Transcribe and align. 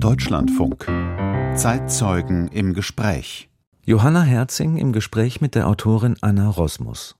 Deutschlandfunk. 0.00 0.86
Zeitzeugen 1.56 2.46
im 2.48 2.72
Gespräch. 2.72 3.50
Johanna 3.84 4.22
Herzing 4.22 4.76
im 4.76 4.92
Gespräch 4.92 5.40
mit 5.40 5.56
der 5.56 5.66
Autorin 5.66 6.14
Anna 6.20 6.48
Rosmus. 6.48 7.17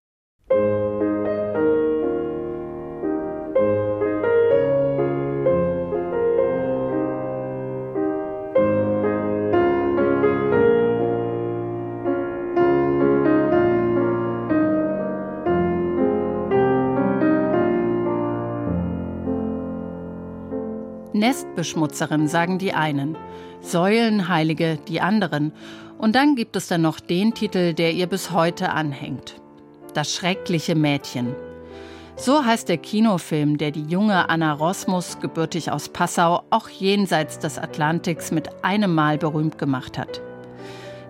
Nestbeschmutzerin, 21.59 22.29
sagen 22.29 22.59
die 22.59 22.73
einen, 22.73 23.17
Säulenheilige 23.61 24.79
die 24.87 25.01
anderen. 25.01 25.53
Und 25.99 26.15
dann 26.15 26.37
gibt 26.37 26.55
es 26.55 26.69
dann 26.69 26.83
noch 26.83 27.01
den 27.01 27.35
Titel, 27.35 27.75
der 27.75 27.93
ihr 27.93 28.07
bis 28.07 28.31
heute 28.31 28.71
anhängt. 28.71 29.35
Das 29.95 30.15
schreckliche 30.15 30.77
Mädchen. 30.77 31.35
So 32.17 32.45
heißt 32.45 32.69
der 32.69 32.79
Kinofilm, 32.79 33.59
der 33.59 33.73
die 33.73 33.83
junge 33.83 34.29
Anna 34.29 34.53
Rosmus, 34.53 35.19
gebürtig 35.21 35.73
aus 35.73 35.89
Passau, 35.89 36.43
auch 36.51 36.69
jenseits 36.69 37.41
des 37.41 37.59
Atlantiks 37.59 38.31
mit 38.31 38.65
einem 38.65 38.95
Mal 38.95 39.19
berühmt 39.19 39.59
gemacht 39.59 39.99
hat. 39.99 40.21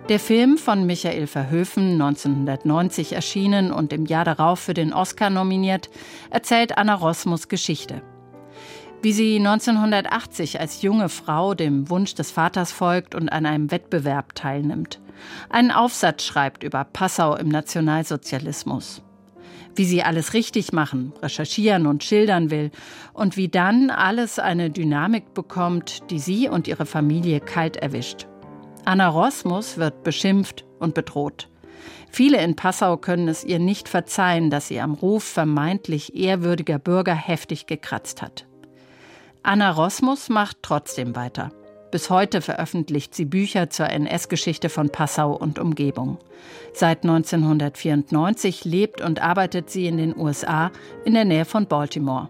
Der 0.08 0.18
Film 0.18 0.56
von 0.56 0.86
Michael 0.86 1.26
Verhöfen, 1.26 2.00
1990 2.00 3.12
erschienen 3.12 3.72
und 3.72 3.92
im 3.92 4.06
Jahr 4.06 4.24
darauf 4.24 4.58
für 4.58 4.74
den 4.74 4.94
Oscar 4.94 5.28
nominiert, 5.28 5.90
erzählt 6.30 6.78
Anna 6.78 6.94
Rosmus 6.94 7.48
Geschichte. 7.48 8.00
Wie 9.00 9.12
sie 9.12 9.36
1980 9.36 10.58
als 10.58 10.82
junge 10.82 11.08
Frau 11.08 11.54
dem 11.54 11.88
Wunsch 11.88 12.14
des 12.14 12.32
Vaters 12.32 12.72
folgt 12.72 13.14
und 13.14 13.28
an 13.28 13.46
einem 13.46 13.70
Wettbewerb 13.70 14.34
teilnimmt. 14.34 15.00
Einen 15.48 15.70
Aufsatz 15.70 16.24
schreibt 16.24 16.64
über 16.64 16.82
Passau 16.84 17.36
im 17.36 17.48
Nationalsozialismus. 17.48 19.02
Wie 19.76 19.84
sie 19.84 20.02
alles 20.02 20.34
richtig 20.34 20.72
machen, 20.72 21.12
recherchieren 21.22 21.86
und 21.86 22.02
schildern 22.02 22.50
will 22.50 22.72
und 23.12 23.36
wie 23.36 23.48
dann 23.48 23.90
alles 23.90 24.40
eine 24.40 24.68
Dynamik 24.68 25.32
bekommt, 25.32 26.10
die 26.10 26.18
sie 26.18 26.48
und 26.48 26.66
ihre 26.66 26.86
Familie 26.86 27.38
kalt 27.38 27.76
erwischt. 27.76 28.26
Anna 28.84 29.06
Rosmus 29.06 29.76
wird 29.76 30.02
beschimpft 30.02 30.64
und 30.80 30.94
bedroht. 30.94 31.48
Viele 32.10 32.42
in 32.42 32.56
Passau 32.56 32.96
können 32.96 33.28
es 33.28 33.44
ihr 33.44 33.60
nicht 33.60 33.88
verzeihen, 33.88 34.50
dass 34.50 34.66
sie 34.66 34.80
am 34.80 34.94
Ruf 34.94 35.22
vermeintlich 35.22 36.16
ehrwürdiger 36.16 36.80
Bürger 36.80 37.14
heftig 37.14 37.66
gekratzt 37.66 38.22
hat. 38.22 38.47
Anna 39.48 39.70
Rosmus 39.70 40.28
macht 40.28 40.58
trotzdem 40.60 41.16
weiter. 41.16 41.48
Bis 41.90 42.10
heute 42.10 42.42
veröffentlicht 42.42 43.14
sie 43.14 43.24
Bücher 43.24 43.70
zur 43.70 43.88
NS-Geschichte 43.88 44.68
von 44.68 44.90
Passau 44.90 45.34
und 45.34 45.58
Umgebung. 45.58 46.18
Seit 46.74 47.02
1994 47.02 48.66
lebt 48.66 49.00
und 49.00 49.22
arbeitet 49.22 49.70
sie 49.70 49.86
in 49.86 49.96
den 49.96 50.14
USA 50.14 50.70
in 51.06 51.14
der 51.14 51.24
Nähe 51.24 51.46
von 51.46 51.66
Baltimore. 51.66 52.28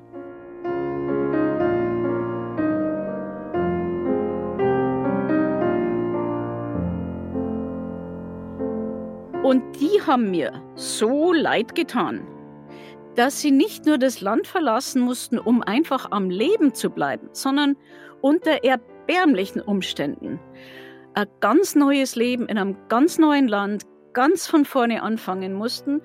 Und 9.43 9.65
die 9.81 10.01
haben 10.07 10.31
mir 10.31 10.53
so 10.77 11.33
leid 11.33 11.75
getan 11.75 12.21
dass 13.19 13.41
sie 13.41 13.51
nicht 13.51 13.85
nur 13.85 13.99
das 13.99 14.21
Land 14.21 14.47
verlassen 14.47 15.03
mussten, 15.03 15.41
um 15.41 15.61
einfach 15.61 16.13
am 16.13 16.31
Leben 16.31 16.73
zu 16.73 16.89
bleiben, 16.89 17.29
sondern 17.33 17.77
unter 18.21 18.63
erbärmlichen 18.63 19.61
Umständen 19.61 20.39
ein 21.15 21.27
ganz 21.41 21.75
neues 21.75 22.15
Leben 22.15 22.47
in 22.47 22.59
einem 22.59 22.77
ganz 22.89 23.19
neuen 23.19 23.49
Land, 23.49 23.83
ganz 24.13 24.47
von 24.47 24.65
vorne 24.65 25.03
anfangen 25.03 25.53
mussten, 25.53 26.01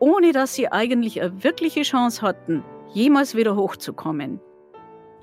ohne 0.00 0.32
dass 0.32 0.54
sie 0.54 0.72
eigentlich 0.72 1.22
eine 1.22 1.44
wirkliche 1.44 1.82
Chance 1.82 2.20
hatten, 2.22 2.64
jemals 2.92 3.36
wieder 3.36 3.54
hochzukommen. 3.54 4.40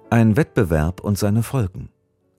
Ein 0.09 0.37
Wettbewerb 0.37 1.01
und 1.01 1.17
seine 1.17 1.43
Folgen. 1.43 1.89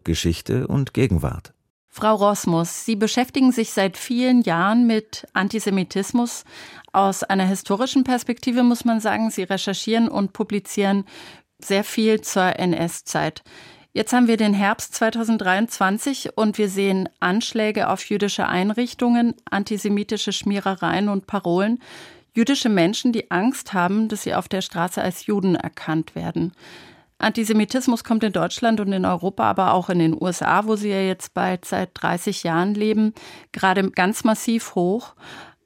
Geschichte 0.04 0.66
und 0.66 0.94
Gegenwart. 0.94 1.52
Frau 1.88 2.14
Rosmus, 2.14 2.84
Sie 2.84 2.96
beschäftigen 2.96 3.50
sich 3.50 3.72
seit 3.72 3.96
vielen 3.96 4.42
Jahren 4.42 4.86
mit 4.86 5.26
Antisemitismus. 5.32 6.44
Aus 6.92 7.24
einer 7.24 7.46
historischen 7.46 8.04
Perspektive 8.04 8.62
muss 8.62 8.84
man 8.84 9.00
sagen, 9.00 9.30
Sie 9.30 9.42
recherchieren 9.42 10.08
und 10.08 10.32
publizieren 10.32 11.04
sehr 11.58 11.84
viel 11.84 12.20
zur 12.20 12.58
NS-Zeit. 12.58 13.42
Jetzt 13.92 14.12
haben 14.12 14.28
wir 14.28 14.36
den 14.36 14.54
Herbst 14.54 14.94
2023 14.94 16.36
und 16.36 16.58
wir 16.58 16.68
sehen 16.68 17.08
Anschläge 17.20 17.88
auf 17.88 18.04
jüdische 18.04 18.46
Einrichtungen, 18.46 19.34
antisemitische 19.50 20.32
Schmierereien 20.32 21.08
und 21.08 21.26
Parolen. 21.26 21.80
Jüdische 22.34 22.68
Menschen, 22.68 23.12
die 23.12 23.30
Angst 23.32 23.72
haben, 23.72 24.08
dass 24.08 24.22
sie 24.22 24.34
auf 24.34 24.46
der 24.46 24.60
Straße 24.60 25.02
als 25.02 25.26
Juden 25.26 25.56
erkannt 25.56 26.14
werden. 26.14 26.52
Antisemitismus 27.18 28.04
kommt 28.04 28.22
in 28.22 28.32
Deutschland 28.32 28.80
und 28.80 28.92
in 28.92 29.04
Europa, 29.04 29.44
aber 29.50 29.74
auch 29.74 29.90
in 29.90 29.98
den 29.98 30.16
USA, 30.20 30.66
wo 30.66 30.76
Sie 30.76 30.90
ja 30.90 31.00
jetzt 31.00 31.34
bald 31.34 31.64
seit 31.64 31.90
30 31.94 32.44
Jahren 32.44 32.74
leben, 32.74 33.12
gerade 33.52 33.90
ganz 33.90 34.22
massiv 34.22 34.76
hoch. 34.76 35.14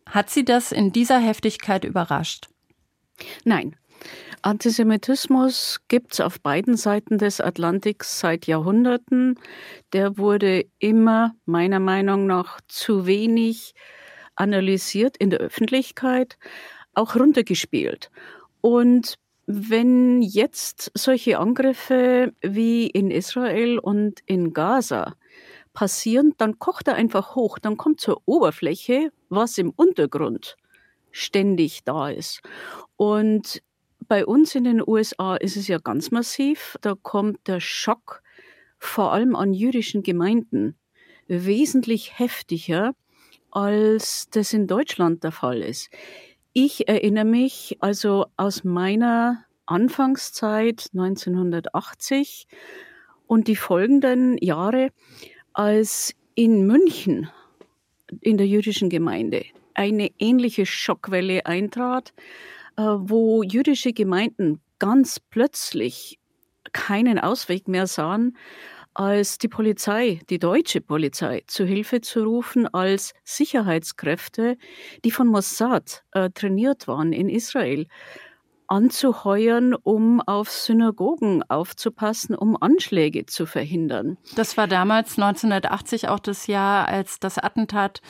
Hat 0.06 0.30
Sie 0.30 0.44
das 0.44 0.72
in 0.72 0.92
dieser 0.92 1.18
Heftigkeit 1.18 1.84
überrascht? 1.84 2.48
Nein. 3.44 3.76
Antisemitismus 4.40 5.80
gibt 5.86 6.14
es 6.14 6.20
auf 6.20 6.40
beiden 6.40 6.76
Seiten 6.76 7.18
des 7.18 7.40
Atlantiks 7.40 8.18
seit 8.18 8.48
Jahrhunderten. 8.48 9.38
Der 9.92 10.18
wurde 10.18 10.64
immer 10.80 11.36
meiner 11.44 11.78
Meinung 11.78 12.26
nach 12.26 12.60
zu 12.66 13.06
wenig 13.06 13.74
analysiert 14.34 15.16
in 15.16 15.30
der 15.30 15.38
Öffentlichkeit, 15.38 16.38
auch 16.94 17.14
runtergespielt. 17.14 18.10
Und 18.60 19.16
wenn 19.54 20.22
jetzt 20.22 20.90
solche 20.94 21.38
Angriffe 21.38 22.32
wie 22.40 22.86
in 22.86 23.10
Israel 23.10 23.78
und 23.78 24.20
in 24.26 24.52
Gaza 24.52 25.14
passieren, 25.72 26.34
dann 26.38 26.58
kocht 26.58 26.88
er 26.88 26.94
einfach 26.94 27.34
hoch, 27.34 27.58
dann 27.58 27.76
kommt 27.76 28.00
zur 28.00 28.22
Oberfläche, 28.26 29.10
was 29.28 29.58
im 29.58 29.70
Untergrund 29.70 30.56
ständig 31.10 31.84
da 31.84 32.08
ist. 32.10 32.40
Und 32.96 33.62
bei 34.08 34.26
uns 34.26 34.54
in 34.54 34.64
den 34.64 34.82
USA 34.86 35.36
ist 35.36 35.56
es 35.56 35.68
ja 35.68 35.78
ganz 35.78 36.10
massiv. 36.10 36.76
Da 36.80 36.94
kommt 37.00 37.46
der 37.46 37.60
Schock 37.60 38.22
vor 38.78 39.12
allem 39.12 39.36
an 39.36 39.54
jüdischen 39.54 40.02
Gemeinden 40.02 40.76
wesentlich 41.28 42.18
heftiger, 42.18 42.94
als 43.50 44.28
das 44.30 44.52
in 44.52 44.66
Deutschland 44.66 45.24
der 45.24 45.32
Fall 45.32 45.62
ist. 45.62 45.90
Ich 46.54 46.86
erinnere 46.86 47.24
mich 47.24 47.78
also 47.80 48.26
aus 48.36 48.62
meiner 48.62 49.46
Anfangszeit 49.64 50.88
1980 50.92 52.46
und 53.26 53.48
die 53.48 53.56
folgenden 53.56 54.36
Jahre, 54.36 54.90
als 55.54 56.14
in 56.34 56.66
München 56.66 57.30
in 58.20 58.36
der 58.36 58.46
jüdischen 58.46 58.90
Gemeinde 58.90 59.46
eine 59.72 60.10
ähnliche 60.18 60.66
Schockwelle 60.66 61.46
eintrat, 61.46 62.12
äh, 62.76 62.82
wo 62.82 63.42
jüdische 63.42 63.94
Gemeinden 63.94 64.60
ganz 64.78 65.20
plötzlich 65.20 66.18
keinen 66.74 67.18
Ausweg 67.18 67.66
mehr 67.66 67.86
sahen, 67.86 68.36
als 68.94 69.38
die 69.38 69.48
Polizei, 69.48 70.20
die 70.30 70.38
deutsche 70.38 70.80
Polizei, 70.80 71.42
zu 71.46 71.64
Hilfe 71.64 72.00
zu 72.00 72.22
rufen 72.24 72.66
als 72.66 73.14
Sicherheitskräfte, 73.24 74.56
die 75.04 75.10
von 75.10 75.28
Mossad 75.28 76.04
äh, 76.12 76.30
trainiert 76.30 76.88
waren 76.88 77.12
in 77.12 77.28
Israel, 77.28 77.86
anzuheuern, 78.72 79.74
um 79.74 80.22
auf 80.22 80.50
Synagogen 80.50 81.42
aufzupassen, 81.50 82.34
um 82.34 82.56
Anschläge 82.58 83.26
zu 83.26 83.44
verhindern. 83.44 84.16
Das 84.34 84.56
war 84.56 84.66
damals 84.66 85.18
1980 85.18 86.08
auch 86.08 86.18
das 86.18 86.46
Jahr, 86.46 86.88
als 86.88 87.20
das 87.20 87.36
Attentat, 87.36 88.00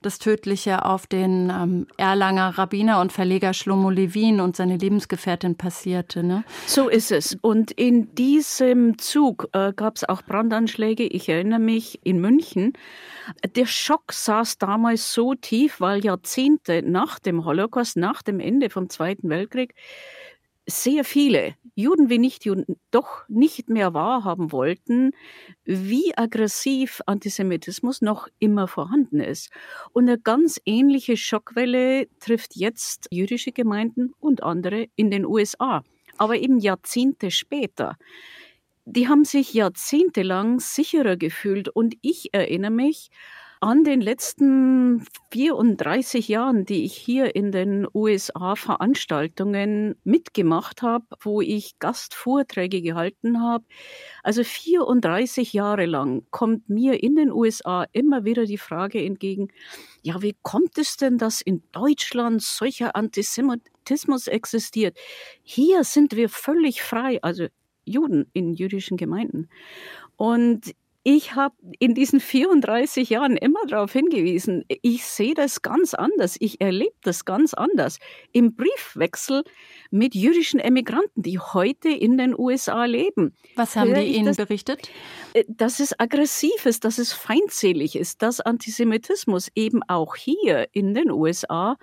das 0.00 0.20
tödliche 0.20 0.84
auf 0.84 1.08
den 1.08 1.50
ähm, 1.50 1.86
Erlanger 1.96 2.56
Rabbiner 2.56 3.00
und 3.00 3.12
Verleger 3.12 3.52
Shlomo 3.52 3.90
Levin 3.90 4.40
und 4.40 4.54
seine 4.54 4.76
Lebensgefährtin 4.76 5.56
passierte. 5.56 6.22
Ne? 6.22 6.44
So 6.66 6.88
ist 6.88 7.10
es. 7.10 7.36
Und 7.40 7.72
in 7.72 8.14
diesem 8.14 8.98
Zug 8.98 9.48
äh, 9.52 9.72
gab 9.72 9.96
es 9.96 10.08
auch 10.08 10.22
Brandanschläge. 10.22 11.02
Ich 11.02 11.28
erinnere 11.28 11.58
mich 11.58 11.98
in 12.04 12.20
München. 12.20 12.74
Der 13.56 13.66
Schock 13.66 14.12
saß 14.12 14.58
damals 14.58 15.12
so 15.12 15.34
tief, 15.34 15.80
weil 15.80 16.04
Jahrzehnte 16.04 16.82
nach 16.82 17.18
dem 17.18 17.44
Holocaust, 17.44 17.96
nach 17.96 18.22
dem 18.22 18.38
Ende 18.38 18.70
vom 18.70 18.88
Zweiten 18.88 19.28
Weltkrieg, 19.28 19.74
sehr 20.66 21.04
viele, 21.04 21.54
Juden 21.74 22.08
wie 22.08 22.18
Nichtjuden, 22.18 22.64
doch 22.90 23.24
nicht 23.28 23.68
mehr 23.68 23.94
wahrhaben 23.94 24.52
wollten, 24.52 25.12
wie 25.64 26.16
aggressiv 26.16 27.00
Antisemitismus 27.06 28.02
noch 28.02 28.28
immer 28.38 28.68
vorhanden 28.68 29.20
ist. 29.20 29.50
Und 29.92 30.08
eine 30.08 30.18
ganz 30.18 30.60
ähnliche 30.64 31.16
Schockwelle 31.16 32.08
trifft 32.20 32.54
jetzt 32.54 33.08
jüdische 33.10 33.52
Gemeinden 33.52 34.12
und 34.20 34.42
andere 34.42 34.86
in 34.96 35.10
den 35.10 35.24
USA, 35.24 35.82
aber 36.18 36.36
eben 36.36 36.58
Jahrzehnte 36.58 37.30
später. 37.30 37.96
die 38.84 39.08
haben 39.08 39.24
sich 39.24 39.54
jahrzehntelang 39.54 40.60
sicherer 40.60 41.16
gefühlt. 41.16 41.68
Und 41.68 41.94
ich 42.02 42.34
erinnere 42.34 42.72
mich 42.72 43.10
an 43.62 43.84
den 43.84 44.00
letzten 44.00 45.06
34 45.30 46.26
Jahren, 46.26 46.64
die 46.64 46.82
ich 46.84 46.96
hier 46.96 47.36
in 47.36 47.52
den 47.52 47.86
USA 47.94 48.56
Veranstaltungen 48.56 49.94
mitgemacht 50.02 50.82
habe, 50.82 51.06
wo 51.20 51.40
ich 51.40 51.78
Gastvorträge 51.78 52.82
gehalten 52.82 53.40
habe. 53.40 53.64
Also 54.24 54.42
34 54.42 55.52
Jahre 55.52 55.86
lang 55.86 56.26
kommt 56.32 56.68
mir 56.68 57.04
in 57.04 57.14
den 57.14 57.30
USA 57.30 57.86
immer 57.92 58.24
wieder 58.24 58.46
die 58.46 58.58
Frage 58.58 59.00
entgegen, 59.00 59.46
ja, 60.02 60.20
wie 60.22 60.34
kommt 60.42 60.76
es 60.76 60.96
denn, 60.96 61.16
dass 61.16 61.40
in 61.40 61.62
Deutschland 61.70 62.42
solcher 62.42 62.96
Antisemitismus 62.96 64.26
existiert? 64.26 64.98
Hier 65.44 65.84
sind 65.84 66.16
wir 66.16 66.28
völlig 66.28 66.82
frei, 66.82 67.22
also 67.22 67.46
Juden 67.84 68.28
in 68.32 68.54
jüdischen 68.54 68.96
Gemeinden. 68.96 69.48
Und 70.16 70.74
ich 71.04 71.34
habe 71.34 71.54
in 71.80 71.94
diesen 71.94 72.20
34 72.20 73.10
Jahren 73.10 73.36
immer 73.36 73.66
darauf 73.66 73.92
hingewiesen, 73.92 74.64
ich 74.68 75.04
sehe 75.04 75.34
das 75.34 75.62
ganz 75.62 75.94
anders, 75.94 76.36
ich 76.38 76.60
erlebe 76.60 76.94
das 77.02 77.24
ganz 77.24 77.54
anders. 77.54 77.98
Im 78.32 78.54
Briefwechsel 78.54 79.42
mit 79.90 80.14
jüdischen 80.14 80.60
Emigranten, 80.60 81.22
die 81.22 81.38
heute 81.40 81.88
in 81.88 82.18
den 82.18 82.38
USA 82.38 82.84
leben. 82.84 83.34
Was 83.56 83.74
haben 83.74 83.94
die 83.94 84.02
Ihnen 84.02 84.26
das, 84.26 84.36
berichtet? 84.36 84.90
Äh, 85.34 85.44
dass 85.48 85.80
es 85.80 85.98
aggressiv 85.98 86.66
ist, 86.66 86.84
dass 86.84 86.98
es 86.98 87.12
feindselig 87.12 87.96
ist, 87.96 88.22
dass 88.22 88.40
Antisemitismus 88.40 89.48
eben 89.56 89.82
auch 89.88 90.14
hier 90.14 90.68
in 90.72 90.94
den 90.94 91.10
USA 91.10 91.76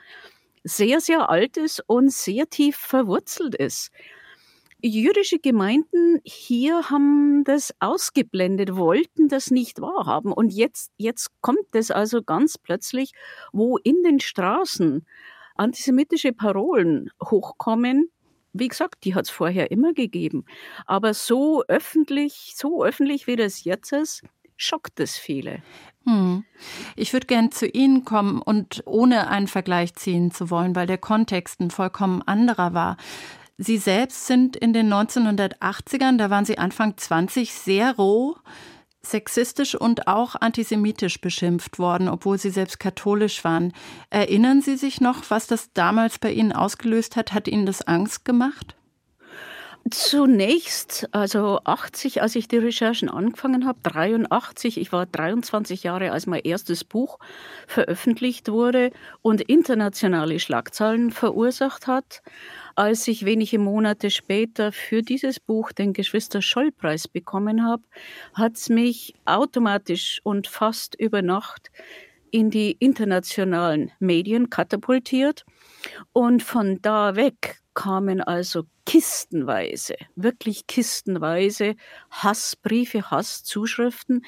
sehr, 0.63 1.01
sehr 1.01 1.29
alt 1.29 1.57
ist 1.57 1.83
und 1.87 2.11
sehr 2.11 2.49
tief 2.49 2.77
verwurzelt 2.77 3.55
ist 3.55 3.91
jüdische 4.81 5.39
Gemeinden 5.39 6.19
hier 6.23 6.89
haben 6.89 7.43
das 7.43 7.73
ausgeblendet, 7.79 8.75
wollten 8.75 9.27
das 9.27 9.51
nicht 9.51 9.81
wahrhaben. 9.81 10.31
Und 10.31 10.53
jetzt, 10.53 10.91
jetzt 10.97 11.29
kommt 11.41 11.73
es 11.73 11.91
also 11.91 12.21
ganz 12.21 12.57
plötzlich, 12.57 13.11
wo 13.51 13.77
in 13.77 14.03
den 14.03 14.19
Straßen 14.19 15.05
antisemitische 15.55 16.31
Parolen 16.31 17.11
hochkommen. 17.23 18.09
Wie 18.53 18.67
gesagt, 18.67 19.03
die 19.03 19.13
hat 19.13 19.25
es 19.25 19.29
vorher 19.29 19.71
immer 19.71 19.93
gegeben. 19.93 20.45
Aber 20.85 21.13
so 21.13 21.63
öffentlich, 21.67 22.53
so 22.55 22.83
öffentlich 22.83 23.27
wie 23.27 23.35
das 23.35 23.63
jetzt 23.63 23.91
ist, 23.91 24.23
schockt 24.57 24.99
es 24.99 25.17
viele. 25.17 25.61
Hm. 26.05 26.43
Ich 26.95 27.13
würde 27.13 27.27
gern 27.27 27.51
zu 27.51 27.67
Ihnen 27.67 28.05
kommen 28.05 28.41
und 28.41 28.83
ohne 28.85 29.29
einen 29.29 29.47
Vergleich 29.47 29.93
ziehen 29.95 30.31
zu 30.31 30.49
wollen, 30.49 30.75
weil 30.75 30.87
der 30.87 30.97
Kontext 30.97 31.59
ein 31.59 31.71
vollkommen 31.71 32.21
anderer 32.21 32.73
war. 32.73 32.97
Sie 33.61 33.77
selbst 33.77 34.25
sind 34.25 34.55
in 34.55 34.71
den 34.71 34.87
1980ern, 34.87 36.17
da 36.17 36.29
waren 36.29 36.45
Sie 36.45 36.57
Anfang 36.57 36.95
20, 36.95 37.53
sehr 37.53 37.93
roh, 37.97 38.37
sexistisch 39.01 39.75
und 39.75 40.07
auch 40.07 40.35
antisemitisch 40.35 41.19
beschimpft 41.19 41.77
worden, 41.77 42.07
obwohl 42.07 42.37
Sie 42.37 42.51
selbst 42.51 42.79
katholisch 42.79 43.43
waren. 43.43 43.73
Erinnern 44.09 44.61
Sie 44.61 44.77
sich 44.77 45.01
noch, 45.01 45.29
was 45.29 45.45
das 45.45 45.73
damals 45.73 46.19
bei 46.19 46.31
Ihnen 46.31 46.53
ausgelöst 46.53 47.17
hat? 47.17 47.33
Hat 47.33 47.49
Ihnen 47.49 47.65
das 47.65 47.81
Angst 47.81 48.23
gemacht? 48.23 48.77
Zunächst, 49.91 51.07
also 51.13 51.61
80, 51.63 52.21
als 52.21 52.35
ich 52.35 52.47
die 52.47 52.57
Recherchen 52.57 53.09
angefangen 53.09 53.65
habe, 53.65 53.79
83, 53.81 54.77
ich 54.79 54.91
war 54.91 55.05
23 55.05 55.83
Jahre, 55.83 56.11
als 56.11 56.27
mein 56.27 56.41
erstes 56.43 56.83
Buch 56.83 57.17
veröffentlicht 57.65 58.49
wurde 58.49 58.91
und 59.21 59.41
internationale 59.41 60.39
Schlagzeilen 60.39 61.11
verursacht 61.11 61.87
hat, 61.87 62.21
als 62.75 63.07
ich 63.07 63.25
wenige 63.25 63.57
Monate 63.57 64.11
später 64.11 64.71
für 64.71 65.01
dieses 65.01 65.39
Buch 65.39 65.71
den 65.71 65.93
Geschwister-Scholl-Preis 65.93 67.07
bekommen 67.07 67.65
habe, 67.65 67.83
hat 68.33 68.57
es 68.57 68.69
mich 68.69 69.15
automatisch 69.25 70.19
und 70.23 70.47
fast 70.47 70.93
über 70.95 71.21
Nacht 71.21 71.71
in 72.31 72.51
die 72.51 72.73
internationalen 72.73 73.91
Medien 73.99 74.49
katapultiert. 74.49 75.45
Und 76.13 76.43
von 76.43 76.79
da 76.81 77.15
weg 77.15 77.58
kamen 77.73 78.21
also 78.21 78.63
kistenweise, 78.85 79.95
wirklich 80.15 80.67
kistenweise 80.67 81.75
Hassbriefe, 82.11 83.11
Hasszuschriften. 83.11 84.25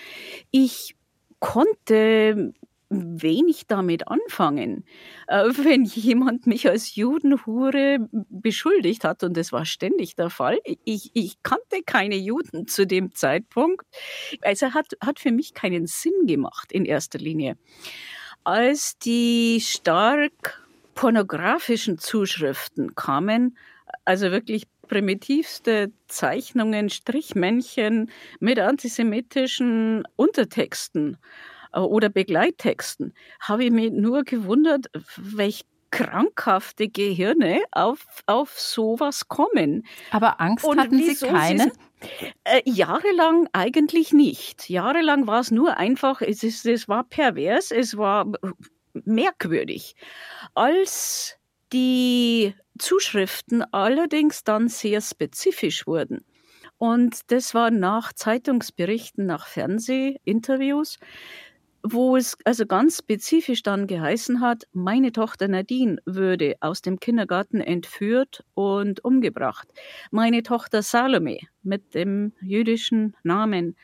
Ich 0.52 0.96
konnte 1.40 2.54
wenig 2.92 3.68
damit 3.68 4.08
anfangen. 4.08 4.84
Äh, 5.28 5.46
wenn 5.64 5.86
jemand 5.86 6.46
mich 6.46 6.68
als 6.68 6.96
Judenhure 6.96 8.10
beschuldigt 8.30 9.04
hat, 9.04 9.24
und 9.24 9.38
das 9.38 9.52
war 9.52 9.66
ständig 9.66 10.16
der 10.16 10.30
Fall, 10.30 10.60
ich, 10.84 11.12
ich 11.14 11.42
kannte 11.42 11.84
keine 11.86 12.18
Juden 12.18 12.68
zu 12.68 12.86
dem 12.86 13.16
Zeitpunkt, 13.16 13.86
also 14.42 14.74
hat, 14.74 14.88
hat 15.04 15.20
für 15.20 15.32
mich 15.32 15.54
keinen 15.54 15.88
Sinn 15.88 16.28
gemacht 16.28 16.72
in 16.72 16.86
erster 16.86 17.20
Linie. 17.20 17.58
Als 18.44 18.98
die 18.98 19.62
stark 19.62 20.61
pornografischen 20.96 21.98
Zuschriften 21.98 22.96
kamen, 22.96 23.58
also 24.06 24.32
wirklich 24.32 24.68
primitivste 24.88 25.92
Zeichnungen, 26.08 26.90
Strichmännchen 26.90 28.12
mit 28.40 28.60
antisemitischen 28.60 30.04
Untertexten, 30.16 31.18
äh, 31.74 31.80
oder 31.80 32.10
Begleittexten, 32.10 33.14
habe 33.40 33.66
ich 33.66 33.72
mich 33.72 33.92
nur 33.92 34.24
gewundert, 34.24 34.88
welch 35.18 35.66
krankhafte 35.92 36.88
Gehirne 36.88 37.62
auf, 37.72 38.06
auf 38.26 38.58
sowas 38.58 39.28
kommen. 39.28 39.86
Aber 40.12 40.40
Angst 40.40 40.64
Und 40.66 40.80
hatten 40.80 40.98
Sie 40.98 41.16
keine? 41.16 41.72
Sie, 42.02 42.32
äh, 42.46 42.62
jahrelang 42.66 43.50
eigentlich 43.52 44.14
nicht. 44.14 44.70
Jahrelang 44.70 45.28
war 45.28 45.42
es 45.42 45.52
nur 45.52 45.78
einfach, 45.78 46.22
es, 46.22 46.44
ist, 46.44 46.66
es 46.66 46.88
war 46.88 47.04
pervers, 47.04 47.72
es 47.72 47.98
war 47.98 48.26
merkwürdig. 48.94 49.96
Als 50.54 51.38
die 51.74 52.54
Zuschriften 52.78 53.64
allerdings 53.74 54.44
dann 54.44 54.68
sehr 54.68 55.02
spezifisch 55.02 55.88
wurden, 55.88 56.24
und 56.78 57.32
das 57.32 57.54
war 57.54 57.70
nach 57.70 58.12
Zeitungsberichten, 58.12 59.28
nach 59.28 59.46
Fernsehinterviews, 59.46 60.98
wo 61.84 62.16
es 62.16 62.38
also 62.44 62.66
ganz 62.66 62.98
spezifisch 62.98 63.64
dann 63.64 63.88
geheißen 63.88 64.42
hat, 64.42 64.64
meine 64.72 65.12
Tochter 65.12 65.48
Nadine 65.48 65.98
würde 66.06 66.56
aus 66.60 66.82
dem 66.82 67.00
Kindergarten 67.00 67.62
entführt 67.62 68.44
und 68.54 69.04
umgebracht. 69.04 69.68
Meine 70.10 70.44
Tochter 70.44 70.82
Salome 70.82 71.40
mit 71.64 71.94
dem 71.94 72.34
jüdischen 72.42 73.16
Namen 73.24 73.76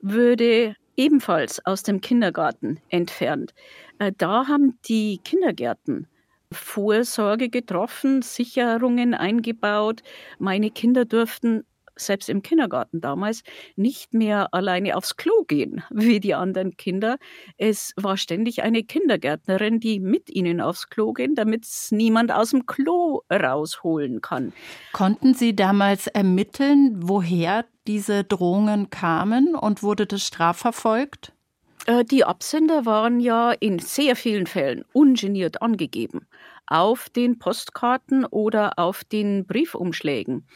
würde 0.00 0.76
ebenfalls 0.96 1.64
aus 1.64 1.82
dem 1.82 2.00
Kindergarten 2.00 2.80
entfernt. 2.88 3.54
Äh, 3.98 4.12
da 4.16 4.46
haben 4.48 4.78
die 4.88 5.18
Kindergärten 5.24 6.08
Vorsorge 6.52 7.48
getroffen, 7.48 8.22
Sicherungen 8.22 9.14
eingebaut. 9.14 10.02
Meine 10.38 10.70
Kinder 10.70 11.04
durften 11.04 11.64
selbst 11.96 12.28
im 12.28 12.42
Kindergarten 12.42 13.00
damals, 13.00 13.42
nicht 13.74 14.14
mehr 14.14 14.52
alleine 14.52 14.96
aufs 14.96 15.16
Klo 15.16 15.44
gehen 15.46 15.82
wie 15.90 16.20
die 16.20 16.34
anderen 16.34 16.76
Kinder. 16.76 17.16
Es 17.56 17.92
war 17.96 18.16
ständig 18.16 18.62
eine 18.62 18.82
Kindergärtnerin, 18.82 19.80
die 19.80 20.00
mit 20.00 20.30
ihnen 20.30 20.60
aufs 20.60 20.88
Klo 20.88 21.12
ging, 21.12 21.34
damit 21.34 21.64
es 21.64 21.90
niemand 21.90 22.32
aus 22.32 22.50
dem 22.50 22.66
Klo 22.66 23.22
rausholen 23.32 24.20
kann. 24.20 24.52
Konnten 24.92 25.34
Sie 25.34 25.56
damals 25.56 26.06
ermitteln, 26.06 26.96
woher 26.96 27.64
diese 27.86 28.24
Drohungen 28.24 28.90
kamen 28.90 29.54
und 29.54 29.82
wurde 29.82 30.06
das 30.06 30.22
strafverfolgt? 30.26 31.32
Äh, 31.86 32.04
die 32.04 32.24
Absender 32.24 32.84
waren 32.84 33.20
ja 33.20 33.52
in 33.52 33.78
sehr 33.78 34.16
vielen 34.16 34.46
Fällen 34.46 34.84
ungeniert 34.92 35.62
angegeben, 35.62 36.26
auf 36.66 37.08
den 37.08 37.38
Postkarten 37.38 38.24
oder 38.24 38.78
auf 38.78 39.04
den 39.04 39.46
Briefumschlägen. 39.46 40.46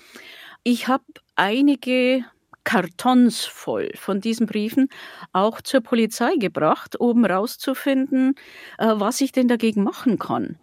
Ich 0.62 0.88
habe 0.88 1.04
einige 1.40 2.22
Kartons 2.64 3.46
voll 3.46 3.90
von 3.94 4.20
diesen 4.20 4.46
Briefen 4.46 4.90
auch 5.32 5.62
zur 5.62 5.80
Polizei 5.80 6.36
gebracht, 6.36 7.00
um 7.00 7.24
herauszufinden, 7.24 8.34
äh, 8.78 8.92
was 8.96 9.22
ich 9.22 9.32
denn 9.32 9.48
dagegen 9.48 9.82
machen 9.82 10.18
kann. 10.18 10.58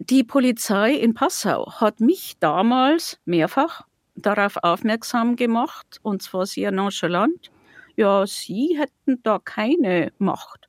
Die 0.00 0.24
Polizei 0.24 0.94
in 0.94 1.14
Passau 1.14 1.72
hat 1.80 2.00
mich 2.00 2.34
damals 2.40 3.20
mehrfach 3.24 3.82
darauf 4.16 4.56
aufmerksam 4.56 5.36
gemacht, 5.36 6.00
und 6.02 6.22
zwar 6.22 6.44
sehr 6.44 6.72
nonchalant. 6.72 7.52
Ja, 7.96 8.26
sie 8.26 8.76
hätten 8.76 9.22
da 9.22 9.38
keine 9.38 10.12
Macht. 10.18 10.68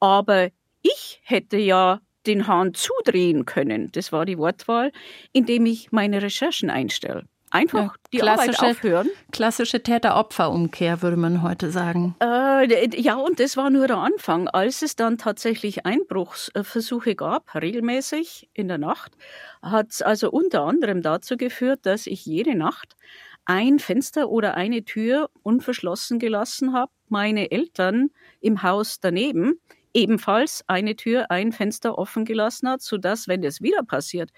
Aber 0.00 0.48
ich 0.82 1.20
hätte 1.22 1.58
ja 1.58 2.00
den 2.26 2.48
Hahn 2.48 2.74
zudrehen 2.74 3.46
können, 3.46 3.92
das 3.92 4.10
war 4.10 4.26
die 4.26 4.38
Wortwahl, 4.38 4.90
indem 5.32 5.66
ich 5.66 5.92
meine 5.92 6.20
Recherchen 6.20 6.70
einstelle. 6.70 7.26
Einfach 7.50 7.96
die 8.12 8.22
Arbeit 8.22 8.60
aufhören. 8.60 9.08
Klassische 9.32 9.82
Täter-Opfer-Umkehr, 9.82 11.02
würde 11.02 11.16
man 11.16 11.42
heute 11.42 11.70
sagen. 11.70 12.14
Äh, 12.22 13.00
ja, 13.00 13.16
und 13.16 13.40
das 13.40 13.56
war 13.56 13.70
nur 13.70 13.88
der 13.88 13.98
Anfang. 13.98 14.48
Als 14.48 14.82
es 14.82 14.94
dann 14.94 15.18
tatsächlich 15.18 15.84
Einbruchsversuche 15.84 17.16
gab, 17.16 17.54
regelmäßig 17.54 18.48
in 18.54 18.68
der 18.68 18.78
Nacht, 18.78 19.16
hat 19.62 19.90
es 19.90 20.02
also 20.02 20.30
unter 20.30 20.62
anderem 20.62 21.02
dazu 21.02 21.36
geführt, 21.36 21.80
dass 21.82 22.06
ich 22.06 22.24
jede 22.24 22.54
Nacht 22.54 22.96
ein 23.44 23.80
Fenster 23.80 24.28
oder 24.28 24.54
eine 24.54 24.84
Tür 24.84 25.30
unverschlossen 25.42 26.18
gelassen 26.18 26.72
habe, 26.72 26.92
meine 27.08 27.50
Eltern 27.50 28.10
im 28.40 28.62
Haus 28.62 29.00
daneben 29.00 29.60
ebenfalls 29.92 30.62
eine 30.66 30.96
Tür, 30.96 31.30
ein 31.30 31.52
Fenster 31.52 31.98
offen 31.98 32.24
gelassen 32.24 32.68
hat, 32.68 32.82
sodass, 32.82 33.28
wenn 33.28 33.42
das 33.42 33.60
wieder 33.60 33.82
passiert, 33.82 34.30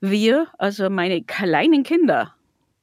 wir, 0.00 0.48
also 0.58 0.90
meine 0.90 1.22
kleinen 1.22 1.82
Kinder 1.82 2.34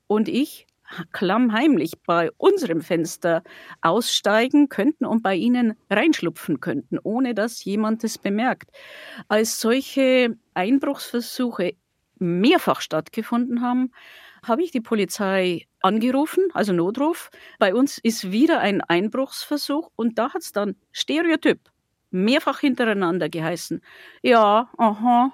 und 0.08 0.28
ich, 0.30 0.68
klammheimlich 1.12 1.94
bei 2.06 2.30
unserem 2.38 2.82
Fenster 2.82 3.44
aussteigen 3.82 4.70
könnten 4.70 5.06
und 5.06 5.24
bei 5.24 5.36
ihnen 5.36 5.76
reinschlupfen 5.90 6.60
könnten, 6.60 7.00
ohne 7.02 7.34
dass 7.34 7.64
jemand 7.64 8.04
es 8.04 8.18
bemerkt. 8.18 8.70
Als 9.28 9.60
solche 9.60 10.38
Einbruchsversuche 10.54 11.74
mehrfach 12.20 12.82
stattgefunden 12.82 13.62
haben, 13.62 13.92
habe 14.44 14.64
ich 14.64 14.72
die 14.72 14.82
Polizei 14.82 15.66
angerufen, 15.82 16.44
also 16.54 16.72
Notruf. 16.72 17.30
Bei 17.60 17.74
uns 17.74 17.98
ist 17.98 18.32
wieder 18.32 18.60
ein 18.60 18.82
Einbruchsversuch 18.82 19.90
und 19.96 20.20
da 20.20 20.34
hat 20.34 20.42
es 20.44 20.52
dann 20.52 20.76
Stereotyp 20.92 21.60
mehrfach 22.12 22.60
hintereinander 22.60 23.28
geheißen. 23.30 23.82
Ja, 24.22 24.70
aha. 24.78 25.34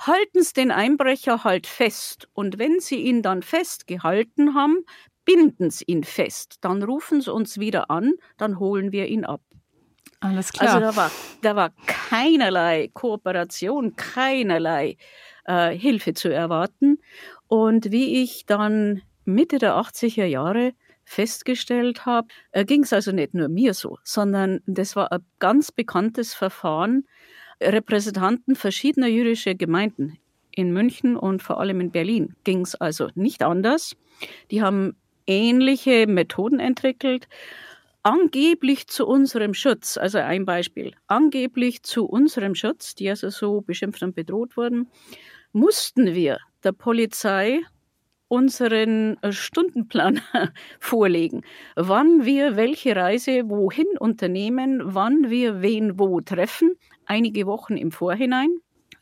Halten 0.00 0.42
Sie 0.42 0.52
den 0.54 0.70
Einbrecher 0.70 1.44
halt 1.44 1.66
fest 1.66 2.28
und 2.32 2.58
wenn 2.58 2.80
Sie 2.80 2.96
ihn 2.96 3.22
dann 3.22 3.42
festgehalten 3.42 4.54
haben, 4.54 4.84
binden 5.24 5.70
Sie 5.70 5.84
ihn 5.86 6.04
fest. 6.04 6.56
Dann 6.60 6.82
rufen 6.82 7.20
Sie 7.20 7.32
uns 7.32 7.58
wieder 7.58 7.90
an, 7.90 8.12
dann 8.36 8.58
holen 8.58 8.92
wir 8.92 9.06
ihn 9.06 9.24
ab. 9.24 9.42
Alles 10.20 10.52
klar. 10.52 10.74
Also 10.74 10.80
da 10.80 10.96
war, 10.96 11.10
da 11.40 11.56
war 11.56 11.70
keinerlei 11.86 12.90
Kooperation, 12.92 13.96
keinerlei 13.96 14.96
äh, 15.46 15.70
Hilfe 15.70 16.14
zu 16.14 16.28
erwarten. 16.32 16.98
Und 17.48 17.90
wie 17.90 18.22
ich 18.22 18.44
dann 18.46 19.02
Mitte 19.24 19.58
der 19.58 19.76
80er 19.76 20.26
Jahre 20.26 20.72
festgestellt 21.04 22.06
habe, 22.06 22.28
äh, 22.52 22.64
ging 22.64 22.82
es 22.82 22.92
also 22.92 23.12
nicht 23.12 23.34
nur 23.34 23.48
mir 23.48 23.74
so, 23.74 23.98
sondern 24.04 24.60
das 24.66 24.94
war 24.94 25.10
ein 25.10 25.24
ganz 25.38 25.72
bekanntes 25.72 26.34
Verfahren. 26.34 27.06
Repräsentanten 27.60 28.56
verschiedener 28.56 29.08
jüdischer 29.08 29.54
Gemeinden 29.54 30.18
in 30.52 30.72
München 30.72 31.16
und 31.16 31.42
vor 31.42 31.60
allem 31.60 31.80
in 31.80 31.90
Berlin. 31.90 32.34
Ging 32.44 32.62
es 32.62 32.74
also 32.74 33.08
nicht 33.14 33.42
anders. 33.42 33.96
Die 34.50 34.62
haben 34.62 34.96
ähnliche 35.26 36.06
Methoden 36.06 36.58
entwickelt, 36.58 37.28
angeblich 38.02 38.88
zu 38.88 39.06
unserem 39.06 39.54
Schutz, 39.54 39.96
also 39.96 40.18
ein 40.18 40.44
Beispiel, 40.44 40.94
angeblich 41.06 41.82
zu 41.82 42.06
unserem 42.06 42.54
Schutz, 42.54 42.94
die 42.94 43.08
also 43.08 43.30
so 43.30 43.60
beschimpft 43.60 44.02
und 44.02 44.14
bedroht 44.14 44.56
wurden, 44.56 44.88
mussten 45.52 46.14
wir 46.14 46.38
der 46.64 46.72
Polizei 46.72 47.60
unseren 48.28 49.18
Stundenplan 49.30 50.20
vorlegen, 50.78 51.42
wann 51.74 52.24
wir 52.24 52.56
welche 52.56 52.94
Reise 52.94 53.48
wohin 53.48 53.88
unternehmen, 53.98 54.80
wann 54.84 55.30
wir 55.30 55.62
wen 55.62 55.98
wo 55.98 56.20
treffen, 56.20 56.76
einige 57.10 57.46
Wochen 57.46 57.76
im 57.76 57.90
Vorhinein. 57.90 58.50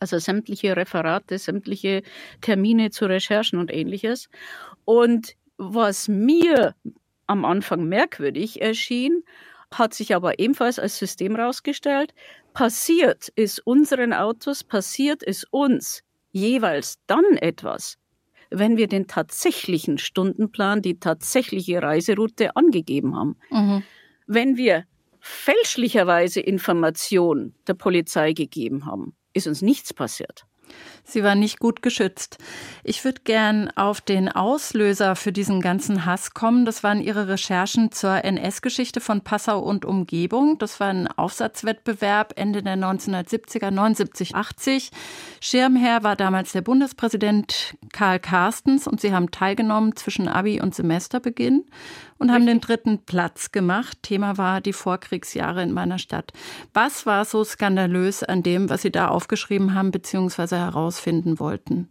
Also 0.01 0.19
sämtliche 0.19 0.77
Referate, 0.77 1.39
sämtliche 1.39 2.03
Termine 2.41 2.91
zu 2.91 3.07
Recherchen 3.07 3.59
und 3.59 3.73
ähnliches. 3.73 4.29
Und 4.85 5.35
was 5.59 6.09
mir 6.09 6.75
am 7.27 7.45
Anfang 7.45 7.85
merkwürdig 7.85 8.63
erschien, 8.63 9.23
hat 9.73 9.93
sich 9.93 10.15
aber 10.15 10.39
ebenfalls 10.39 10.79
als 10.79 10.99
System 10.99 11.37
herausgestellt. 11.37 12.15
Passiert 12.55 13.29
ist 13.35 13.61
unseren 13.67 14.13
Autos, 14.13 14.65
passiert 14.65 15.23
ist 15.23 15.47
uns 15.51 16.03
jeweils 16.31 16.99
dann 17.07 17.37
etwas, 17.37 17.99
wenn 18.51 18.77
wir 18.79 18.87
den 18.87 19.09
tatsächlichen 19.09 19.99
Stundenplan, 19.99 20.81
die 20.81 20.99
tatsächliche 20.99 21.83
Reiseroute 21.83 22.57
angegeben 22.57 23.15
haben. 23.15 23.37
Mhm. 23.51 23.83
Wenn 24.27 24.57
wir 24.57 24.85
fälschlicherweise 25.29 26.41
Informationen 26.41 27.55
der 27.67 27.75
Polizei 27.75 28.33
gegeben 28.33 28.87
haben, 28.87 29.15
ist 29.35 29.47
uns 29.47 29.63
nichts 29.63 29.93
passiert. 29.93 30.47
Sie 31.05 31.23
war 31.23 31.35
nicht 31.35 31.59
gut 31.59 31.81
geschützt. 31.81 32.37
Ich 32.85 33.03
würde 33.03 33.23
gern 33.25 33.71
auf 33.77 34.03
den 34.03 34.29
Auslöser 34.29 35.17
für 35.17 35.33
diesen 35.33 35.63
ganzen 35.63 36.05
Hass 36.05 36.35
kommen. 36.35 36.67
Das 36.67 36.83
waren 36.83 37.01
Ihre 37.01 37.29
Recherchen 37.29 37.93
zur 37.93 38.25
NS-Geschichte 38.25 39.01
von 39.01 39.23
Passau 39.23 39.61
und 39.61 39.87
Umgebung. 39.87 40.59
Das 40.59 40.81
war 40.81 40.89
ein 40.89 41.07
Aufsatzwettbewerb 41.07 42.35
Ende 42.37 42.63
der 42.63 42.77
1970er, 42.77 43.71
79, 43.71 44.35
80. 44.35 44.91
Schirmherr 45.41 46.03
war 46.03 46.17
damals 46.17 46.53
der 46.53 46.61
Bundespräsident 46.61 47.75
Karl 47.93 48.21
Carstens 48.21 48.87
und 48.87 49.01
Sie 49.01 49.15
haben 49.15 49.31
teilgenommen 49.31 49.97
zwischen 49.97 50.29
Abi 50.29 50.61
und 50.61 50.75
Semesterbeginn 50.75 51.65
und 52.19 52.33
haben 52.33 52.47
den 52.47 52.61
dritten 52.61 53.05
Platz 53.05 53.53
gemacht. 53.53 53.99
Thema 54.03 54.37
war 54.39 54.61
die 54.61 54.73
Vorkriegsjahre 54.73 55.63
in 55.63 55.73
meiner 55.73 55.99
Stadt. 55.99 56.33
Was 56.75 57.07
war 57.07 57.25
so 57.25 57.45
skandalös 57.45 58.23
an 58.23 58.43
dem, 58.43 58.71
was 58.71 58.83
Sie 58.83 58.91
da 58.91 59.09
aufgeschrieben 59.09 59.75
haben 59.75 59.91
bzw. 59.91 60.57
herausfinden 60.57 61.39
wollten? 61.39 61.89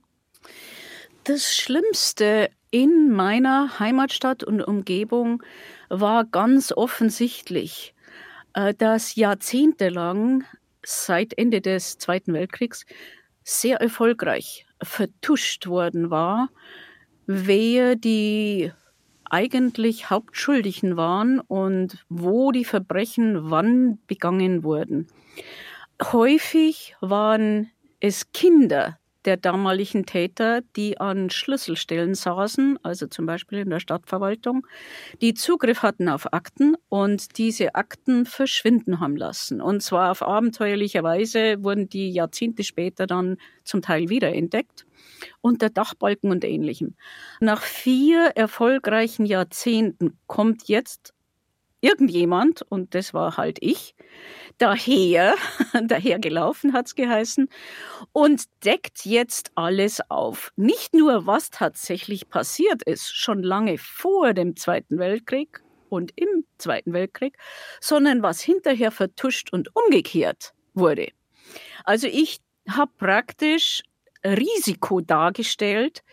Das 1.24 1.56
Schlimmste 1.56 2.50
in 2.72 3.12
meiner 3.12 3.80
Heimatstadt 3.80 4.44
und 4.44 4.62
Umgebung 4.62 5.44
war 5.90 6.26
ganz 6.26 6.72
offensichtlich, 6.72 7.94
äh, 8.54 8.74
dass 8.74 9.16
jahrzehntelang 9.16 10.44
seit 10.84 11.38
Ende 11.38 11.62
des 11.62 11.98
Zweiten 11.98 12.34
Weltkriegs 12.34 12.86
sehr 13.44 13.82
erfolgreich 13.82 14.66
vertuscht 14.82 15.68
worden 15.68 16.10
war, 16.10 16.50
wer 17.26 17.96
die 17.96 18.72
eigentlich 19.30 20.10
Hauptschuldigen 20.10 20.98
waren 20.98 21.40
und 21.40 22.06
wo 22.10 22.52
die 22.52 22.66
Verbrechen 22.66 23.50
wann 23.50 24.00
begangen 24.08 24.64
wurden. 24.64 25.08
Häufig 26.02 26.96
waren 27.02 27.70
es 28.00 28.32
Kinder 28.32 29.00
der 29.28 29.36
damaligen 29.36 30.06
Täter, 30.06 30.62
die 30.78 31.02
an 31.02 31.30
Schlüsselstellen 31.30 32.16
saßen, 32.16 32.80
also 32.82 33.08
zum 33.08 33.26
Beispiel 33.26 33.60
in 33.60 33.70
der 33.70 33.82
Stadtverwaltung, 33.82 34.66
die 35.20 35.34
Zugriff 35.34 35.84
hatten 35.84 36.08
auf 36.08 36.32
Akten 36.34 36.78
und 36.88 37.38
diese 37.38 37.76
Akten 37.76 38.26
verschwinden 38.26 39.02
haben 39.02 39.18
lassen. 39.18 39.60
Und 39.60 39.84
zwar 39.84 40.12
auf 40.12 40.24
abenteuerliche 40.24 41.04
Weise 41.04 41.62
wurden 41.62 41.90
die 41.90 42.10
Jahrzehnte 42.10 42.64
später 42.64 43.06
dann 43.06 43.36
zum 43.66 43.82
Teil 43.82 44.08
wiederentdeckt 44.08 44.87
unter 45.42 45.70
Dachbalken 45.70 46.32
und 46.32 46.44
ähnlichem. 46.44 46.96
Nach 47.40 47.62
vier 47.62 48.32
erfolgreichen 48.36 49.26
Jahrzehnten 49.26 50.18
kommt 50.28 50.68
jetzt 50.68 51.14
irgendjemand, 51.82 52.64
und 52.64 52.96
das 52.96 53.14
war 53.14 53.38
halt 53.38 53.58
ich, 53.62 53.96
daher, 54.58 55.36
daher 55.84 56.20
gelaufen 56.20 56.74
hat's 56.74 56.96
geheißen, 56.96 57.50
und 58.12 58.44
deckt 58.66 59.06
jetzt 59.06 59.52
alles 59.56 60.02
auf. 60.10 60.52
Nicht 60.56 60.94
nur, 60.94 61.28
was 61.28 61.50
tatsächlich 61.50 62.30
passiert 62.30 62.84
ist, 62.84 63.16
schon 63.16 63.44
lange 63.44 63.78
vor 63.78 64.34
dem 64.34 64.56
Zweiten 64.56 64.98
Weltkrieg 64.98 65.62
und 65.90 66.12
im 66.16 66.46
Zweiten 66.58 66.94
Weltkrieg, 66.94 67.38
sondern 67.80 68.24
was 68.24 68.42
hinterher 68.42 68.92
vertuscht 68.92 69.54
und 69.54 69.70
umgekehrt 69.76 70.54
wurde. 70.74 71.10
Also 71.84 72.08
ich 72.08 72.40
habe 72.70 72.92
praktisch 72.98 73.84
Risiko 74.36 75.02
dargestellt, 75.02 76.04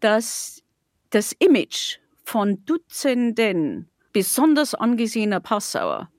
dass 0.00 0.62
das 1.10 1.32
Image 1.32 1.98
von 2.24 2.64
Dutzenden 2.64 3.88
besonders 4.12 4.74
angesehener 4.74 5.40
Passauer 5.40 6.10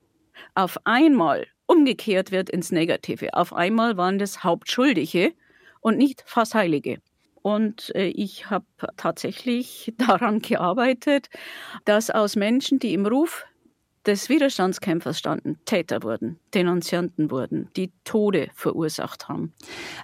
auf 0.54 0.78
einmal 0.84 1.46
umgekehrt 1.66 2.30
wird 2.30 2.48
ins 2.48 2.72
Negative. 2.72 3.34
Auf 3.34 3.52
einmal 3.52 3.96
waren 3.96 4.18
das 4.18 4.42
Hauptschuldige 4.42 5.34
und 5.80 5.98
nicht 5.98 6.22
fast 6.26 6.54
Heilige. 6.54 7.00
Und 7.42 7.94
äh, 7.94 8.06
ich 8.08 8.50
habe 8.50 8.66
tatsächlich 8.96 9.92
daran 9.98 10.40
gearbeitet, 10.40 11.28
dass 11.84 12.10
aus 12.10 12.36
Menschen, 12.36 12.78
die 12.78 12.94
im 12.94 13.06
Ruf 13.06 13.44
des 14.08 14.30
Widerstandskämpfers 14.30 15.18
standen, 15.18 15.58
Täter 15.66 16.02
wurden, 16.02 16.40
Denunzianten 16.54 17.30
wurden, 17.30 17.68
die 17.76 17.92
Tode 18.04 18.48
verursacht 18.54 19.28
haben. 19.28 19.52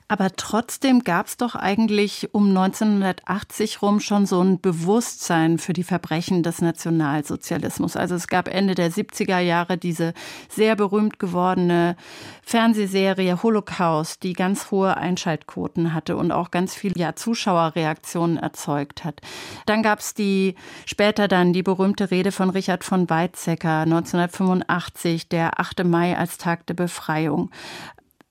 Aber 0.08 0.30
trotzdem 0.36 1.04
gab 1.04 1.26
es 1.26 1.38
doch 1.38 1.54
eigentlich 1.54 2.34
um 2.34 2.48
1980 2.48 3.80
rum 3.80 4.00
schon 4.00 4.26
so 4.26 4.42
ein 4.42 4.60
Bewusstsein 4.60 5.56
für 5.58 5.72
die 5.72 5.84
Verbrechen 5.84 6.42
des 6.42 6.60
Nationalsozialismus. 6.60 7.96
Also 7.96 8.14
es 8.14 8.28
gab 8.28 8.46
Ende 8.48 8.74
der 8.74 8.92
70er 8.92 9.38
Jahre 9.38 9.78
diese 9.78 10.12
sehr 10.50 10.76
berühmt 10.76 11.18
gewordene 11.18 11.96
Fernsehserie 12.42 13.42
Holocaust, 13.42 14.22
die 14.22 14.34
ganz 14.34 14.70
hohe 14.70 14.98
Einschaltquoten 14.98 15.94
hatte 15.94 16.18
und 16.18 16.30
auch 16.30 16.50
ganz 16.50 16.74
viele 16.74 16.94
ja, 16.98 17.16
Zuschauerreaktionen 17.16 18.36
erzeugt 18.36 19.02
hat. 19.02 19.22
Dann 19.64 19.82
gab 19.82 20.00
es 20.00 20.12
die 20.12 20.56
später 20.84 21.26
dann 21.26 21.54
die 21.54 21.62
berühmte 21.62 22.10
Rede 22.10 22.32
von 22.32 22.50
Richard 22.50 22.84
von 22.84 23.08
Weizsäcker 23.08 23.86
1985, 23.94 25.28
der 25.28 25.60
8. 25.60 25.84
Mai 25.84 26.16
als 26.16 26.38
Tag 26.38 26.66
der 26.66 26.74
Befreiung. 26.74 27.50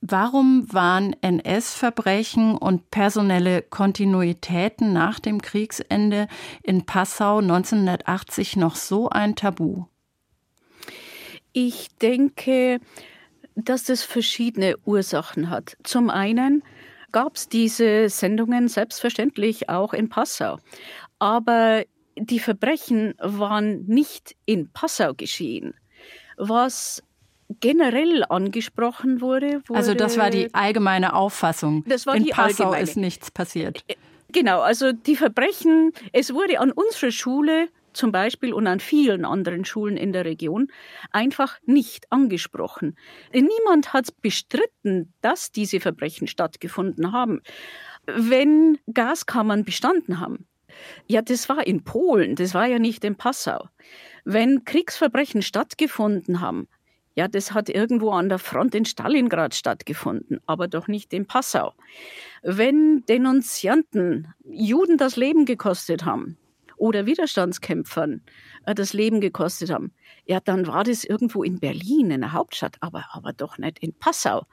Warum 0.02 0.72
waren 0.74 1.16
NS-Verbrechen 1.22 2.58
und 2.58 2.92
personelle 2.92 3.62
Kontinuitäten 3.62 4.92
nach 4.92 5.22
dem 5.22 5.42
Kriegsende 5.42 6.28
in 6.62 6.86
Passau 6.86 7.38
1980 7.38 8.58
noch 8.58 8.76
so 8.76 9.10
ein 9.10 9.36
Tabu? 9.38 9.86
Ich 11.54 11.88
denke, 12.02 12.82
dass 13.56 13.86
das 13.86 14.04
verschiedene 14.04 14.76
Ursachen 14.84 15.50
hat. 15.50 15.78
Zum 15.84 16.10
einen 16.10 16.64
gab 17.14 17.38
es 17.38 17.48
diese 17.48 18.10
Sendungen 18.10 18.68
selbstverständlich 18.68 19.70
auch 19.70 19.94
in 19.94 20.10
Passau. 20.10 20.60
Aber 21.20 21.86
die 22.18 22.40
Verbrechen 22.40 23.16
waren 23.20 23.86
nicht 23.86 24.36
in 24.46 24.72
Passau 24.72 25.14
geschehen. 25.14 25.74
Was 26.38 27.04
generell 27.60 28.24
angesprochen 28.30 29.22
wurde, 29.22 29.62
wurde, 29.68 29.78
Also 29.78 29.94
das 29.94 30.18
war 30.18 30.30
die 30.30 30.54
allgemeine 30.54 31.14
Auffassung. 31.14 31.84
Das 31.88 32.06
war 32.06 32.16
in 32.16 32.24
die 32.24 32.32
Passau 32.32 32.66
allgemeine. 32.66 32.84
ist 32.84 32.98
nichts 32.98 33.32
passiert. 33.32 33.84
Genau, 34.32 34.62
also 34.62 34.92
die 34.92 35.16
Verbrechen, 35.16 35.92
es 36.12 36.34
wurde 36.34 36.60
an 36.60 36.72
unserer 36.72 37.12
Schule 37.12 37.70
zum 37.94 38.12
Beispiel 38.12 38.54
und 38.54 38.66
an 38.66 38.80
vielen 38.80 39.24
anderen 39.24 39.66
Schulen 39.66 39.98
in 39.98 40.14
der 40.14 40.26
Region 40.26 40.70
einfach 41.12 41.60
nicht 41.66 42.12
angesprochen. 42.12 42.98
Niemand 43.32 43.94
hat 43.94 44.20
bestritten, 44.22 45.14
dass 45.22 45.52
diese 45.52 45.80
Verbrechen 45.80 46.28
stattgefunden 46.28 47.12
haben. 47.12 47.42
Wenn 48.08 48.80
Gaskammern 48.92 49.64
bestanden 49.64 50.20
haben, 50.20 50.48
ja, 51.08 51.22
das 51.22 51.50
war 51.50 51.66
in 51.66 51.84
Polen, 51.84 52.36
das 52.36 52.54
war 52.54 52.66
ja 52.66 52.80
nicht 52.80 53.04
in 53.04 53.16
Passau. 53.16 53.70
Wenn 54.26 54.64
Kriegsverbrechen 54.64 55.42
stattgefunden 55.42 56.40
haben, 56.40 56.68
ja, 57.16 57.28
das 57.28 57.54
hat 57.54 57.70
irgendwo 57.70 58.12
an 58.12 58.30
der 58.30 58.40
Front 58.40 58.74
in 58.74 58.86
Stalingrad 58.86 59.54
stattgefunden, 59.54 60.40
aber 60.48 60.68
doch 60.68 60.88
nicht 60.88 61.14
in 61.14 61.28
Passau. 61.28 61.74
Wenn 62.42 63.04
Denunzianten 63.08 64.34
Juden 64.44 64.98
das 64.98 65.16
Leben 65.16 65.46
gekostet 65.46 66.06
haben 66.06 66.38
oder 66.76 67.06
Widerstandskämpfern 67.06 68.22
äh, 68.66 68.74
das 68.74 68.94
Leben 68.94 69.22
gekostet 69.22 69.70
haben, 69.70 69.94
ja, 70.26 70.40
dann 70.40 70.66
war 70.66 70.84
das 70.84 71.04
irgendwo 71.04 71.44
in 71.44 71.60
Berlin, 71.60 72.10
in 72.10 72.22
der 72.22 72.34
Hauptstadt, 72.34 72.78
aber, 72.80 73.06
aber 73.12 73.34
doch 73.34 73.58
nicht 73.60 73.80
in 73.80 73.94
Passau. 73.94 74.46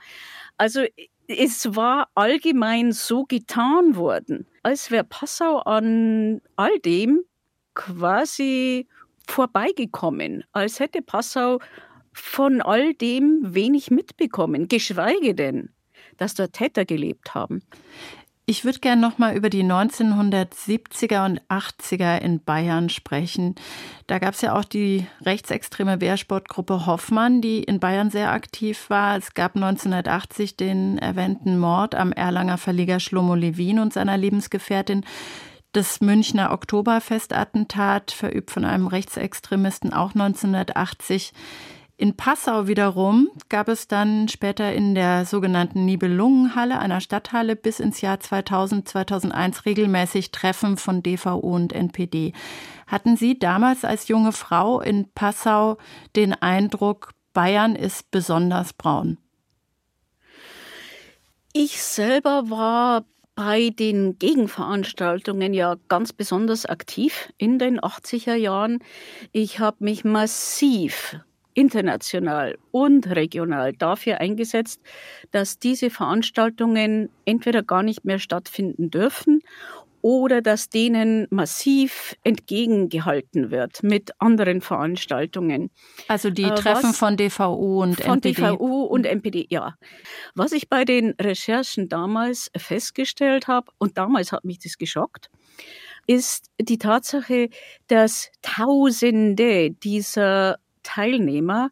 Also 0.58 0.84
es 1.28 1.74
war 1.74 2.08
allgemein 2.14 2.92
so 2.92 3.24
getan 3.24 3.96
worden, 3.96 4.46
als 4.62 4.90
wäre 4.90 5.04
Passau 5.04 5.58
an 5.58 6.40
all 6.56 6.78
dem 6.80 7.22
quasi 7.74 8.88
vorbeigekommen, 9.26 10.44
als 10.52 10.80
hätte 10.80 11.02
Passau 11.02 11.60
von 12.12 12.60
all 12.60 12.94
dem 12.94 13.40
wenig 13.54 13.90
mitbekommen, 13.90 14.68
geschweige 14.68 15.34
denn, 15.34 15.70
dass 16.16 16.34
dort 16.34 16.52
Täter 16.52 16.84
gelebt 16.84 17.34
haben. 17.34 17.62
Ich 18.50 18.64
würde 18.64 18.80
gerne 18.80 19.00
noch 19.00 19.16
mal 19.16 19.36
über 19.36 19.48
die 19.48 19.62
1970er 19.62 21.24
und 21.24 21.40
80er 21.42 22.18
in 22.18 22.42
Bayern 22.42 22.88
sprechen. 22.88 23.54
Da 24.08 24.18
gab 24.18 24.34
es 24.34 24.40
ja 24.40 24.58
auch 24.58 24.64
die 24.64 25.06
rechtsextreme 25.24 26.00
Wehrsportgruppe 26.00 26.84
Hoffmann, 26.84 27.42
die 27.42 27.62
in 27.62 27.78
Bayern 27.78 28.10
sehr 28.10 28.32
aktiv 28.32 28.90
war. 28.90 29.16
Es 29.16 29.34
gab 29.34 29.54
1980 29.54 30.56
den 30.56 30.98
erwähnten 30.98 31.60
Mord 31.60 31.94
am 31.94 32.10
Erlanger 32.10 32.58
Verleger 32.58 32.98
Schlomo 32.98 33.36
Levin 33.36 33.78
und 33.78 33.92
seiner 33.92 34.16
Lebensgefährtin. 34.16 35.04
Das 35.70 36.00
Münchner 36.00 36.50
Oktoberfestattentat, 36.50 38.10
verübt 38.10 38.50
von 38.50 38.64
einem 38.64 38.88
Rechtsextremisten, 38.88 39.92
auch 39.92 40.16
1980. 40.16 41.32
In 42.00 42.16
Passau 42.16 42.66
wiederum 42.66 43.28
gab 43.50 43.68
es 43.68 43.86
dann 43.86 44.26
später 44.28 44.72
in 44.72 44.94
der 44.94 45.26
sogenannten 45.26 45.84
Nibelungenhalle, 45.84 46.78
einer 46.78 47.02
Stadthalle, 47.02 47.56
bis 47.56 47.78
ins 47.78 48.00
Jahr 48.00 48.18
2000, 48.18 48.88
2001 48.88 49.66
regelmäßig 49.66 50.30
Treffen 50.30 50.78
von 50.78 51.02
DVO 51.02 51.36
und 51.36 51.74
NPD. 51.74 52.32
Hatten 52.86 53.18
Sie 53.18 53.38
damals 53.38 53.84
als 53.84 54.08
junge 54.08 54.32
Frau 54.32 54.80
in 54.80 55.12
Passau 55.12 55.76
den 56.16 56.32
Eindruck, 56.32 57.12
Bayern 57.34 57.76
ist 57.76 58.10
besonders 58.10 58.72
braun? 58.72 59.18
Ich 61.52 61.82
selber 61.82 62.48
war 62.48 63.04
bei 63.34 63.68
den 63.68 64.18
Gegenveranstaltungen 64.18 65.52
ja 65.52 65.76
ganz 65.88 66.14
besonders 66.14 66.64
aktiv 66.64 67.30
in 67.36 67.58
den 67.58 67.78
80er 67.78 68.36
Jahren. 68.36 68.78
Ich 69.32 69.58
habe 69.58 69.84
mich 69.84 70.02
massiv 70.02 71.20
international 71.60 72.56
und 72.72 73.06
regional 73.14 73.72
dafür 73.74 74.18
eingesetzt, 74.20 74.80
dass 75.30 75.58
diese 75.58 75.90
Veranstaltungen 75.90 77.10
entweder 77.26 77.62
gar 77.62 77.82
nicht 77.82 78.04
mehr 78.04 78.18
stattfinden 78.18 78.90
dürfen 78.90 79.40
oder 80.02 80.40
dass 80.40 80.70
denen 80.70 81.26
massiv 81.30 82.16
entgegengehalten 82.24 83.50
wird 83.50 83.82
mit 83.82 84.12
anderen 84.18 84.62
Veranstaltungen. 84.62 85.70
Also 86.08 86.30
die 86.30 86.44
Äh, 86.44 86.54
Treffen 86.54 86.90
was- 86.90 86.96
von 86.98 87.18
DVU 87.18 87.82
und 87.82 88.00
Von 88.00 88.14
NPD. 88.14 88.40
DVU 88.40 88.84
und 88.84 89.04
NPD, 89.04 89.46
ja. 89.50 89.74
Was 90.34 90.52
ich 90.52 90.70
bei 90.70 90.86
den 90.86 91.10
Recherchen 91.20 91.90
damals 91.90 92.50
festgestellt 92.56 93.46
habe, 93.46 93.70
und 93.76 93.98
damals 93.98 94.32
hat 94.32 94.44
mich 94.46 94.58
das 94.58 94.78
geschockt, 94.78 95.28
ist 96.06 96.46
die 96.58 96.78
Tatsache, 96.78 97.50
dass 97.88 98.30
Tausende 98.40 99.70
dieser 99.70 100.56
Teilnehmer 100.82 101.70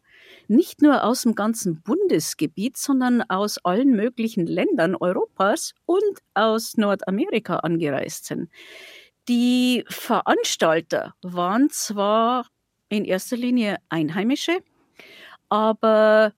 nicht 0.49 0.83
nur 0.83 1.05
aus 1.05 1.23
dem 1.23 1.35
ganzen 1.35 1.83
Bundesgebiet, 1.83 2.77
sondern 2.77 3.23
aus 3.23 3.59
allen 3.65 3.91
möglichen 3.91 4.47
Ländern 4.47 4.95
Europas 4.95 5.75
und 5.87 6.03
aus 6.35 6.77
Nordamerika 6.77 7.57
angereist 7.57 8.27
sind. 8.27 8.51
Die 9.29 9.85
Veranstalter 9.89 11.15
waren 11.23 11.69
zwar 11.71 12.47
in 12.89 13.05
erster 13.05 13.37
Linie 13.37 13.77
Einheimische, 13.91 14.59
aber 15.49 16.33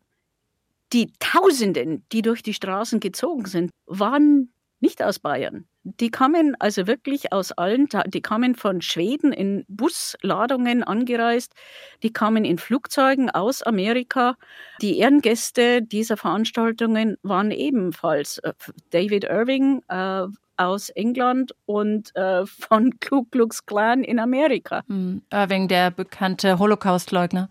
die 0.93 1.13
Tausenden, 1.21 2.05
die 2.11 2.23
durch 2.23 2.43
die 2.43 2.55
Straßen 2.55 2.99
gezogen 2.99 3.47
sind, 3.47 3.71
waren 3.87 4.53
nicht 4.81 5.03
aus 5.03 5.21
Bayern. 5.21 5.67
Die 5.83 6.11
kamen 6.11 6.57
also 6.59 6.87
wirklich 6.87 7.33
aus 7.33 7.53
allen, 7.53 7.89
die 8.09 8.21
kamen 8.21 8.55
von 8.55 8.83
Schweden 8.83 9.33
in 9.33 9.65
Busladungen 9.69 10.83
angereist, 10.83 11.55
die 12.03 12.13
kamen 12.13 12.45
in 12.45 12.59
Flugzeugen 12.59 13.31
aus 13.31 13.63
Amerika. 13.63 14.37
Die 14.83 14.99
Ehrengäste 14.99 15.83
dieser 15.83 16.19
Veranstaltungen 16.19 17.17
waren 17.23 17.51
ebenfalls 17.51 18.39
äh, 18.39 18.53
David 18.91 19.25
Irving 19.25 19.83
äh, 19.89 20.27
aus 20.59 20.91
England 20.91 21.55
und 21.65 22.15
äh, 22.15 22.45
von 22.45 22.99
Ku 23.01 23.25
Klux 23.31 23.65
Klan 23.65 24.05
in 24.05 24.19
Amerika. 24.19 24.83
Hm, 24.87 25.23
Irving, 25.33 25.69
der 25.69 25.91
bekannte 25.91 26.59
Holocaustleugner. 26.59 27.49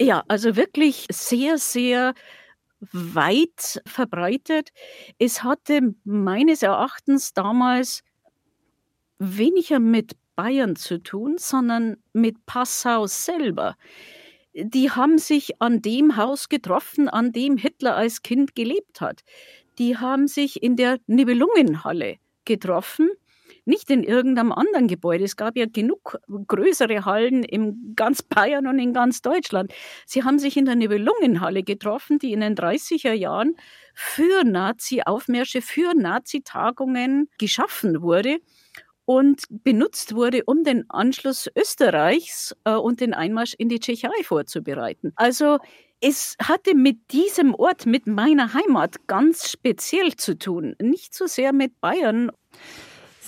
Ja, 0.00 0.24
also 0.28 0.56
wirklich 0.56 1.06
sehr, 1.10 1.58
sehr 1.58 2.14
weit 2.80 3.80
verbreitet. 3.86 4.70
Es 5.18 5.42
hatte 5.42 5.94
meines 6.04 6.62
Erachtens 6.62 7.32
damals 7.32 8.02
weniger 9.18 9.80
mit 9.80 10.16
Bayern 10.36 10.76
zu 10.76 11.02
tun, 11.02 11.36
sondern 11.38 11.96
mit 12.12 12.46
Passau 12.46 13.06
selber. 13.06 13.76
Die 14.54 14.90
haben 14.90 15.18
sich 15.18 15.60
an 15.60 15.82
dem 15.82 16.16
Haus 16.16 16.48
getroffen, 16.48 17.08
an 17.08 17.32
dem 17.32 17.56
Hitler 17.56 17.96
als 17.96 18.22
Kind 18.22 18.54
gelebt 18.54 19.00
hat. 19.00 19.22
Die 19.78 19.96
haben 19.96 20.28
sich 20.28 20.62
in 20.62 20.76
der 20.76 20.98
Nibelungenhalle 21.06 22.18
getroffen, 22.44 23.10
nicht 23.68 23.90
in 23.90 24.02
irgendeinem 24.02 24.50
anderen 24.50 24.88
Gebäude. 24.88 25.24
Es 25.24 25.36
gab 25.36 25.56
ja 25.56 25.66
genug 25.66 26.18
größere 26.26 27.04
Hallen 27.04 27.44
in 27.44 27.94
ganz 27.94 28.22
Bayern 28.22 28.66
und 28.66 28.78
in 28.78 28.92
ganz 28.92 29.22
Deutschland. 29.22 29.72
Sie 30.06 30.24
haben 30.24 30.38
sich 30.38 30.56
in 30.56 30.64
der 30.64 30.74
Nibelungenhalle 30.74 31.62
getroffen, 31.62 32.18
die 32.18 32.32
in 32.32 32.40
den 32.40 32.56
30er 32.56 33.12
Jahren 33.12 33.54
für 33.94 34.44
Nazi-Aufmärsche, 34.44 35.60
für 35.60 35.94
Nazi-Tagungen 35.94 37.28
geschaffen 37.38 38.02
wurde 38.02 38.38
und 39.04 39.44
benutzt 39.48 40.14
wurde, 40.14 40.42
um 40.44 40.64
den 40.64 40.88
Anschluss 40.90 41.48
Österreichs 41.56 42.54
äh, 42.64 42.72
und 42.74 43.00
den 43.00 43.14
Einmarsch 43.14 43.54
in 43.56 43.68
die 43.68 43.80
Tschechei 43.80 44.22
vorzubereiten. 44.22 45.12
Also 45.16 45.58
es 46.00 46.36
hatte 46.42 46.74
mit 46.74 47.10
diesem 47.10 47.54
Ort, 47.54 47.86
mit 47.86 48.06
meiner 48.06 48.54
Heimat 48.54 49.06
ganz 49.08 49.50
speziell 49.50 50.14
zu 50.14 50.38
tun, 50.38 50.76
nicht 50.80 51.14
so 51.14 51.26
sehr 51.26 51.52
mit 51.52 51.80
Bayern. 51.80 52.30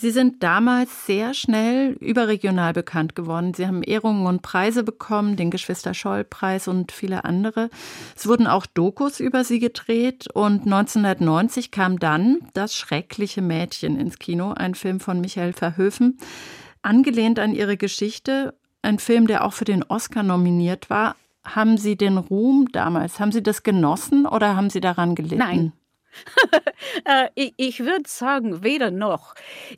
Sie 0.00 0.12
sind 0.12 0.42
damals 0.42 1.04
sehr 1.04 1.34
schnell 1.34 1.92
überregional 2.00 2.72
bekannt 2.72 3.14
geworden. 3.14 3.52
Sie 3.52 3.66
haben 3.66 3.82
Ehrungen 3.82 4.26
und 4.26 4.40
Preise 4.40 4.82
bekommen, 4.82 5.36
den 5.36 5.50
Geschwister-Scholl-Preis 5.50 6.68
und 6.68 6.90
viele 6.90 7.26
andere. 7.26 7.68
Es 8.16 8.26
wurden 8.26 8.46
auch 8.46 8.64
Dokus 8.64 9.20
über 9.20 9.44
sie 9.44 9.58
gedreht 9.58 10.26
und 10.32 10.62
1990 10.62 11.70
kam 11.70 11.98
dann 11.98 12.38
Das 12.54 12.74
schreckliche 12.74 13.42
Mädchen 13.42 14.00
ins 14.00 14.18
Kino, 14.18 14.52
ein 14.52 14.74
Film 14.74 15.00
von 15.00 15.20
Michael 15.20 15.52
Verhoeven, 15.52 16.16
angelehnt 16.80 17.38
an 17.38 17.52
ihre 17.52 17.76
Geschichte, 17.76 18.54
ein 18.80 18.98
Film, 18.98 19.26
der 19.26 19.44
auch 19.44 19.52
für 19.52 19.66
den 19.66 19.82
Oscar 19.82 20.22
nominiert 20.22 20.88
war. 20.88 21.14
Haben 21.44 21.76
Sie 21.76 21.96
den 21.96 22.16
Ruhm 22.16 22.68
damals, 22.72 23.20
haben 23.20 23.32
Sie 23.32 23.42
das 23.42 23.62
genossen 23.64 24.24
oder 24.24 24.56
haben 24.56 24.70
Sie 24.70 24.80
daran 24.80 25.14
gelitten? 25.14 25.38
Nein. 25.38 25.72
Äh, 27.04 27.28
ich, 27.56 27.80
würde 27.80 28.08
sagen, 28.08 28.62
weder 28.62 28.90
noch. 28.90 29.34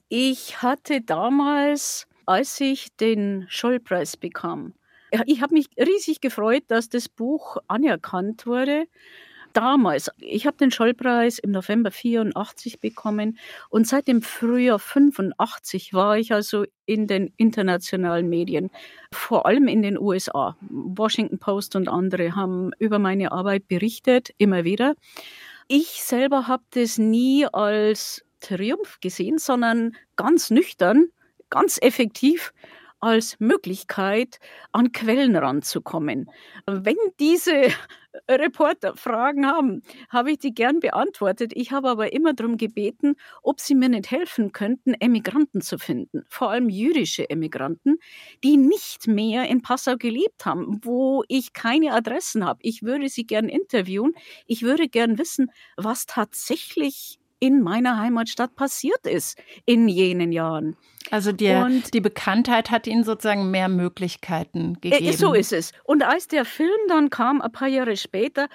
Ich 0.09 0.63
hatte 0.63 1.01
damals, 1.01 2.07
als 2.27 2.61
ich 2.61 2.89
den 2.97 3.47
Schollpreis 3.49 4.17
bekam, 4.17 4.75
ich 5.27 5.43
habe 5.43 5.55
mich 5.55 5.67
riesig 5.79 6.21
gefreut, 6.21 6.65
dass 6.69 6.89
das 6.89 7.09
Buch 7.09 7.59
anerkannt 7.69 8.47
wurde 8.47 8.87
damals, 9.53 10.11
ich 10.19 10.47
habe 10.47 10.57
den 10.57 10.71
Schollpreis 10.71 11.39
im 11.39 11.51
November 11.51 11.91
84 11.91 12.81
bekommen 12.81 13.39
und 13.71 13.87
seit 13.87 14.09
dem 14.09 14.23
Frühjahr 14.23 14.79
85 14.79 15.93
war 15.95 16.17
ich 16.19 16.33
also 16.33 16.65
in 16.87 17.07
den 17.07 17.33
internationalen 17.37 18.29
Medien, 18.29 18.71
vor 19.13 19.47
allem 19.47 19.69
in 19.69 19.83
den 19.83 19.99
USA. 19.99 20.57
Washington 20.61 21.39
Post 21.39 21.77
und 21.77 21.89
andere 21.89 22.35
haben 22.35 22.71
über 22.79 22.99
meine 22.99 23.33
Arbeit 23.33 23.69
berichtet, 23.69 24.31
immer 24.39 24.65
wieder. 24.65 24.95
Ich 25.69 26.03
selber 26.03 26.49
habe 26.49 26.65
das 26.71 26.99
nie 26.99 27.47
als 27.47 28.25
Triumph 28.41 28.99
gesehen, 29.01 29.39
sondern 29.39 29.97
ganz 30.17 30.51
nüchtern, 30.51 31.09
ganz 31.51 31.79
effektiv 31.81 32.53
als 33.03 33.39
Möglichkeit, 33.41 34.39
an 34.73 34.93
Quellen 34.93 35.37
ranzukommen. 35.37 36.31
Wenn 36.67 36.97
diese 37.21 37.65
Reporter 38.31 38.95
Fragen 38.97 39.47
haben, 39.47 39.83
habe 40.09 40.33
ich 40.33 40.39
die 40.39 40.55
gern 40.55 40.81
beantwortet. 40.81 41.53
Ich 41.55 41.73
habe 41.73 41.89
aber 41.91 42.13
immer 42.13 42.33
darum 42.35 42.57
gebeten, 42.59 43.17
ob 43.43 43.61
sie 43.61 43.75
mir 43.75 43.89
nicht 43.89 44.11
helfen 44.11 44.53
könnten, 44.53 44.95
Emigranten 44.95 45.63
zu 45.63 45.79
finden, 45.79 46.25
vor 46.29 46.51
allem 46.51 46.69
jüdische 46.69 47.29
Emigranten, 47.29 47.99
die 48.45 48.57
nicht 48.57 49.09
mehr 49.09 49.49
in 49.49 49.63
Passau 49.63 49.97
gelebt 49.97 50.45
haben, 50.47 50.79
wo 50.83 51.25
ich 51.29 51.53
keine 51.53 51.93
Adressen 51.95 52.45
habe. 52.45 52.61
Ich 52.63 52.83
würde 52.83 53.09
sie 53.09 53.27
gern 53.27 53.49
interviewen. 53.49 54.13
Ich 54.47 54.63
würde 54.63 54.89
gern 54.89 55.19
wissen, 55.19 55.51
was 55.77 56.07
tatsächlich 56.07 57.19
in 57.43 57.61
meiner 57.61 57.99
Heimatstadt 57.99 58.55
passiert 58.55 59.05
ist 59.05 59.37
in 59.67 59.89
jenen 59.89 60.31
Jahren. 60.31 60.77
Also 61.11 61.33
die, 61.33 61.49
und, 61.51 61.93
die 61.93 62.01
Bekanntheit 62.01 62.71
hat 62.71 62.87
Ihnen 62.87 63.03
sozusagen 63.03 63.51
mehr 63.51 63.69
Möglichkeiten 63.69 64.77
äh, 64.77 64.91
gegeben. 64.91 65.17
So 65.17 65.35
ist 65.35 65.53
es. 65.53 65.73
Und 65.83 66.05
als 66.05 66.29
der 66.29 66.45
Film 66.45 66.71
dann 66.87 67.11
kam, 67.11 67.43
ein 67.43 67.51
paar 67.51 67.67
Jahre 67.67 67.97
später, 67.97 68.49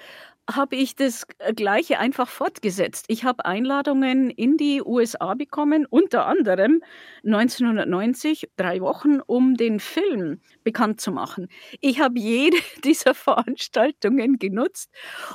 habe 0.50 0.76
ich 0.76 0.96
das 0.96 1.26
Gleiche 1.54 1.98
einfach 1.98 2.28
fortgesetzt. 2.28 3.04
Ich 3.08 3.24
habe 3.24 3.44
Einladungen 3.44 4.30
in 4.30 4.56
die 4.56 4.82
USA 4.82 5.34
bekommen, 5.34 5.86
unter 5.88 6.26
anderem 6.26 6.82
1990, 7.24 8.48
drei 8.56 8.80
Wochen, 8.80 9.20
um 9.20 9.56
den 9.56 9.78
Film 9.78 10.40
bekannt 10.64 11.00
zu 11.00 11.12
machen. 11.12 11.48
Ich 11.80 12.00
habe 12.00 12.18
jede 12.18 12.56
dieser 12.84 13.14
Veranstaltungen 13.14 14.38
genutzt, 14.38 14.90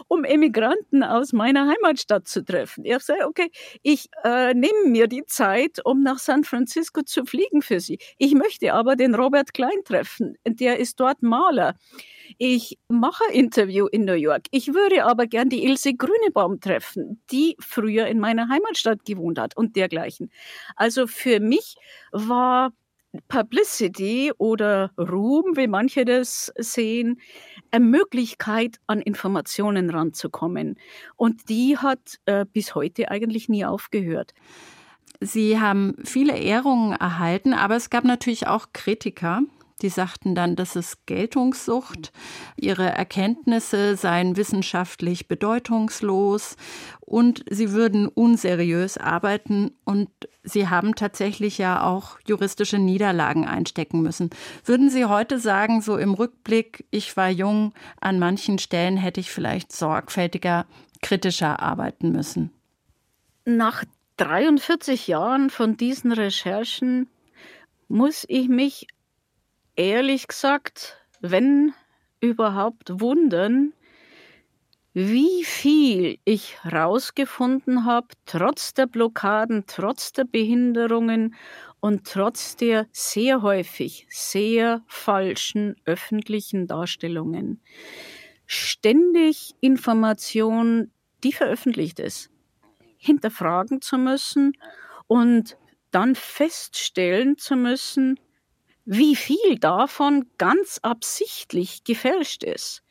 um 0.08 0.23
Emigranten 0.23 1.04
aus 1.04 1.32
meiner 1.32 1.67
Heimatstadt 1.67 2.28
zu 2.28 2.43
treffen. 2.43 2.84
Ich 2.84 2.93
gesagt, 2.93 3.23
okay, 3.26 3.52
ich 3.84 4.10
äh, 4.23 4.54
nehme 4.54 4.88
mir 4.88 5.08
die 5.08 5.26
Zeit, 5.26 5.80
um 5.86 6.02
nach 6.02 6.17
San 6.17 6.43
Francisco 6.43 7.04
zu 7.04 7.26
fliegen 7.26 7.62
für 7.62 7.80
Sie. 7.80 7.99
Ich 8.17 8.34
möchte 8.34 8.73
aber 8.73 8.95
den 8.95 9.13
Robert 9.13 9.54
Klein 9.54 9.84
treffen. 9.86 10.38
Der 10.47 10.80
ist 10.80 10.99
dort 10.99 11.21
Maler. 11.21 11.76
Ich 12.38 12.80
mache 12.88 13.23
Interview 13.32 13.88
in 13.88 14.06
New 14.06 14.13
York. 14.13 14.43
Ich 14.52 14.73
würde 14.73 15.03
aber 15.06 15.28
gern 15.28 15.50
die 15.50 15.66
Ilse 15.66 15.94
Grünebaum 15.94 16.60
treffen, 16.60 17.22
die 17.32 17.56
früher 17.60 18.08
in 18.08 18.20
meiner 18.20 18.50
Heimatstadt 18.50 19.06
gewohnt 19.06 19.39
hat 19.39 19.56
und 19.58 19.76
dergleichen. 19.76 20.32
Also 20.76 21.08
für 21.08 21.39
mich 21.39 21.76
war 22.12 22.72
Publicity 23.28 24.32
oder 24.38 24.92
Ruhm, 24.98 25.56
wie 25.56 25.68
manche 25.68 26.04
das 26.04 26.52
sehen, 26.58 27.20
eine 27.72 27.86
Möglichkeit, 27.86 28.78
an 28.88 29.02
Informationen 29.02 29.89
ranzukommen. 29.89 30.80
Und 31.16 31.50
die 31.50 31.78
hat 31.78 32.20
äh, 32.26 32.46
bis 32.52 32.74
heute 32.76 33.12
eigentlich 33.12 33.50
nie 33.50 33.66
aufgehört. 33.66 34.34
Sie 35.20 35.60
haben 35.60 35.96
viele 36.04 36.38
Ehrungen 36.38 36.94
erhalten, 36.94 37.54
aber 37.54 37.76
es 37.76 37.89
gab 37.89 38.04
natürlich 38.04 38.48
auch 38.48 38.68
Kritiker. 38.74 39.42
Die 39.84 39.89
sagten 39.89 40.34
dann, 40.34 40.56
das 40.56 40.78
ist 40.78 41.06
Geltungssucht. 41.08 42.13
Ihre 42.56 42.89
Erkenntnisse 42.89 43.98
seien 43.98 44.38
wissenschaftlich 44.38 45.28
bedeutungslos 45.28 46.56
und 47.02 47.43
sie 47.50 47.74
würden 47.74 48.08
unseriös 48.08 48.98
arbeiten 48.98 49.72
und 49.84 50.10
sie 50.41 50.69
haben 50.69 50.96
tatsächlich 50.96 51.58
ja 51.58 51.84
auch 51.84 52.17
juristische 52.26 52.80
Niederlagen 52.80 53.46
einstecken 53.46 54.02
müssen. 54.02 54.30
Würden 54.63 54.89
Sie 54.89 55.04
heute 55.04 55.38
sagen, 55.38 55.82
so 55.82 55.98
im 55.98 56.13
Rückblick, 56.13 56.86
ich 56.89 57.17
war 57.17 57.30
jung, 57.30 57.74
an 58.00 58.19
manchen 58.19 58.60
Stellen 58.60 58.96
hätte 58.96 59.19
ich 59.19 59.32
vielleicht 59.32 59.74
sorgfältiger, 59.74 60.65
kritischer 61.02 61.60
arbeiten 61.60 62.13
müssen? 62.13 62.52
Nach 63.43 63.84
43 64.15 65.08
Jahren 65.08 65.50
von 65.50 65.76
diesen 65.76 66.13
Recherchen 66.13 67.10
muss 67.89 68.24
ich 68.30 68.48
mich 68.48 68.88
ehrlich 69.76 70.28
gesagt, 70.28 70.98
wenn 71.20 71.74
überhaupt 72.20 73.00
wundern, 73.00 73.74
wie 74.94 75.44
viel 75.44 76.20
ich 76.24 76.58
rausgefunden 76.72 77.86
habe, 77.86 78.08
trotz 78.26 78.76
der 78.76 78.86
Blockaden, 78.86 79.64
trotz 79.66 80.14
der 80.14 80.26
Behinderungen 80.26 81.36
und 81.80 82.08
trotz 82.08 82.56
der 82.56 82.88
sehr 82.92 83.42
häufig 83.42 84.06
sehr 84.10 84.84
falschen 84.88 85.76
öffentlichen 85.86 86.68
Darstellungen. 86.68 87.60
Ständig 88.46 89.56
Information, 89.62 90.92
die 91.24 91.34
veröffentlicht 91.34 92.00
ist, 92.00 92.30
hinterfragen 92.98 93.82
zu 93.82 93.98
müssen 93.98 94.54
und 95.08 95.58
dann 95.90 96.14
feststellen 96.14 97.38
zu 97.38 97.56
müssen, 97.56 98.20
wie 98.86 99.15
viel 99.15 99.58
davon 99.60 100.26
ganz 100.38 100.80
absichtlich 100.82 101.84
gefälscht 101.84 102.43
ist, 102.43 102.84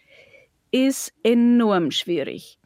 ist 0.71 1.13
enorm 1.23 1.91
schwierig. 1.91 2.59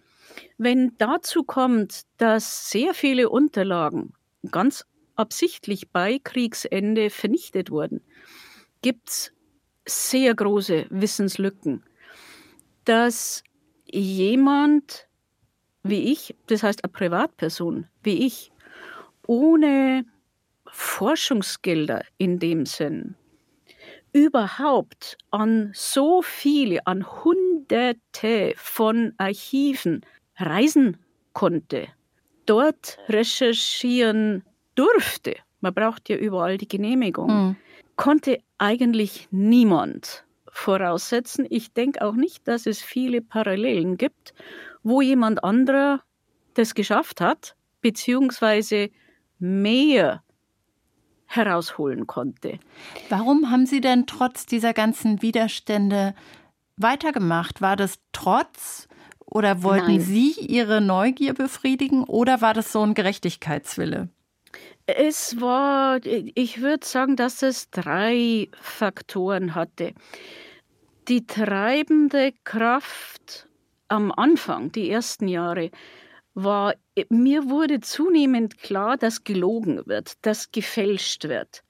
Wenn 0.59 0.97
dazu 0.99 1.43
kommt, 1.43 2.03
dass 2.19 2.71
sehr 2.71 2.95
viele 2.95 3.29
Unterlagen 3.29 4.12
ganz 4.51 4.85
absichtlich 5.17 5.91
bei 5.91 6.21
Kriegsende 6.23 7.11
vernichtet 7.11 7.71
wurden, 7.71 8.01
gibt 8.83 9.09
es 9.09 9.33
sehr 9.87 10.35
große 10.35 10.87
Wissenslücken, 10.91 11.83
dass 12.85 13.43
jemand 13.87 15.09
wie 15.83 16.12
ich, 16.12 16.35
das 16.47 16.62
heißt 16.62 16.85
eine 16.85 16.93
Privatperson 16.93 17.87
wie 18.03 18.27
ich, 18.27 18.51
ohne 19.27 20.05
Forschungsgelder 20.79 22.05
in 22.19 22.39
dem 22.39 22.67
Sinn 22.67 23.17
überhaupt 24.12 25.17
an 25.31 25.71
so 25.75 26.21
viele, 26.23 26.87
an 26.87 27.07
Hunderte 27.25 28.53
von 28.57 29.15
Archiven 29.17 30.03
reisen 30.37 30.99
konnte, 31.33 31.89
dort 32.45 32.99
recherchieren 33.09 34.45
durfte, 34.75 35.37
man 35.61 35.73
braucht 35.73 36.11
ja 36.11 36.17
überall 36.17 36.59
die 36.59 36.69
Genehmigung, 36.69 37.31
mhm. 37.31 37.57
konnte 37.97 38.39
eigentlich 38.59 39.29
niemand 39.31 40.25
voraussetzen. 40.47 41.47
Ich 41.49 41.73
denke 41.73 42.03
auch 42.03 42.15
nicht, 42.15 42.47
dass 42.47 42.67
es 42.67 42.83
viele 42.83 43.23
Parallelen 43.23 43.97
gibt, 43.97 44.35
wo 44.83 45.01
jemand 45.01 45.43
anderer 45.43 46.03
das 46.53 46.75
geschafft 46.75 47.21
hat, 47.21 47.57
beziehungsweise 47.81 48.91
mehr 49.39 50.23
herausholen 51.27 52.07
konnte. 52.07 52.59
Warum 53.09 53.51
haben 53.51 53.67
Sie 53.67 53.81
denn 53.81 54.07
trotz 54.07 54.47
dieser 54.47 54.73
ganzen 54.73 55.23
Widerstände 55.23 56.15
weitergemacht? 56.77 57.61
War 57.61 57.77
das 57.77 57.99
trotz 58.12 58.89
oder 59.25 59.62
wollten 59.62 59.97
Nein. 59.97 60.01
Sie 60.01 60.33
Ihre 60.33 60.81
Neugier 60.81 61.35
befriedigen 61.35 62.05
oder 62.05 62.41
war 62.41 62.55
das 62.55 62.73
so 62.73 62.83
ein 62.83 62.95
Gerechtigkeitswille? 62.95 64.09
Es 64.87 65.41
war, 65.41 65.99
ich 66.05 66.61
würde 66.61 66.87
sagen, 66.87 67.17
dass 67.17 67.43
es 67.43 67.71
drei 67.71 68.49
Faktoren 68.61 69.57
hatte. 69.57 69.95
Die 71.09 71.27
treibende 71.27 72.33
Kraft 72.45 73.49
am 73.89 74.12
Anfang, 74.12 74.71
die 74.73 74.91
ersten 74.91 75.29
Jahre, 75.29 75.71
war, 76.37 76.75
mir 77.09 77.49
wurde 77.49 77.81
zunehmend 77.81 78.59
klar, 78.59 78.96
dass 78.96 79.25
gelogen 79.25 79.87
wird, 79.87 80.14
dass 80.22 80.53
gefälscht 80.53 81.25
wird. 81.25 81.64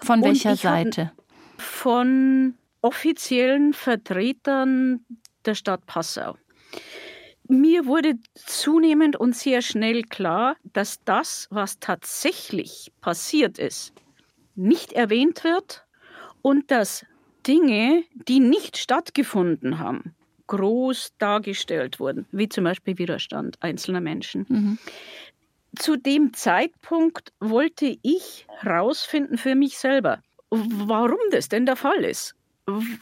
Von 0.00 0.22
welcher 0.24 0.56
Seite? 0.56 1.12
Von 1.58 2.54
offiziellen 2.80 3.74
Vertretern 3.74 5.04
der 5.44 5.54
Stadt 5.54 5.84
Passau. 5.84 6.36
Mir 7.46 7.84
wurde 7.84 8.14
zunehmend 8.34 9.16
und 9.16 9.36
sehr 9.36 9.60
schnell 9.60 10.02
klar, 10.04 10.56
dass 10.62 11.04
das, 11.04 11.46
was 11.50 11.78
tatsächlich 11.78 12.92
passiert 13.02 13.58
ist, 13.58 13.92
nicht 14.54 14.92
erwähnt 14.92 15.44
wird 15.44 15.84
und 16.42 16.70
dass 16.70 17.04
Dinge, 17.46 18.04
die 18.14 18.40
nicht 18.40 18.78
stattgefunden 18.78 19.78
haben, 19.78 20.14
groß 20.50 21.14
dargestellt 21.18 22.00
wurden, 22.00 22.26
wie 22.32 22.48
zum 22.48 22.64
Beispiel 22.64 22.98
Widerstand 22.98 23.56
einzelner 23.60 24.00
Menschen. 24.00 24.46
Mhm. 24.48 24.78
Zu 25.76 25.96
dem 25.96 26.32
Zeitpunkt 26.34 27.32
wollte 27.38 27.96
ich 28.02 28.46
herausfinden 28.60 29.38
für 29.38 29.54
mich 29.54 29.78
selber, 29.78 30.22
warum 30.50 31.20
das 31.30 31.48
denn 31.48 31.66
der 31.66 31.76
Fall 31.76 32.04
ist. 32.04 32.34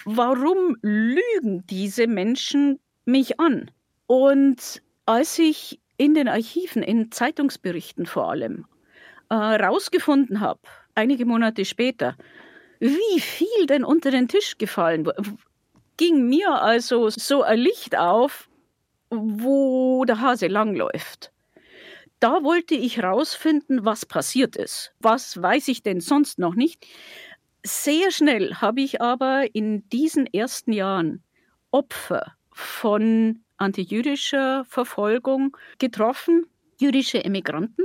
Warum 0.04 0.76
lügen 0.82 1.66
diese 1.66 2.06
Menschen 2.06 2.78
mich 3.06 3.40
an? 3.40 3.70
Und 4.06 4.82
als 5.06 5.38
ich 5.38 5.80
in 5.96 6.14
den 6.14 6.28
Archiven, 6.28 6.82
in 6.82 7.11
Zeitungsberichten 7.11 8.04
vor 8.04 8.30
allem, 8.30 8.66
herausgefunden 9.30 10.37
äh, 10.37 10.40
habe, 10.40 10.61
einige 10.94 11.24
Monate 11.24 11.64
später, 11.64 12.14
wie 12.80 13.20
viel 13.20 13.66
denn 13.66 13.84
unter 13.84 14.11
den 14.11 14.28
Tisch 14.28 14.58
gefallen 14.58 15.06
wurde, 15.06 15.22
ging 15.98 16.26
mir 16.28 16.62
also 16.62 17.11
so 17.11 17.42
ein 17.42 17.58
Licht 17.58 17.98
auf, 17.98 18.48
wo 19.11 20.04
der 20.06 20.20
Hase 20.20 20.46
langläuft. 20.46 21.32
Da 22.20 22.42
wollte 22.42 22.74
ich 22.74 22.96
herausfinden, 22.96 23.84
was 23.84 24.06
passiert 24.06 24.56
ist. 24.56 24.92
Was 24.98 25.40
weiß 25.40 25.68
ich 25.68 25.82
denn 25.82 26.00
sonst 26.00 26.38
noch 26.38 26.54
nicht? 26.54 26.87
Sehr 27.64 28.11
schnell 28.11 28.54
habe 28.56 28.80
ich 28.80 29.00
aber 29.02 29.54
in 29.54 29.88
diesen 29.90 30.26
ersten 30.26 30.72
Jahren 30.72 31.22
Opfer 31.70 32.34
von 32.50 33.40
antijüdischer 33.56 34.64
Verfolgung 34.64 35.56
getroffen, 35.78 36.46
jüdische 36.80 37.24
Emigranten. 37.24 37.84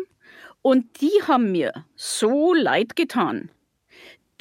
Und 0.61 1.01
die 1.01 1.11
haben 1.27 1.51
mir 1.51 1.85
so 1.95 2.53
leid 2.53 2.95
getan, 2.95 3.51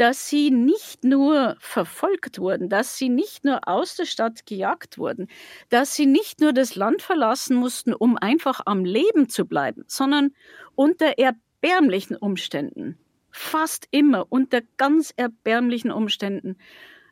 dass 0.03 0.29
sie 0.29 0.51
nicht 0.51 1.05
nur 1.05 1.55
verfolgt 1.61 2.41
wurden, 2.41 2.69
dass 2.69 2.99
sie 2.99 3.09
nicht 3.09 3.45
nur 3.45 3.69
aus 3.69 3.95
der 3.95 4.05
Stadt 4.05 4.47
gejagt 4.47 4.99
wurden, 4.99 5.29
dass 5.69 5.95
sie 5.95 6.07
nicht 6.07 6.41
nur 6.41 6.53
das 6.53 6.75
Land 6.75 7.03
verlassen 7.03 7.55
mussten, 7.55 7.95
um 7.95 8.19
einfach 8.19 8.63
am 8.67 8.85
Leben 8.85 9.29
zu 9.29 9.47
bleiben, 9.47 9.85
sondern 9.87 10.35
unter 10.75 11.19
erbärmlichen 11.19 12.17
Umständen, 12.17 12.99
fast 13.31 13.87
immer 13.93 14.27
unter 14.29 14.63
ganz 14.77 15.15
erbärmlichen 15.17 15.93
Umständen, 15.93 16.57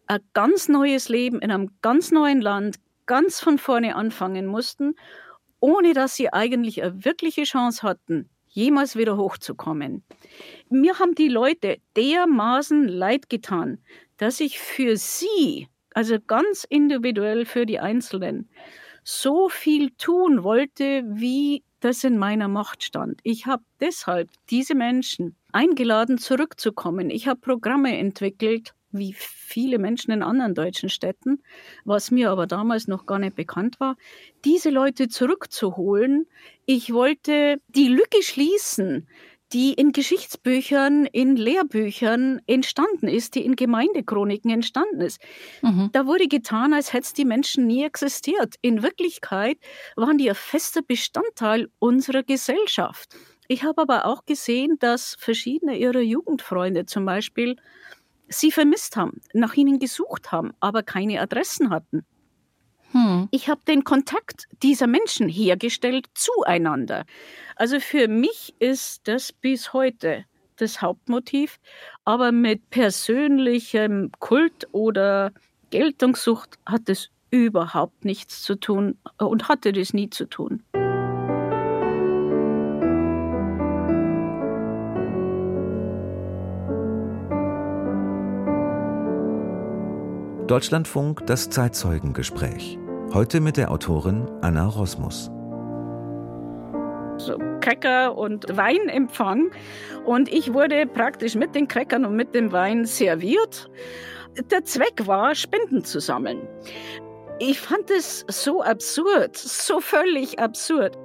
ein 0.08 0.18
ganz 0.32 0.68
neues 0.68 1.08
Leben 1.08 1.40
in 1.40 1.52
einem 1.52 1.70
ganz 1.82 2.10
neuen 2.10 2.40
Land, 2.40 2.80
ganz 3.06 3.38
von 3.38 3.58
vorne 3.58 3.94
anfangen 3.94 4.46
mussten, 4.46 4.96
ohne 5.60 5.92
dass 5.92 6.16
sie 6.16 6.32
eigentlich 6.32 6.82
eine 6.82 7.04
wirkliche 7.04 7.44
Chance 7.44 7.84
hatten, 7.84 8.28
jemals 8.50 8.96
wieder 8.96 9.16
hochzukommen. 9.16 10.02
Mir 10.68 10.98
haben 10.98 11.14
die 11.14 11.28
Leute 11.28 11.78
dermaßen 11.96 12.86
leid 12.88 13.28
getan, 13.30 13.78
dass 14.16 14.40
ich 14.40 14.58
für 14.58 14.96
sie, 14.96 15.68
also 15.94 16.18
ganz 16.20 16.64
individuell 16.64 17.46
für 17.46 17.64
die 17.64 17.80
Einzelnen, 17.80 18.48
so 19.02 19.48
viel 19.48 19.90
tun 19.92 20.44
wollte, 20.44 21.02
wie 21.06 21.62
das 21.80 22.04
in 22.04 22.18
meiner 22.18 22.48
Macht 22.48 22.84
stand. 22.84 23.20
Ich 23.22 23.46
habe 23.46 23.62
deshalb 23.80 24.28
diese 24.50 24.74
Menschen 24.74 25.34
eingeladen, 25.52 26.18
zurückzukommen. 26.18 27.08
Ich 27.10 27.26
habe 27.26 27.40
Programme 27.40 27.96
entwickelt, 27.96 28.74
wie 28.92 29.14
viele 29.16 29.78
Menschen 29.78 30.10
in 30.12 30.22
anderen 30.22 30.54
deutschen 30.54 30.88
Städten, 30.88 31.42
was 31.84 32.10
mir 32.10 32.30
aber 32.30 32.46
damals 32.46 32.88
noch 32.88 33.06
gar 33.06 33.18
nicht 33.18 33.36
bekannt 33.36 33.80
war, 33.80 33.96
diese 34.44 34.70
Leute 34.70 35.08
zurückzuholen. 35.08 36.26
Ich 36.66 36.92
wollte 36.92 37.60
die 37.68 37.88
Lücke 37.88 38.22
schließen, 38.22 39.06
die 39.52 39.72
in 39.72 39.92
Geschichtsbüchern, 39.92 41.06
in 41.06 41.34
Lehrbüchern 41.36 42.40
entstanden 42.46 43.08
ist, 43.08 43.34
die 43.34 43.44
in 43.44 43.56
Gemeindechroniken 43.56 44.50
entstanden 44.50 45.00
ist. 45.00 45.20
Mhm. 45.62 45.90
Da 45.92 46.06
wurde 46.06 46.28
getan, 46.28 46.72
als 46.72 46.92
hätten 46.92 47.14
die 47.16 47.24
Menschen 47.24 47.66
nie 47.66 47.82
existiert. 47.84 48.54
In 48.62 48.82
Wirklichkeit 48.82 49.58
waren 49.96 50.18
die 50.18 50.28
ein 50.28 50.36
fester 50.36 50.82
Bestandteil 50.82 51.68
unserer 51.80 52.22
Gesellschaft. 52.22 53.16
Ich 53.48 53.64
habe 53.64 53.82
aber 53.82 54.04
auch 54.06 54.24
gesehen, 54.24 54.76
dass 54.78 55.16
verschiedene 55.18 55.76
ihrer 55.76 56.00
Jugendfreunde 56.00 56.86
zum 56.86 57.04
Beispiel 57.04 57.56
sie 58.30 58.50
vermisst 58.50 58.96
haben, 58.96 59.20
nach 59.34 59.54
ihnen 59.54 59.78
gesucht 59.78 60.32
haben, 60.32 60.52
aber 60.60 60.82
keine 60.82 61.20
Adressen 61.20 61.70
hatten. 61.70 62.06
Hm. 62.92 63.28
Ich 63.30 63.48
habe 63.48 63.60
den 63.66 63.84
Kontakt 63.84 64.46
dieser 64.62 64.86
Menschen 64.86 65.28
hergestellt 65.28 66.06
zueinander. 66.14 67.04
Also 67.56 67.78
für 67.78 68.08
mich 68.08 68.54
ist 68.58 69.06
das 69.06 69.32
bis 69.32 69.72
heute 69.72 70.24
das 70.56 70.82
Hauptmotiv, 70.82 71.58
aber 72.04 72.32
mit 72.32 72.70
persönlichem 72.70 74.10
Kult 74.18 74.68
oder 74.72 75.32
Geltungssucht 75.70 76.58
hat 76.66 76.88
es 76.88 77.10
überhaupt 77.30 78.04
nichts 78.04 78.42
zu 78.42 78.56
tun 78.56 78.98
und 79.18 79.48
hatte 79.48 79.72
das 79.72 79.92
nie 79.92 80.10
zu 80.10 80.26
tun. 80.26 80.62
Deutschlandfunk 90.50 91.24
das 91.26 91.48
Zeitzeugengespräch. 91.48 92.76
Heute 93.12 93.40
mit 93.40 93.56
der 93.56 93.70
Autorin 93.70 94.28
Anna 94.40 94.66
Rosmus. 94.66 95.30
So 97.18 97.38
Cracker 97.60 98.18
und 98.18 98.46
Weinempfang 98.56 99.52
und 100.04 100.28
ich 100.28 100.52
wurde 100.52 100.86
praktisch 100.86 101.36
mit 101.36 101.54
den 101.54 101.68
Crackern 101.68 102.04
und 102.04 102.16
mit 102.16 102.34
dem 102.34 102.50
Wein 102.50 102.84
serviert. 102.84 103.70
Der 104.50 104.64
Zweck 104.64 105.06
war, 105.06 105.36
Spenden 105.36 105.84
zu 105.84 106.00
sammeln. 106.00 106.48
Ich 107.38 107.60
fand 107.60 107.88
es 107.88 108.24
so 108.26 108.60
absurd, 108.60 109.36
so 109.36 109.80
völlig 109.80 110.40
absurd. 110.40 110.98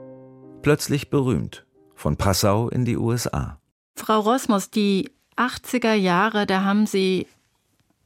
Plötzlich 0.63 1.11
berühmt. 1.11 1.67
Von 1.93 2.17
Passau 2.17 2.69
in 2.69 2.83
die 2.83 2.97
USA. 2.97 3.59
Frau 3.95 4.21
Rosmus, 4.21 4.71
die 4.71 5.11
80er 5.37 5.93
Jahre, 5.93 6.47
da 6.47 6.63
haben 6.63 6.87
Sie 6.87 7.27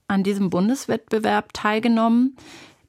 an 0.09 0.23
diesem 0.23 0.49
Bundeswettbewerb 0.49 1.53
teilgenommen. 1.53 2.35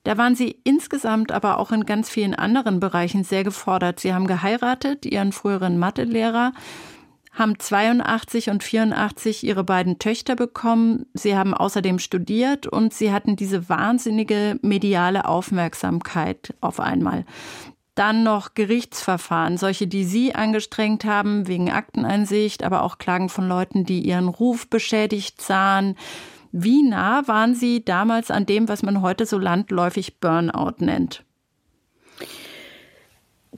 Da 0.04 0.16
waren 0.16 0.34
Sie 0.34 0.56
insgesamt 0.64 1.30
aber 1.30 1.58
auch 1.58 1.72
in 1.72 1.84
ganz 1.84 2.08
vielen 2.08 2.34
anderen 2.34 2.80
Bereichen 2.80 3.22
sehr 3.22 3.44
gefordert. 3.44 4.00
Sie 4.00 4.14
haben 4.14 4.26
geheiratet, 4.26 5.04
Ihren 5.04 5.32
früheren 5.32 5.78
Mathelehrer, 5.78 6.52
haben 7.32 7.58
82 7.58 8.50
und 8.50 8.64
84 8.64 9.44
Ihre 9.44 9.62
beiden 9.62 9.98
Töchter 9.98 10.36
bekommen. 10.36 11.06
Sie 11.12 11.36
haben 11.36 11.54
außerdem 11.54 11.98
studiert 11.98 12.66
und 12.66 12.94
Sie 12.94 13.12
hatten 13.12 13.36
diese 13.36 13.68
wahnsinnige 13.68 14.58
mediale 14.62 15.26
Aufmerksamkeit 15.26 16.54
auf 16.60 16.80
einmal. 16.80 17.24
Dann 17.94 18.22
noch 18.22 18.54
Gerichtsverfahren, 18.54 19.58
solche, 19.58 19.86
die 19.86 20.04
Sie 20.04 20.34
angestrengt 20.34 21.04
haben 21.04 21.46
wegen 21.46 21.70
Akteneinsicht, 21.70 22.62
aber 22.62 22.82
auch 22.82 22.96
Klagen 22.96 23.28
von 23.28 23.46
Leuten, 23.46 23.84
die 23.84 24.00
ihren 24.00 24.28
Ruf 24.28 24.68
beschädigt 24.68 25.42
sahen. 25.42 25.96
Wie 26.52 26.82
nah 26.82 27.26
waren 27.28 27.54
Sie 27.54 27.84
damals 27.84 28.30
an 28.30 28.46
dem, 28.46 28.68
was 28.68 28.82
man 28.82 29.02
heute 29.02 29.24
so 29.24 29.38
landläufig 29.38 30.18
Burnout 30.18 30.76
nennt? 30.78 31.24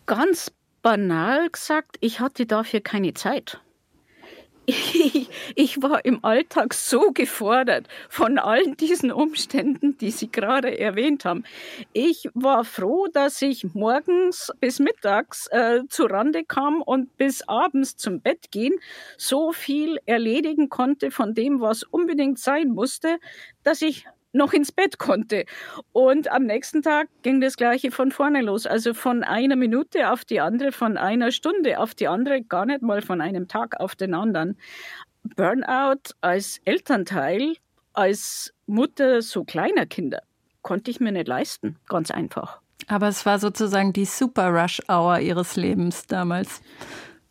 Ganz 0.06 0.52
banal 0.82 1.48
gesagt, 1.48 1.96
ich 2.00 2.20
hatte 2.20 2.44
dafür 2.44 2.80
keine 2.80 3.14
Zeit. 3.14 3.60
Ich, 4.64 5.82
war 5.82 6.04
im 6.04 6.24
Alltag 6.24 6.72
so 6.72 7.10
gefordert 7.12 7.88
von 8.08 8.38
allen 8.38 8.76
diesen 8.76 9.10
Umständen, 9.10 9.98
die 9.98 10.10
Sie 10.10 10.30
gerade 10.30 10.78
erwähnt 10.78 11.24
haben. 11.24 11.44
Ich 11.92 12.28
war 12.34 12.64
froh, 12.64 13.08
dass 13.12 13.42
ich 13.42 13.74
morgens 13.74 14.52
bis 14.60 14.78
mittags 14.78 15.48
äh, 15.48 15.80
zu 15.88 16.04
Rande 16.04 16.44
kam 16.44 16.80
und 16.80 17.16
bis 17.16 17.42
abends 17.48 17.96
zum 17.96 18.20
Bett 18.20 18.52
gehen 18.52 18.74
so 19.16 19.52
viel 19.52 19.98
erledigen 20.06 20.68
konnte 20.68 21.10
von 21.10 21.34
dem, 21.34 21.60
was 21.60 21.82
unbedingt 21.82 22.38
sein 22.38 22.68
musste, 22.68 23.18
dass 23.64 23.82
ich 23.82 24.06
noch 24.32 24.52
ins 24.52 24.72
Bett 24.72 24.98
konnte. 24.98 25.44
Und 25.92 26.30
am 26.30 26.44
nächsten 26.44 26.82
Tag 26.82 27.08
ging 27.22 27.40
das 27.40 27.56
Gleiche 27.56 27.90
von 27.90 28.10
vorne 28.10 28.42
los. 28.42 28.66
Also 28.66 28.94
von 28.94 29.22
einer 29.22 29.56
Minute 29.56 30.10
auf 30.10 30.24
die 30.24 30.40
andere, 30.40 30.72
von 30.72 30.96
einer 30.96 31.30
Stunde 31.30 31.78
auf 31.78 31.94
die 31.94 32.08
andere, 32.08 32.42
gar 32.42 32.66
nicht 32.66 32.82
mal 32.82 33.02
von 33.02 33.20
einem 33.20 33.48
Tag 33.48 33.78
auf 33.80 33.94
den 33.94 34.14
anderen. 34.14 34.56
Burnout 35.36 36.14
als 36.20 36.60
Elternteil, 36.64 37.54
als 37.92 38.52
Mutter 38.66 39.22
so 39.22 39.44
kleiner 39.44 39.86
Kinder, 39.86 40.22
konnte 40.62 40.90
ich 40.90 41.00
mir 41.00 41.12
nicht 41.12 41.28
leisten. 41.28 41.76
Ganz 41.88 42.10
einfach. 42.10 42.60
Aber 42.88 43.08
es 43.08 43.24
war 43.24 43.38
sozusagen 43.38 43.92
die 43.92 44.04
Super 44.04 44.48
Rush 44.48 44.80
Hour 44.88 45.20
ihres 45.20 45.56
Lebens 45.56 46.06
damals. 46.06 46.62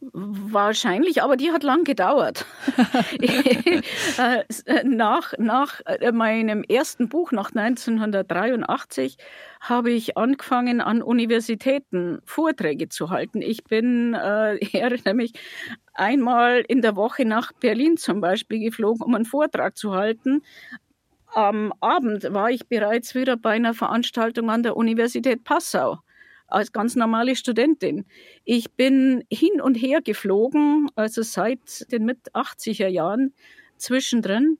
Wahrscheinlich, 0.01 1.21
aber 1.21 1.37
die 1.37 1.51
hat 1.51 1.61
lang 1.61 1.83
gedauert. 1.83 2.45
Äh, 4.17 4.83
nach, 4.83 5.33
nach 5.37 5.81
äh, 5.85 6.11
meinem 6.11 6.63
ersten 6.63 7.07
Buch, 7.07 7.31
nach 7.31 7.51
1983, 7.53 9.17
habe 9.59 9.91
ich 9.91 10.17
angefangen, 10.17 10.81
an 10.81 11.01
Universitäten 11.01 12.19
Vorträge 12.25 12.89
zu 12.89 13.09
halten. 13.09 13.41
Ich 13.41 13.63
bin 13.63 14.13
äh, 14.13 14.59
nämlich 15.05 15.33
einmal 15.93 16.63
in 16.67 16.81
der 16.81 16.95
Woche 16.95 17.25
nach 17.25 17.51
Berlin 17.53 17.97
zum 17.97 18.21
Beispiel 18.21 18.59
geflogen, 18.59 19.01
um 19.03 19.15
einen 19.15 19.25
Vortrag 19.25 19.77
zu 19.77 19.93
halten 19.93 20.41
am 21.33 21.73
Abend 21.79 22.33
war 22.33 22.51
ich 22.51 22.67
bereits 22.67 23.15
wieder 23.15 23.37
bei 23.37 23.51
einer 23.51 23.73
Veranstaltung 23.73 24.49
an 24.49 24.63
der 24.63 24.75
Universität 24.75 25.45
Passau 25.45 25.99
als 26.51 26.71
ganz 26.71 26.95
normale 26.95 27.35
Studentin. 27.35 28.05
Ich 28.43 28.71
bin 28.71 29.23
hin 29.31 29.61
und 29.61 29.75
her 29.75 30.01
geflogen, 30.01 30.89
also 30.95 31.21
seit 31.21 31.91
den 31.91 32.05
mit 32.05 32.33
80er 32.33 32.87
Jahren 32.87 33.33
zwischendrin. 33.77 34.57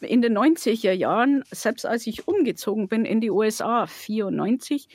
In 0.00 0.20
den 0.20 0.36
90er 0.36 0.92
Jahren, 0.92 1.44
selbst 1.50 1.86
als 1.86 2.06
ich 2.06 2.28
umgezogen 2.28 2.88
bin 2.88 3.04
in 3.04 3.20
die 3.20 3.30
USA, 3.30 3.86
94, 3.86 4.88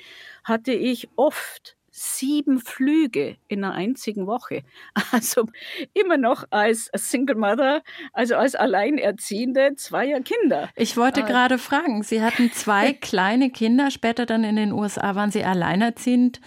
hatte 0.44 0.74
ich 0.74 1.10
oft 1.16 1.77
sieben 1.98 2.60
Flüge 2.60 3.38
in 3.48 3.64
einer 3.64 3.74
einzigen 3.74 4.28
Woche. 4.28 4.64
Also 5.12 5.48
immer 5.94 6.18
noch 6.18 6.44
als 6.52 6.92
Single 6.94 7.36
Mother, 7.36 7.82
also 8.14 8.36
als 8.36 8.56
Alleinerziehende 8.56 9.76
zweier 9.76 10.20
Kinder. 10.22 10.70
Ich 10.76 10.96
wollte 10.98 11.22
äh, 11.22 11.24
gerade 11.24 11.58
fragen, 11.58 12.04
Sie 12.04 12.22
hatten 12.22 12.52
zwei 12.52 12.94
kleine 13.02 13.50
Kinder, 13.50 13.90
später 13.90 14.26
dann 14.26 14.44
in 14.44 14.58
den 14.58 14.74
USA 14.74 15.16
waren 15.16 15.32
Sie 15.32 15.44
alleinerziehend. 15.44 16.40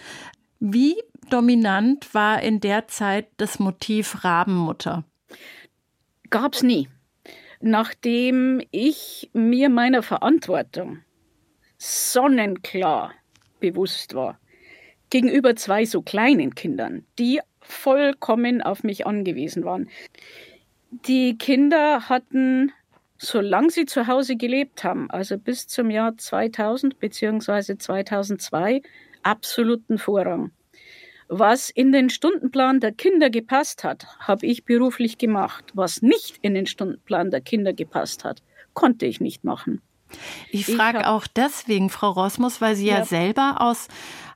Wie 0.59 0.95
dominant 1.29 2.13
war 2.13 2.41
in 2.41 2.59
der 2.59 2.87
Zeit 2.87 3.27
das 3.37 3.59
Motiv 3.59 4.23
Rabenmutter? 4.23 5.03
Gab 6.29 6.53
es 6.53 6.63
nie. 6.63 6.87
Nachdem 7.59 8.61
ich 8.71 9.29
mir 9.33 9.69
meiner 9.69 10.03
Verantwortung 10.03 10.99
sonnenklar 11.77 13.13
bewusst 13.59 14.13
war, 14.13 14.40
gegenüber 15.11 15.55
zwei 15.55 15.85
so 15.85 16.01
kleinen 16.01 16.55
Kindern, 16.55 17.05
die 17.19 17.39
vollkommen 17.61 18.63
auf 18.63 18.83
mich 18.83 19.05
angewiesen 19.05 19.63
waren. 19.63 19.89
Die 20.89 21.37
Kinder 21.37 22.09
hatten, 22.09 22.71
solange 23.17 23.69
sie 23.69 23.85
zu 23.85 24.07
Hause 24.07 24.35
gelebt 24.35 24.83
haben, 24.83 25.11
also 25.11 25.37
bis 25.37 25.67
zum 25.67 25.91
Jahr 25.91 26.17
2000 26.17 26.99
bzw. 26.99 27.77
2002, 27.77 28.81
absoluten 29.21 29.99
Vorrang. 29.99 30.51
Was 31.33 31.69
in 31.69 31.93
den 31.93 32.09
Stundenplan 32.09 32.81
der 32.81 32.91
Kinder 32.91 33.29
gepasst 33.29 33.85
hat, 33.85 34.05
habe 34.19 34.45
ich 34.45 34.65
beruflich 34.65 35.17
gemacht. 35.17 35.63
Was 35.73 36.01
nicht 36.01 36.39
in 36.41 36.55
den 36.55 36.65
Stundenplan 36.65 37.31
der 37.31 37.39
Kinder 37.39 37.71
gepasst 37.71 38.25
hat, 38.25 38.43
konnte 38.73 39.05
ich 39.05 39.21
nicht 39.21 39.45
machen. 39.45 39.81
Ich 40.49 40.65
frage 40.65 41.07
auch 41.07 41.25
deswegen, 41.27 41.89
Frau 41.89 42.09
Rosmus, 42.09 42.59
weil 42.59 42.75
Sie 42.75 42.87
ja, 42.87 42.99
ja 42.99 43.05
selber 43.05 43.61
aus 43.61 43.87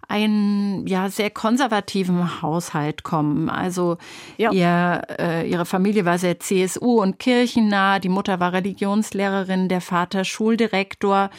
einen 0.07 0.85
ja 0.87 1.09
sehr 1.09 1.29
konservativen 1.29 2.41
Haushalt 2.41 3.03
kommen. 3.03 3.49
Also 3.49 3.97
ja. 4.37 4.51
ihr, 4.51 5.01
äh, 5.19 5.49
ihre 5.49 5.65
Familie 5.65 6.05
war 6.05 6.17
sehr 6.17 6.39
CSU 6.39 7.01
und 7.01 7.19
kirchennah, 7.19 7.99
die 7.99 8.09
Mutter 8.09 8.39
war 8.39 8.53
Religionslehrerin, 8.53 9.69
der 9.69 9.81
Vater 9.81 10.23
Schuldirektor. 10.23 11.29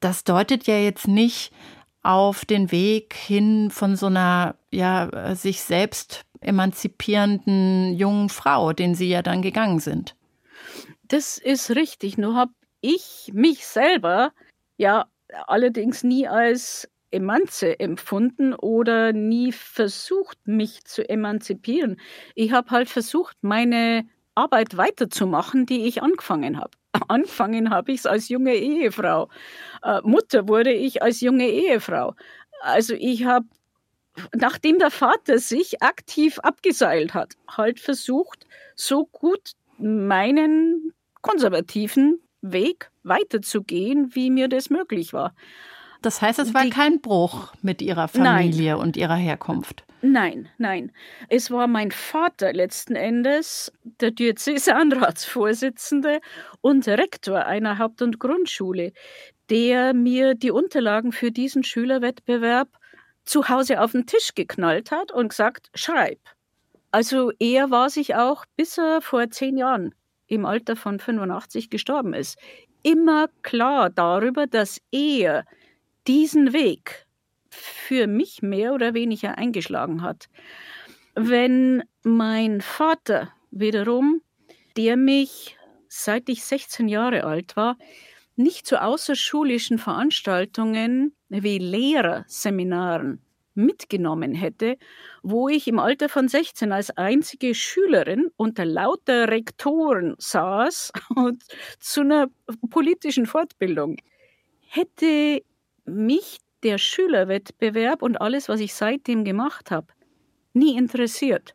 Das 0.00 0.24
deutet 0.24 0.66
ja 0.66 0.76
jetzt 0.76 1.08
nicht 1.08 1.52
auf 2.02 2.44
den 2.44 2.70
Weg 2.70 3.14
hin 3.14 3.70
von 3.70 3.96
so 3.96 4.06
einer 4.06 4.56
ja 4.70 5.34
sich 5.34 5.62
selbst 5.62 6.24
emanzipierenden 6.40 7.94
jungen 7.94 8.28
Frau, 8.28 8.72
den 8.72 8.94
sie 8.94 9.08
ja 9.08 9.22
dann 9.22 9.42
gegangen 9.42 9.80
sind. 9.80 10.14
Das 11.08 11.38
ist 11.38 11.70
richtig. 11.70 12.18
Nur 12.18 12.34
habe 12.34 12.52
ich 12.80 13.30
mich 13.32 13.66
selber 13.66 14.32
ja 14.76 15.06
allerdings 15.46 16.04
nie 16.04 16.28
als 16.28 16.88
Emanze 17.14 17.78
empfunden 17.80 18.52
oder 18.54 19.12
nie 19.12 19.52
versucht, 19.52 20.38
mich 20.46 20.84
zu 20.84 21.08
emanzipieren. 21.08 22.00
Ich 22.34 22.52
habe 22.52 22.70
halt 22.70 22.88
versucht, 22.88 23.36
meine 23.40 24.06
Arbeit 24.34 24.76
weiterzumachen, 24.76 25.66
die 25.66 25.86
ich 25.86 26.02
angefangen 26.02 26.58
habe. 26.58 26.72
Angefangen 27.08 27.70
habe 27.70 27.92
ich 27.92 28.00
es 28.00 28.06
als 28.06 28.28
junge 28.28 28.54
Ehefrau. 28.54 29.28
Äh, 29.82 30.00
Mutter 30.02 30.48
wurde 30.48 30.72
ich 30.72 31.02
als 31.02 31.20
junge 31.20 31.48
Ehefrau. 31.48 32.14
Also 32.60 32.94
ich 32.94 33.24
habe, 33.24 33.46
nachdem 34.34 34.78
der 34.78 34.90
Vater 34.90 35.38
sich 35.38 35.82
aktiv 35.82 36.38
abgeseilt 36.40 37.14
hat, 37.14 37.34
halt 37.48 37.80
versucht, 37.80 38.46
so 38.74 39.06
gut 39.06 39.52
meinen 39.78 40.92
konservativen 41.22 42.20
Weg 42.40 42.90
weiterzugehen, 43.02 44.14
wie 44.14 44.30
mir 44.30 44.48
das 44.48 44.70
möglich 44.70 45.12
war. 45.12 45.34
Das 46.04 46.20
heißt, 46.20 46.38
es 46.38 46.52
war 46.52 46.64
die, 46.64 46.70
kein 46.70 47.00
Bruch 47.00 47.54
mit 47.62 47.80
ihrer 47.80 48.08
Familie 48.08 48.72
nein, 48.72 48.80
und 48.80 48.98
ihrer 48.98 49.16
Herkunft. 49.16 49.86
Nein, 50.02 50.50
nein. 50.58 50.92
Es 51.30 51.50
war 51.50 51.66
mein 51.66 51.92
Vater 51.92 52.52
letzten 52.52 52.94
Endes, 52.94 53.72
der 54.00 54.10
Diözesanratsvorsitzende 54.10 56.20
und 56.60 56.86
Rektor 56.86 57.46
einer 57.46 57.78
Haupt- 57.78 58.02
und 58.02 58.20
Grundschule, 58.20 58.92
der 59.48 59.94
mir 59.94 60.34
die 60.34 60.50
Unterlagen 60.50 61.10
für 61.10 61.30
diesen 61.30 61.64
Schülerwettbewerb 61.64 62.68
zu 63.24 63.48
Hause 63.48 63.80
auf 63.80 63.92
den 63.92 64.04
Tisch 64.04 64.34
geknallt 64.34 64.90
hat 64.90 65.10
und 65.10 65.30
gesagt, 65.30 65.70
schreib. 65.74 66.18
Also 66.90 67.32
er 67.38 67.70
war 67.70 67.88
sich 67.88 68.14
auch, 68.14 68.44
bis 68.56 68.76
er 68.76 69.00
vor 69.00 69.30
zehn 69.30 69.56
Jahren 69.56 69.94
im 70.26 70.44
Alter 70.44 70.76
von 70.76 70.98
85 70.98 71.70
gestorben 71.70 72.12
ist, 72.12 72.38
immer 72.82 73.28
klar 73.40 73.88
darüber, 73.88 74.46
dass 74.46 74.82
er 74.92 75.46
diesen 76.06 76.52
Weg 76.52 77.06
für 77.50 78.06
mich 78.06 78.42
mehr 78.42 78.74
oder 78.74 78.94
weniger 78.94 79.38
eingeschlagen 79.38 80.02
hat. 80.02 80.28
Wenn 81.14 81.84
mein 82.02 82.60
Vater 82.60 83.32
wiederum, 83.50 84.20
der 84.76 84.96
mich 84.96 85.56
seit 85.88 86.28
ich 86.28 86.44
16 86.44 86.88
Jahre 86.88 87.24
alt 87.24 87.56
war, 87.56 87.78
nicht 88.36 88.66
zu 88.66 88.82
außerschulischen 88.82 89.78
Veranstaltungen 89.78 91.14
wie 91.28 91.58
Lehrerseminaren 91.58 93.20
mitgenommen 93.54 94.34
hätte, 94.34 94.76
wo 95.22 95.48
ich 95.48 95.68
im 95.68 95.78
Alter 95.78 96.08
von 96.08 96.26
16 96.26 96.72
als 96.72 96.90
einzige 96.90 97.54
Schülerin 97.54 98.30
unter 98.36 98.64
lauter 98.64 99.28
Rektoren 99.28 100.16
saß 100.18 100.92
und 101.14 101.44
zu 101.78 102.00
einer 102.00 102.26
politischen 102.70 103.26
Fortbildung, 103.26 103.96
hätte 104.66 105.42
mich 105.84 106.38
der 106.62 106.78
Schülerwettbewerb 106.78 108.02
und 108.02 108.20
alles, 108.20 108.48
was 108.48 108.60
ich 108.60 108.74
seitdem 108.74 109.24
gemacht 109.24 109.70
habe, 109.70 109.88
nie 110.52 110.76
interessiert. 110.76 111.54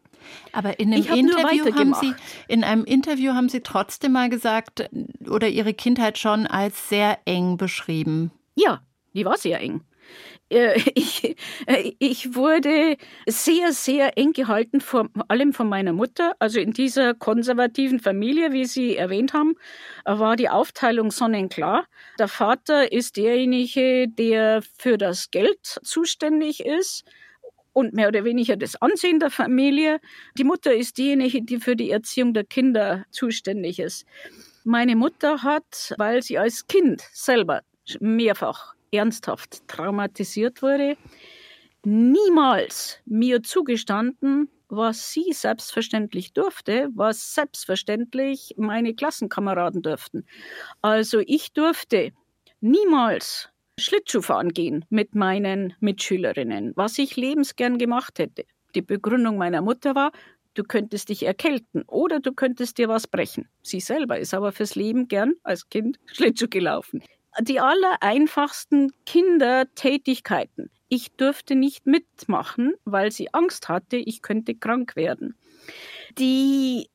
Aber 0.52 0.80
in 0.80 0.94
einem 0.94 1.06
Interview 1.06 1.74
haben 1.74 1.94
Sie, 1.94 2.14
in 2.48 2.64
einem 2.64 2.84
Interview 2.84 3.34
haben 3.34 3.50
Sie 3.50 3.62
trotzdem 3.62 4.12
mal 4.12 4.30
gesagt 4.30 4.90
oder 5.30 5.48
Ihre 5.48 5.74
Kindheit 5.74 6.18
schon 6.18 6.46
als 6.46 6.90
sehr 6.90 7.20
eng 7.26 7.58
beschrieben. 7.58 8.32
Ja, 8.56 8.82
die 9.14 9.26
war 9.26 9.38
sehr 9.38 9.62
eng. 9.62 9.82
Äh, 10.50 10.80
ich, 10.96 11.36
äh, 11.66 11.94
ich 12.00 12.36
wurde 12.36 12.98
sehr, 13.28 13.72
sehr 13.72 14.18
eng 14.18 14.34
gehalten, 14.34 14.82
vor 14.82 15.10
allem 15.28 15.54
von 15.54 15.70
meiner 15.70 15.94
Mutter. 15.94 16.34
Also 16.40 16.60
in 16.60 16.72
dieser 16.72 17.14
konservativen 17.14 18.00
Familie, 18.00 18.52
wie 18.52 18.66
Sie 18.66 18.96
erwähnt 18.96 19.34
haben, 19.34 19.56
war 20.06 20.36
die 20.36 20.50
Aufteilung 20.50 21.12
sonnenklar. 21.12 21.86
Der 22.18 22.28
Vater 22.28 22.92
ist 22.92 23.18
derjenige, 23.18 24.08
der 24.08 24.62
für 24.78 24.98
das 24.98 25.32
Geld 25.32 25.80
zuständig 25.84 26.66
ist 26.66 27.04
und 27.74 27.94
mehr 27.94 28.08
oder 28.08 28.24
weniger 28.24 28.58
das 28.58 28.76
Ansehen 28.82 29.20
der 29.20 29.30
Familie. 29.30 30.00
Die 30.38 30.44
Mutter 30.44 30.74
ist 30.74 30.98
diejenige, 30.98 31.42
die 31.42 31.60
für 31.60 31.76
die 31.76 31.92
Erziehung 31.92 32.34
der 32.34 32.44
Kinder 32.44 33.06
zuständig 33.12 33.80
ist. 33.80 34.06
Meine 34.64 34.96
Mutter 34.96 35.44
hat, 35.44 35.94
weil 35.98 36.22
sie 36.22 36.38
als 36.38 36.68
Kind 36.68 37.02
selber 37.14 37.62
mehrfach 38.00 38.76
ernsthaft 38.92 39.68
traumatisiert 39.68 40.62
wurde, 40.62 40.98
niemals 41.84 43.00
mir 43.06 43.44
zugestanden, 43.44 44.50
was 44.70 45.12
sie 45.12 45.34
selbstverständlich 45.34 46.34
durfte, 46.34 46.90
was 46.94 47.34
selbstverständlich 47.34 48.54
meine 48.58 48.94
Klassenkameraden 48.94 49.82
durften. 49.82 50.26
Also 50.82 51.22
ich 51.26 51.54
durfte 51.54 52.12
niemals 52.62 53.50
Schlittschuhfahren 53.80 54.50
gehen 54.50 54.86
mit 54.90 55.16
meinen 55.16 55.74
Mitschülerinnen, 55.80 56.74
was 56.76 56.98
ich 57.00 57.16
lebensgern 57.16 57.78
gemacht 57.78 58.20
hätte. 58.20 58.46
Die 58.76 58.82
Begründung 58.82 59.38
meiner 59.38 59.62
Mutter 59.62 59.96
war, 59.96 60.12
du 60.54 60.64
könntest 60.64 61.10
dich 61.10 61.24
erkälten 61.24 61.84
oder 61.88 62.20
du 62.20 62.34
könntest 62.34 62.78
dir 62.78 62.90
was 62.90 63.08
brechen. 63.08 63.48
Sie 63.64 63.80
selber 63.80 64.20
ist 64.20 64.34
aber 64.34 64.52
fürs 64.52 64.76
Leben 64.76 65.08
gern 65.08 65.34
als 65.44 65.70
Kind 65.70 65.98
Schlittschuh 66.06 66.50
gelaufen 66.50 67.02
die 67.42 67.60
allereinfachsten 67.60 68.92
Kindertätigkeiten. 69.06 70.70
Ich 70.90 71.12
durfte 71.12 71.56
nicht 71.56 71.86
mitmachen, 71.86 72.74
weil 72.86 73.12
sie 73.12 73.34
Angst 73.34 73.70
hatte, 73.70 73.98
ich 73.98 74.22
könnte 74.22 74.56
krank 74.56 74.96
werden. 74.96 75.36
Die 76.18 76.90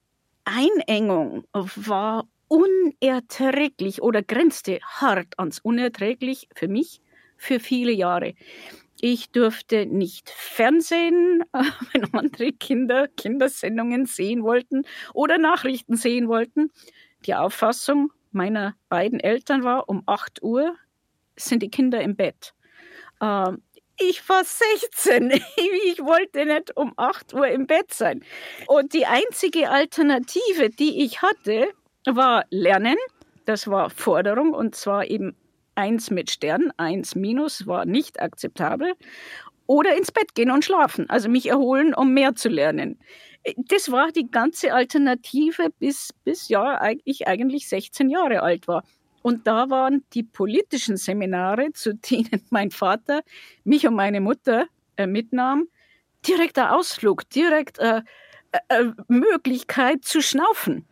Einengung 0.44 1.44
war 1.52 2.26
unerträglich 2.48 4.02
oder 4.02 4.22
grenzte 4.22 4.80
hart 4.82 5.38
ans 5.38 5.60
unerträglich 5.60 6.48
für 6.54 6.68
mich 6.68 7.00
für 7.36 7.60
viele 7.60 7.92
Jahre. 7.92 8.34
Ich 9.00 9.30
durfte 9.30 9.86
nicht 9.86 10.30
Fernsehen, 10.30 11.42
wenn 11.92 12.14
andere 12.14 12.52
Kinder 12.52 13.08
Kindersendungen 13.08 14.06
sehen 14.06 14.42
wollten 14.42 14.84
oder 15.12 15.38
Nachrichten 15.38 15.96
sehen 15.96 16.28
wollten. 16.28 16.70
Die 17.26 17.34
Auffassung 17.34 18.12
meiner 18.34 18.74
beiden 18.88 19.20
Eltern 19.20 19.64
war, 19.64 19.88
um 19.88 20.02
8 20.06 20.42
Uhr 20.42 20.76
sind 21.36 21.62
die 21.62 21.70
Kinder 21.70 22.00
im 22.00 22.16
Bett. 22.16 22.54
Ähm, 23.20 23.62
ich 23.98 24.28
war 24.28 24.42
16. 24.44 25.30
Ich 25.86 26.00
wollte 26.00 26.44
nicht 26.44 26.76
um 26.76 26.92
8 26.96 27.34
Uhr 27.34 27.46
im 27.48 27.66
Bett 27.66 27.92
sein. 27.92 28.24
Und 28.66 28.92
die 28.92 29.06
einzige 29.06 29.70
Alternative, 29.70 30.70
die 30.70 31.04
ich 31.04 31.22
hatte, 31.22 31.68
war 32.04 32.44
Lernen. 32.50 32.96
Das 33.44 33.68
war 33.68 33.90
Forderung 33.90 34.52
und 34.52 34.74
zwar 34.74 35.08
eben 35.08 35.36
eins 35.74 36.10
mit 36.10 36.30
Stern, 36.30 36.72
eins 36.76 37.14
minus 37.14 37.66
war 37.66 37.84
nicht 37.84 38.20
akzeptabel. 38.20 38.94
Oder 39.66 39.96
ins 39.96 40.12
Bett 40.12 40.34
gehen 40.34 40.50
und 40.50 40.64
schlafen, 40.64 41.08
also 41.08 41.28
mich 41.28 41.48
erholen, 41.48 41.94
um 41.94 42.12
mehr 42.12 42.34
zu 42.34 42.48
lernen. 42.48 42.98
Das 43.56 43.90
war 43.90 44.10
die 44.10 44.30
ganze 44.30 44.72
Alternative, 44.72 45.70
bis, 45.78 46.14
bis 46.24 46.48
ja, 46.48 46.80
ich 47.04 47.28
eigentlich 47.28 47.68
16 47.68 48.08
Jahre 48.08 48.42
alt 48.42 48.68
war. 48.68 48.84
Und 49.22 49.46
da 49.46 49.70
waren 49.70 50.04
die 50.12 50.22
politischen 50.22 50.96
Seminare, 50.96 51.72
zu 51.72 51.94
denen 51.94 52.42
mein 52.50 52.70
Vater 52.70 53.22
mich 53.64 53.86
und 53.86 53.94
meine 53.94 54.20
Mutter 54.20 54.66
äh, 54.96 55.06
mitnahm, 55.06 55.68
direkter 56.26 56.74
Ausflug, 56.74 57.28
direkt 57.30 57.78
äh, 57.78 58.02
äh, 58.68 58.84
Möglichkeit 59.08 60.04
zu 60.04 60.20
schnaufen. 60.20 60.86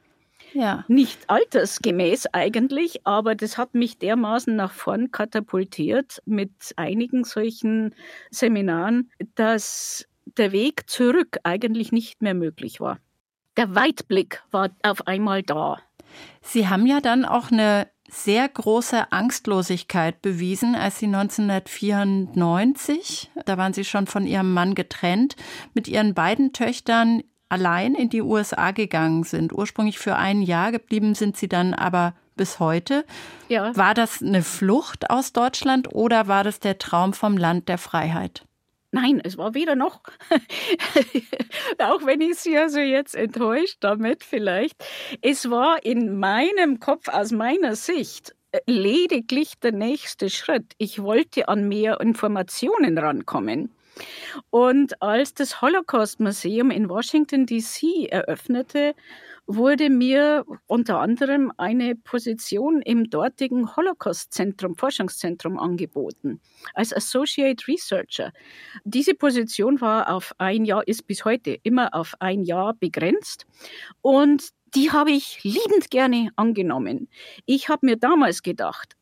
Ja. 0.55 0.85
Nicht 0.89 1.29
altersgemäß 1.29 2.27
eigentlich, 2.33 3.07
aber 3.07 3.35
das 3.35 3.57
hat 3.57 3.75
mich 3.75 3.99
dermaßen 3.99 4.55
nach 4.55 4.73
vorn 4.73 5.11
katapultiert 5.11 6.23
mit 6.27 6.53
einigen 6.77 7.25
solchen 7.25 7.95
Seminaren, 8.31 9.11
dass 9.35 10.07
der 10.25 10.53
Weg 10.53 10.89
zurück 10.89 11.39
eigentlich 11.45 11.93
nicht 11.93 12.23
mehr 12.23 12.35
möglich 12.35 12.81
war. 12.81 12.99
Der 13.57 13.75
Weitblick 13.75 14.43
war 14.51 14.71
auf 14.83 15.07
einmal 15.07 15.43
da. 15.43 15.79
Sie 16.41 16.69
haben 16.69 16.87
ja 16.87 17.01
dann 17.01 17.25
auch 17.25 17.51
eine 17.51 17.89
sehr 18.09 18.49
große 18.49 19.13
Angstlosigkeit 19.13 20.23
bewiesen, 20.23 20.75
als 20.75 20.99
Sie 20.99 21.07
1994, 21.07 23.31
da 23.47 23.57
waren 23.57 23.73
Sie 23.73 23.85
schon 23.85 24.07
von 24.07 24.27
Ihrem 24.27 24.53
Mann 24.53 24.75
getrennt, 24.75 25.37
mit 25.73 25.89
Ihren 25.89 26.13
beiden 26.15 26.53
Töchtern 26.53 27.23
allein 27.49 27.95
in 27.95 28.11
die 28.11 28.23
USA 28.23 28.73
gegangen 28.73 29.25
sind. 29.25 29.53
Ursprünglich 29.53 29.99
für 29.99 30.17
ein 30.17 30.43
Jahr 30.43 30.73
geblieben 30.73 31.15
sind 31.15 31.37
Sie 31.37 31.49
dann 31.49 31.75
aber 31.75 32.15
bis 32.37 32.59
heute. 32.59 33.05
Ja. 33.49 33.77
War 33.77 33.95
das 33.95 34.23
eine 34.23 34.43
Flucht 34.43 35.11
aus 35.11 35.33
Deutschland 35.33 35.95
oder 35.95 36.29
war 36.29 36.45
das 36.45 36.61
der 36.61 36.79
Traum 36.79 37.13
vom 37.13 37.37
Land 37.37 37.69
der 37.69 37.79
Freiheit? 37.79 38.47
Nein, 38.95 39.23
es 39.25 39.39
war 39.39 39.55
weder 39.55 39.75
noch. 39.75 40.03
Auch 41.79 42.05
wenn 42.05 42.21
ich 42.21 42.35
Sie 42.37 42.57
also 42.59 42.79
jetzt 42.79 43.15
enttäuscht 43.15 43.79
damit 43.81 44.23
vielleicht. 44.23 44.85
Es 45.23 45.49
war 45.49 45.83
in 45.83 46.19
meinem 46.19 46.79
Kopf 46.79 47.09
aus 47.09 47.33
meiner 47.33 47.75
Sicht 47.75 48.35
äh, 48.53 48.61
lediglich 48.67 49.59
der 49.61 49.73
nächste 49.73 50.29
Schritt. 50.29 50.75
Ich 50.77 51.03
wollte 51.03 51.49
an 51.49 51.69
mehr 51.69 52.03
Informationen 52.03 52.99
rankommen. 52.99 53.75
Und 54.51 55.01
als 55.01 55.33
das 55.33 55.63
Holocaust 55.63 56.21
Museum 56.21 56.71
in 56.71 56.91
Washington, 56.91 57.47
DC 57.47 58.11
eröffnete, 58.11 58.95
wurde 59.47 59.91
mir 59.91 60.45
unter 60.67 61.01
anderem 61.01 61.53
eine 61.57 61.95
Position 61.97 62.81
im 62.83 63.11
dortigen 63.11 63.75
Holocaust-Zentrum, 63.77 64.77
Forschungszentrum 64.77 65.59
angeboten, 65.59 66.41
als 66.75 66.95
Associate 66.95 67.67
Researcher. 67.67 68.33
Diese 68.85 69.15
Position 69.15 69.81
war 69.81 70.13
auf 70.15 70.33
ein 70.39 70.65
Jahr, 70.65 70.87
ist 70.87 71.07
bis 71.07 71.25
heute 71.25 71.59
immer 71.63 71.95
auf 71.95 72.15
ein 72.21 72.43
Jahr 72.43 72.75
begrenzt 72.75 73.47
und 74.01 74.49
die 74.75 74.91
habe 74.91 75.11
ich 75.11 75.43
liebend 75.45 75.91
gerne 75.91 76.31
angenommen. 76.37 77.09
Ich 77.45 77.69
habe 77.69 77.87
mir 77.87 77.97
damals 77.97 78.43
gedacht, 78.43 78.97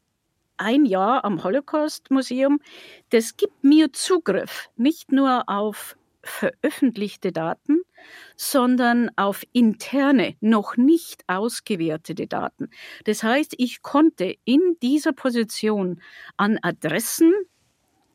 ein 0.57 0.85
Jahr 0.85 1.25
am 1.25 1.43
Holocaust-Museum, 1.43 2.61
das 3.11 3.37
gibt 3.37 3.65
mir 3.65 3.93
Zugriff 3.93 4.69
nicht 4.77 5.11
nur 5.11 5.49
auf 5.49 5.97
veröffentlichte 6.23 7.33
Daten, 7.33 7.81
sondern 8.37 9.11
auf 9.17 9.43
interne, 9.53 10.37
noch 10.41 10.77
nicht 10.77 11.25
ausgewertete 11.27 12.27
Daten. 12.27 12.71
Das 13.05 13.23
heißt, 13.23 13.55
ich 13.59 13.83
konnte 13.83 14.37
in 14.45 14.77
dieser 14.83 15.13
Position 15.13 16.01
an 16.37 16.59
Adressen 16.63 17.33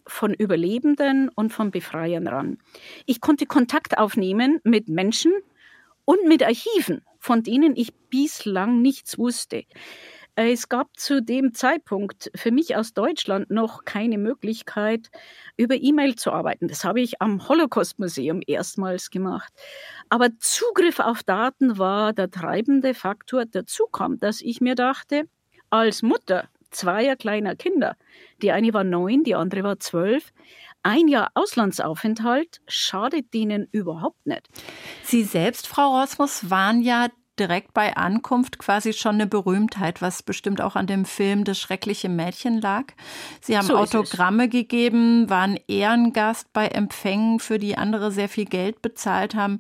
von 0.08 0.34
Überlebenden 0.34 1.30
und 1.30 1.52
von 1.52 1.72
Befreiern 1.72 2.28
ran. 2.28 2.60
Ich 3.06 3.22
konnte 3.22 3.46
Kontakt 3.46 3.98
aufnehmen 3.98 4.60
mit 4.64 4.88
Menschen 4.88 5.34
und 6.06 6.28
mit 6.28 6.44
Archiven, 6.44 7.02
von 7.20 7.42
denen 7.42 7.76
ich 7.76 7.94
bislang 8.10 8.82
nichts 8.82 9.18
wusste. 9.18 9.64
Es 10.38 10.68
gab 10.68 11.00
zu 11.00 11.22
dem 11.22 11.54
Zeitpunkt 11.54 12.30
für 12.36 12.52
mich 12.52 12.76
aus 12.76 12.94
Deutschland 12.94 13.50
noch 13.50 13.86
keine 13.86 14.18
Möglichkeit, 14.18 15.10
über 15.56 15.76
E-Mail 15.76 16.16
zu 16.16 16.34
arbeiten. 16.34 16.68
Das 16.68 16.84
habe 16.84 17.00
ich 17.00 17.22
am 17.22 17.48
Holocaust-Museum 17.48 18.42
erstmals 18.46 19.10
gemacht. 19.12 19.54
Aber 20.10 20.30
Zugriff 20.40 21.00
auf 21.00 21.24
Daten 21.24 21.78
war 21.78 22.12
der 22.12 22.30
treibende 22.30 22.94
Faktor. 22.94 23.46
Dazu 23.46 23.86
kam, 23.86 24.20
dass 24.20 24.42
ich 24.42 24.60
mir 24.60 24.76
dachte, 24.76 25.30
als 25.70 26.02
Mutter 26.02 26.50
zweier 26.70 27.16
kleiner 27.16 27.56
Kinder, 27.56 27.96
die 28.42 28.52
eine 28.52 28.74
war 28.74 28.84
neun, 28.84 29.24
die 29.24 29.36
andere 29.36 29.64
war 29.64 29.80
zwölf, 29.80 30.34
ein 30.84 31.08
Jahr 31.08 31.32
Auslandsaufenthalt 31.34 32.60
schadet 32.68 33.34
denen 33.34 33.70
überhaupt 33.72 34.28
nicht. 34.28 34.50
Sie 35.02 35.24
selbst, 35.24 35.66
Frau 35.68 35.98
Rosmus, 35.98 36.50
waren 36.50 36.82
ja 36.82 37.08
direkt 37.40 37.74
bei 37.74 37.96
Ankunft 37.96 38.58
quasi 38.58 38.94
schon 38.94 39.16
eine 39.16 39.28
Berühmtheit, 39.28 40.02
was 40.02 40.24
bestimmt 40.24 40.62
auch 40.62 40.76
an 40.76 40.88
dem 40.88 41.06
Film 41.06 41.44
Das 41.44 41.60
schreckliche 41.60 42.10
Mädchen 42.10 42.62
lag. 42.62 42.86
Sie 43.42 43.58
haben 43.58 43.66
so 43.66 43.78
Autogramme 43.78 44.50
gegeben, 44.50 45.30
waren 45.30 45.60
Ehrengast 45.68 46.52
bei 46.54 46.68
Empfängen, 46.68 47.40
für 47.40 47.60
die 47.60 47.78
andere 47.78 48.12
sehr 48.12 48.30
viel 48.30 48.46
Geld 48.46 48.82
bezahlt 48.82 49.36
haben. 49.36 49.60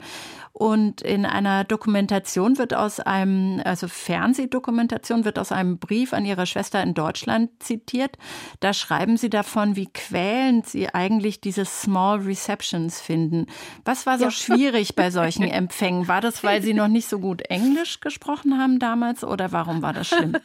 Und 0.57 1.01
in 1.01 1.25
einer 1.25 1.65
Dokumentation 1.65 2.57
wird 2.57 2.73
aus 2.73 3.01
einem, 3.01 3.61
also 3.65 3.89
Fernsehdokumentation 3.89 5.25
wird 5.25 5.37
aus 5.37 5.51
einem 5.51 5.79
Brief 5.79 6.13
an 6.13 6.23
ihre 6.23 6.45
Schwester 6.45 6.81
in 6.81 6.93
Deutschland 6.93 7.51
zitiert. 7.61 8.17
Da 8.61 8.71
schreiben 8.71 9.17
sie 9.17 9.29
davon, 9.29 9.75
wie 9.75 9.91
quälend 9.91 10.65
sie 10.65 10.87
eigentlich 10.87 11.41
diese 11.41 11.65
Small 11.65 12.19
Receptions 12.21 13.01
finden. 13.01 13.47
Was 13.83 14.05
war 14.05 14.17
so 14.17 14.25
ja. 14.25 14.31
schwierig 14.31 14.95
bei 14.95 15.11
solchen 15.11 15.43
Empfängen? 15.43 16.07
War 16.07 16.21
das, 16.21 16.41
weil 16.41 16.61
sie 16.61 16.73
noch 16.73 16.87
nicht 16.87 17.09
so 17.09 17.19
gut 17.19 17.41
Englisch 17.49 17.99
gesprochen 17.99 18.57
haben 18.57 18.79
damals 18.79 19.25
oder 19.25 19.51
warum 19.51 19.81
war 19.81 19.91
das 19.91 20.07
schlimm? 20.07 20.37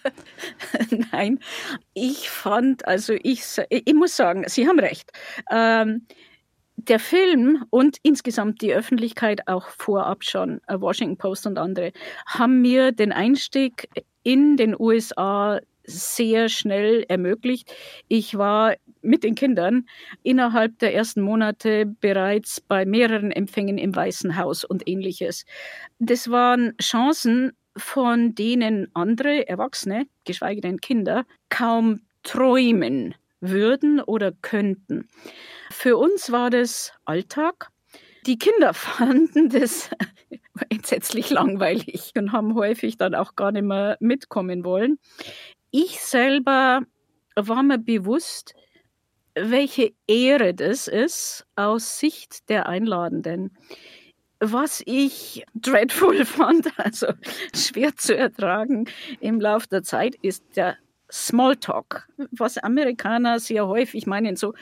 Nein, 1.12 1.38
ich 1.94 2.28
fand, 2.28 2.84
also 2.84 3.12
ich, 3.12 3.44
ich 3.68 3.94
muss 3.94 4.16
sagen, 4.16 4.42
Sie 4.48 4.66
haben 4.66 4.80
recht. 4.80 5.12
Ähm, 5.52 6.04
der 6.88 6.98
Film 6.98 7.64
und 7.70 7.98
insgesamt 8.02 8.62
die 8.62 8.72
Öffentlichkeit 8.72 9.46
auch 9.48 9.68
vorab 9.68 10.24
schon, 10.24 10.60
äh, 10.66 10.80
Washington 10.80 11.16
Post 11.16 11.46
und 11.46 11.58
andere, 11.58 11.92
haben 12.26 12.60
mir 12.62 12.92
den 12.92 13.12
Einstieg 13.12 13.88
in 14.22 14.56
den 14.56 14.78
USA 14.78 15.60
sehr 15.84 16.48
schnell 16.48 17.04
ermöglicht. 17.08 17.74
Ich 18.08 18.36
war 18.36 18.74
mit 19.02 19.24
den 19.24 19.34
Kindern 19.34 19.86
innerhalb 20.22 20.78
der 20.78 20.94
ersten 20.94 21.22
Monate 21.22 21.86
bereits 21.86 22.60
bei 22.60 22.84
mehreren 22.84 23.32
Empfängen 23.32 23.78
im 23.78 23.94
Weißen 23.94 24.36
Haus 24.36 24.64
und 24.64 24.86
ähnliches. 24.88 25.44
Das 25.98 26.30
waren 26.30 26.76
Chancen, 26.80 27.52
von 27.76 28.34
denen 28.34 28.88
andere 28.94 29.48
Erwachsene, 29.48 30.06
geschweige 30.24 30.60
denn 30.60 30.80
Kinder, 30.80 31.24
kaum 31.48 32.00
träumen 32.22 33.14
würden 33.40 34.00
oder 34.00 34.32
könnten. 34.42 35.08
Für 35.70 35.96
uns 35.96 36.32
war 36.32 36.50
das 36.50 36.92
Alltag. 37.04 37.70
Die 38.26 38.38
Kinder 38.38 38.74
fanden 38.74 39.48
das 39.48 39.90
entsetzlich 40.68 41.30
langweilig 41.30 42.12
und 42.16 42.32
haben 42.32 42.54
häufig 42.54 42.98
dann 42.98 43.14
auch 43.14 43.36
gar 43.36 43.52
nicht 43.52 43.64
mehr 43.64 43.96
mitkommen 44.00 44.64
wollen. 44.64 44.98
Ich 45.70 46.00
selber 46.00 46.82
war 47.36 47.62
mir 47.62 47.78
bewusst, 47.78 48.54
welche 49.34 49.92
Ehre 50.06 50.54
das 50.54 50.88
ist 50.88 51.46
aus 51.54 51.98
Sicht 51.98 52.48
der 52.48 52.68
Einladenden. 52.68 53.56
Was 54.40 54.82
ich 54.84 55.44
dreadful 55.54 56.24
fand, 56.24 56.68
also 56.78 57.06
schwer 57.54 57.94
zu 57.96 58.16
ertragen 58.16 58.86
im 59.20 59.40
Laufe 59.40 59.68
der 59.68 59.82
Zeit, 59.82 60.16
ist 60.16 60.44
der 60.56 60.76
Smalltalk, 61.12 62.08
was 62.30 62.58
Amerikaner 62.58 63.38
sehr 63.38 63.66
häufig 63.66 64.06
meinen, 64.06 64.36
so 64.36 64.54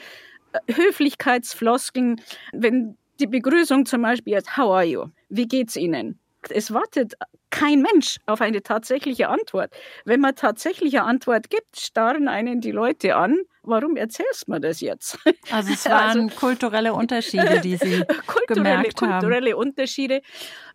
Höflichkeitsfloskeln, 0.67 2.21
wenn 2.53 2.97
die 3.19 3.27
Begrüßung 3.27 3.85
zum 3.85 4.01
Beispiel 4.01 4.35
ist, 4.37 4.57
How 4.57 4.71
are 4.71 4.85
you? 4.85 5.05
Wie 5.29 5.47
geht's 5.47 5.75
Ihnen? 5.75 6.19
Es 6.49 6.73
wartet 6.73 7.15
kein 7.49 7.81
Mensch 7.81 8.17
auf 8.25 8.41
eine 8.41 8.61
tatsächliche 8.63 9.27
Antwort. 9.27 9.73
Wenn 10.05 10.21
man 10.21 10.35
tatsächliche 10.35 11.03
Antwort 11.03 11.49
gibt, 11.49 11.77
starren 11.77 12.27
einen 12.27 12.61
die 12.61 12.71
Leute 12.71 13.15
an. 13.15 13.37
Warum 13.63 13.97
erzählst 13.97 14.47
du 14.47 14.51
mir 14.53 14.59
das 14.59 14.79
jetzt? 14.79 15.17
Also 15.51 15.73
es 15.73 15.85
waren 15.89 16.21
also, 16.21 16.35
kulturelle 16.35 16.93
Unterschiede, 16.93 17.59
die 17.61 17.75
Sie 17.75 18.03
kulturelle, 18.27 18.77
gemerkt 18.77 19.01
haben. 19.01 19.19
Kulturelle 19.19 19.57
Unterschiede. 19.57 20.21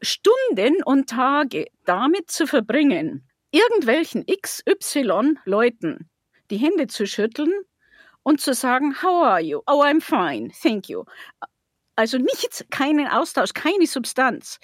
Stunden 0.03 0.83
und 0.85 1.09
Tage 1.09 1.66
damit 1.85 2.31
zu 2.31 2.47
verbringen, 2.47 3.27
irgendwelchen 3.51 4.27
XY-Leuten 4.27 6.11
die 6.51 6.59
Hände 6.59 6.89
zu 6.89 7.07
schütteln 7.07 7.53
und 8.25 8.41
zu 8.41 8.53
sagen, 8.55 9.03
how 9.03 9.25
are 9.25 9.41
you? 9.41 9.62
Oh, 9.68 9.83
I'm 9.85 10.01
fine, 10.01 10.51
thank 10.51 10.89
you. 10.89 11.05
Also 11.97 12.18
nichts, 12.18 12.64
keinen 12.70 13.07
Austausch, 13.07 13.53
keine 13.55 13.87
Substanz 13.87 14.59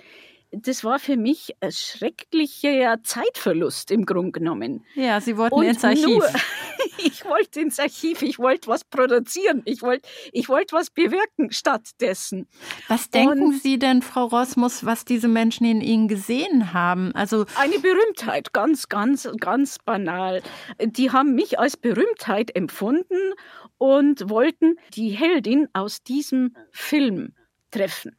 das 0.52 0.82
war 0.84 0.98
für 0.98 1.16
mich 1.16 1.54
ein 1.60 1.70
schrecklicher 1.72 3.02
Zeitverlust 3.02 3.90
im 3.90 4.04
Grunde 4.04 4.32
genommen. 4.32 4.84
Ja, 4.94 5.20
Sie 5.20 5.36
wollten 5.36 5.54
Und 5.54 5.64
ins 5.64 5.84
Archiv. 5.84 6.06
Nur, 6.06 6.28
ich 7.04 7.24
wollte 7.24 7.60
ins 7.60 7.78
Archiv, 7.78 8.22
ich 8.22 8.38
wollte 8.38 8.68
was 8.68 8.84
produzieren, 8.84 9.62
ich 9.64 9.82
wollte 9.82 10.08
ich 10.32 10.48
wollt 10.48 10.72
was 10.72 10.90
bewirken 10.90 11.52
stattdessen. 11.52 12.48
Was 12.88 13.10
denken 13.10 13.44
Und 13.44 13.62
Sie 13.62 13.78
denn, 13.78 14.02
Frau 14.02 14.26
Rosmus, 14.26 14.84
was 14.84 15.04
diese 15.04 15.28
Menschen 15.28 15.66
in 15.66 15.80
Ihnen 15.80 16.08
gesehen 16.08 16.72
haben? 16.72 17.14
Also 17.14 17.46
eine 17.56 17.78
Berühmtheit, 17.78 18.52
ganz, 18.52 18.88
ganz, 18.88 19.28
ganz 19.38 19.78
banal. 19.78 20.42
Die 20.80 21.12
haben 21.12 21.34
mich 21.34 21.58
als 21.58 21.76
Berühmtheit 21.76 22.54
empfunden 22.56 23.34
und 23.78 24.28
wollten 24.28 24.76
die 24.94 25.10
Heldin 25.10 25.68
aus 25.72 26.02
diesem 26.02 26.56
Film 26.70 27.34
treffen. 27.70 28.16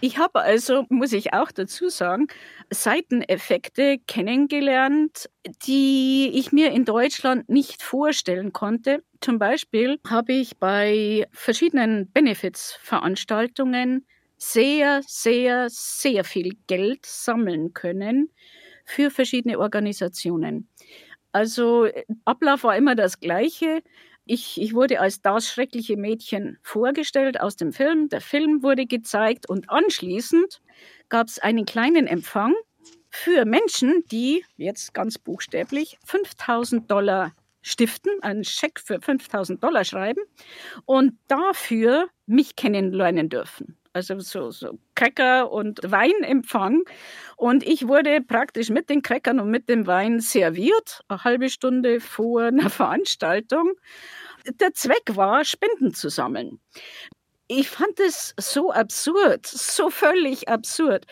Ich 0.00 0.18
habe 0.18 0.40
also, 0.40 0.84
muss 0.88 1.12
ich 1.12 1.32
auch 1.32 1.50
dazu 1.50 1.88
sagen, 1.88 2.26
Seiteneffekte 2.70 3.98
kennengelernt, 4.06 5.28
die 5.66 6.30
ich 6.34 6.52
mir 6.52 6.72
in 6.72 6.84
Deutschland 6.84 7.48
nicht 7.48 7.82
vorstellen 7.82 8.52
konnte. 8.52 9.02
Zum 9.20 9.38
Beispiel 9.38 9.98
habe 10.08 10.32
ich 10.32 10.56
bei 10.58 11.26
verschiedenen 11.32 12.10
Benefits-Veranstaltungen 12.12 14.06
sehr, 14.36 15.02
sehr, 15.06 15.68
sehr 15.68 16.24
viel 16.24 16.56
Geld 16.66 17.04
sammeln 17.04 17.74
können 17.74 18.30
für 18.84 19.10
verschiedene 19.10 19.58
Organisationen. 19.58 20.68
Also 21.32 21.88
Ablauf 22.24 22.64
war 22.64 22.76
immer 22.76 22.94
das 22.94 23.20
gleiche. 23.20 23.82
Ich, 24.30 24.60
ich 24.60 24.74
wurde 24.74 25.00
als 25.00 25.22
das 25.22 25.48
schreckliche 25.48 25.96
Mädchen 25.96 26.58
vorgestellt 26.62 27.40
aus 27.40 27.56
dem 27.56 27.72
Film. 27.72 28.10
Der 28.10 28.20
Film 28.20 28.62
wurde 28.62 28.84
gezeigt 28.84 29.48
und 29.48 29.70
anschließend 29.70 30.60
gab 31.08 31.28
es 31.28 31.38
einen 31.38 31.64
kleinen 31.64 32.06
Empfang 32.06 32.54
für 33.08 33.46
Menschen, 33.46 34.04
die 34.12 34.44
jetzt 34.58 34.92
ganz 34.92 35.16
buchstäblich 35.18 35.98
5000 36.04 36.90
Dollar 36.90 37.32
stiften, 37.62 38.12
einen 38.20 38.44
Scheck 38.44 38.80
für 38.80 39.00
5000 39.00 39.64
Dollar 39.64 39.84
schreiben 39.84 40.20
und 40.84 41.14
dafür 41.28 42.08
mich 42.26 42.54
kennenlernen 42.54 43.30
dürfen. 43.30 43.78
Also 43.94 44.20
so, 44.20 44.50
so 44.50 44.78
Cracker 44.94 45.50
und 45.50 45.80
Weinempfang. 45.82 46.82
Und 47.36 47.66
ich 47.66 47.88
wurde 47.88 48.20
praktisch 48.20 48.68
mit 48.68 48.90
den 48.90 49.02
Crackern 49.02 49.40
und 49.40 49.50
mit 49.50 49.68
dem 49.68 49.86
Wein 49.86 50.20
serviert, 50.20 51.00
eine 51.08 51.24
halbe 51.24 51.48
Stunde 51.48 51.98
vor 52.00 52.42
einer 52.42 52.70
Veranstaltung 52.70 53.72
der 54.52 54.74
Zweck 54.74 55.16
war, 55.16 55.44
Spenden 55.44 55.94
zu 55.94 56.08
sammeln. 56.08 56.60
Ich 57.46 57.70
fand 57.70 58.00
es 58.00 58.34
so 58.38 58.72
absurd, 58.72 59.46
so 59.46 59.90
völlig 59.90 60.48
absurd. 60.48 61.06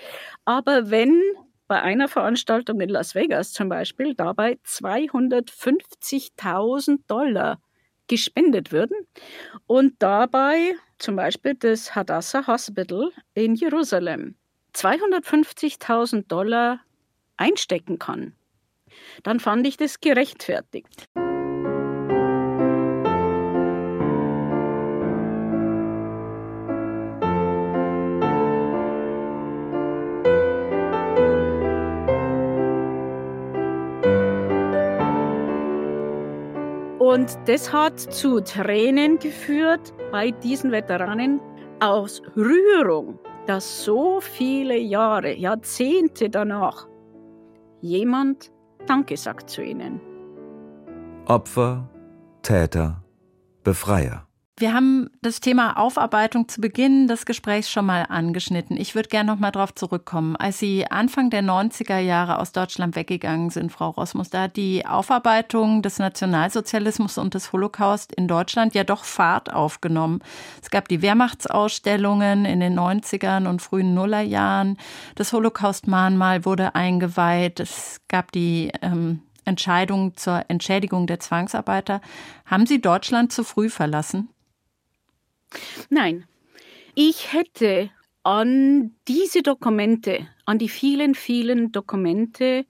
Aber 0.44 0.90
wenn 0.90 1.22
bei 1.66 1.82
einer 1.82 2.08
Veranstaltung 2.08 2.80
in 2.80 2.88
Las 2.90 3.14
Vegas 3.14 3.52
zum 3.52 3.68
Beispiel 3.68 4.14
dabei 4.14 4.58
250.000 4.64 7.00
Dollar 7.08 7.60
gespendet 8.06 8.72
würden 8.72 8.96
und 9.66 9.94
dabei 9.98 10.76
zum 10.98 11.16
Beispiel 11.16 11.54
das 11.54 11.94
Hadassah 11.94 12.46
Hospital 12.46 13.12
in 13.34 13.54
Jerusalem 13.54 14.36
250.000 14.74 16.26
Dollar 16.28 16.80
einstecken 17.36 17.98
kann, 17.98 18.34
dann 19.22 19.40
fand 19.40 19.66
ich 19.66 19.76
das 19.76 20.00
gerechtfertigt. 20.00 21.06
Und 37.16 37.38
das 37.46 37.72
hat 37.72 37.98
zu 37.98 38.42
Tränen 38.42 39.18
geführt 39.18 39.94
bei 40.12 40.32
diesen 40.32 40.70
Veteranen 40.70 41.40
aus 41.80 42.20
Rührung, 42.36 43.18
dass 43.46 43.86
so 43.86 44.20
viele 44.20 44.76
Jahre, 44.76 45.34
Jahrzehnte 45.34 46.28
danach 46.28 46.86
jemand 47.80 48.52
Danke 48.86 49.16
sagt 49.16 49.48
zu 49.48 49.62
ihnen. 49.62 49.98
Opfer, 51.24 51.88
Täter, 52.42 53.02
Befreier. 53.64 54.25
Wir 54.58 54.72
haben 54.72 55.10
das 55.20 55.40
Thema 55.40 55.76
Aufarbeitung 55.76 56.48
zu 56.48 56.62
Beginn 56.62 57.08
des 57.08 57.26
Gesprächs 57.26 57.70
schon 57.70 57.84
mal 57.84 58.04
angeschnitten. 58.08 58.78
Ich 58.78 58.94
würde 58.94 59.10
gerne 59.10 59.30
noch 59.30 59.38
mal 59.38 59.50
darauf 59.50 59.74
zurückkommen. 59.74 60.34
Als 60.34 60.58
Sie 60.58 60.90
Anfang 60.90 61.28
der 61.28 61.42
90er 61.42 61.98
Jahre 61.98 62.38
aus 62.38 62.52
Deutschland 62.52 62.96
weggegangen 62.96 63.50
sind, 63.50 63.70
Frau 63.70 63.90
Rosmus, 63.90 64.30
da 64.30 64.44
hat 64.44 64.56
die 64.56 64.86
Aufarbeitung 64.86 65.82
des 65.82 65.98
Nationalsozialismus 65.98 67.18
und 67.18 67.34
des 67.34 67.52
Holocaust 67.52 68.14
in 68.14 68.28
Deutschland 68.28 68.74
ja 68.74 68.82
doch 68.82 69.04
Fahrt 69.04 69.52
aufgenommen. 69.52 70.20
Es 70.62 70.70
gab 70.70 70.88
die 70.88 71.02
Wehrmachtsausstellungen 71.02 72.46
in 72.46 72.60
den 72.60 72.78
90ern 72.80 73.46
und 73.46 73.60
frühen 73.60 73.92
Nullerjahren. 73.92 74.78
Das 75.16 75.34
Holocaust-Mahnmal 75.34 76.46
wurde 76.46 76.74
eingeweiht. 76.74 77.60
Es 77.60 78.00
gab 78.08 78.32
die 78.32 78.72
ähm, 78.80 79.20
Entscheidung 79.44 80.16
zur 80.16 80.46
Entschädigung 80.48 81.06
der 81.06 81.20
Zwangsarbeiter. 81.20 82.00
Haben 82.46 82.64
Sie 82.64 82.80
Deutschland 82.80 83.32
zu 83.32 83.44
früh 83.44 83.68
verlassen? 83.68 84.30
Nein, 85.90 86.26
ich 86.94 87.32
hätte 87.32 87.90
an 88.22 88.96
diese 89.06 89.42
Dokumente, 89.42 90.26
an 90.46 90.58
die 90.58 90.68
vielen, 90.68 91.14
vielen 91.14 91.70
Dokumente, 91.70 92.66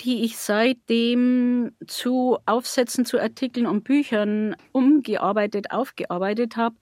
die 0.00 0.24
ich 0.24 0.36
seitdem 0.36 1.72
zu 1.86 2.38
Aufsätzen, 2.46 3.04
zu 3.04 3.20
Artikeln 3.20 3.66
und 3.66 3.84
Büchern 3.84 4.56
umgearbeitet, 4.72 5.70
aufgearbeitet 5.70 6.56
habe, 6.56 6.76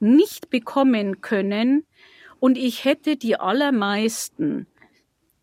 nicht 0.00 0.50
bekommen 0.50 1.20
können. 1.20 1.86
Und 2.40 2.56
ich 2.56 2.84
hätte 2.84 3.16
die 3.16 3.36
allermeisten 3.36 4.66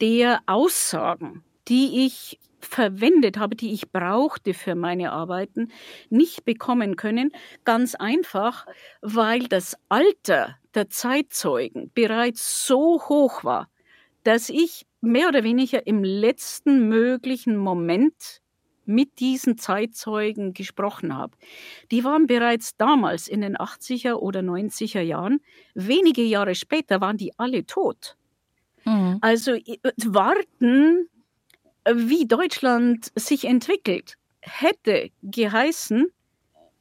der 0.02 0.42
Aussagen, 0.46 1.44
die 1.68 2.06
ich 2.06 2.40
verwendet 2.60 3.38
habe, 3.38 3.56
die 3.56 3.74
ich 3.74 3.92
brauchte 3.92 4.54
für 4.54 4.76
meine 4.76 5.12
Arbeiten, 5.12 5.72
nicht 6.10 6.46
bekommen 6.46 6.96
können. 6.96 7.32
Ganz 7.64 7.96
einfach, 7.96 8.66
weil 9.02 9.48
das 9.48 9.78
Alter 9.90 10.56
der 10.74 10.90
Zeitzeugen 10.90 11.92
bereits 11.94 12.66
so 12.68 13.02
hoch 13.08 13.44
war, 13.44 13.70
dass 14.24 14.50
ich 14.50 14.86
mehr 15.02 15.28
oder 15.28 15.44
weniger 15.44 15.86
im 15.88 16.04
letzten 16.04 16.90
möglichen 16.90 17.58
Moment 17.58 18.42
mit 18.86 19.20
diesen 19.20 19.58
Zeitzeugen 19.58 20.54
gesprochen 20.54 21.16
habe. 21.16 21.36
Die 21.92 22.04
waren 22.04 22.28
bereits 22.28 22.78
damals 22.78 23.28
in 23.28 23.42
den 23.42 23.58
80er 23.58 24.16
oder 24.16 24.42
90er 24.42 25.02
Jahren. 25.02 25.42
Wenige 25.74 26.22
Jahre 26.22 26.56
später 26.56 27.02
waren 27.02 27.18
die 27.18 27.38
alle 27.38 27.66
tot. 27.66 28.16
Mhm. 28.86 29.18
Also 29.22 29.54
warten 30.06 31.10
wie 31.94 32.28
Deutschland 32.28 33.12
sich 33.16 33.46
entwickelt, 33.46 34.18
hätte 34.42 35.10
geheißen, 35.22 36.08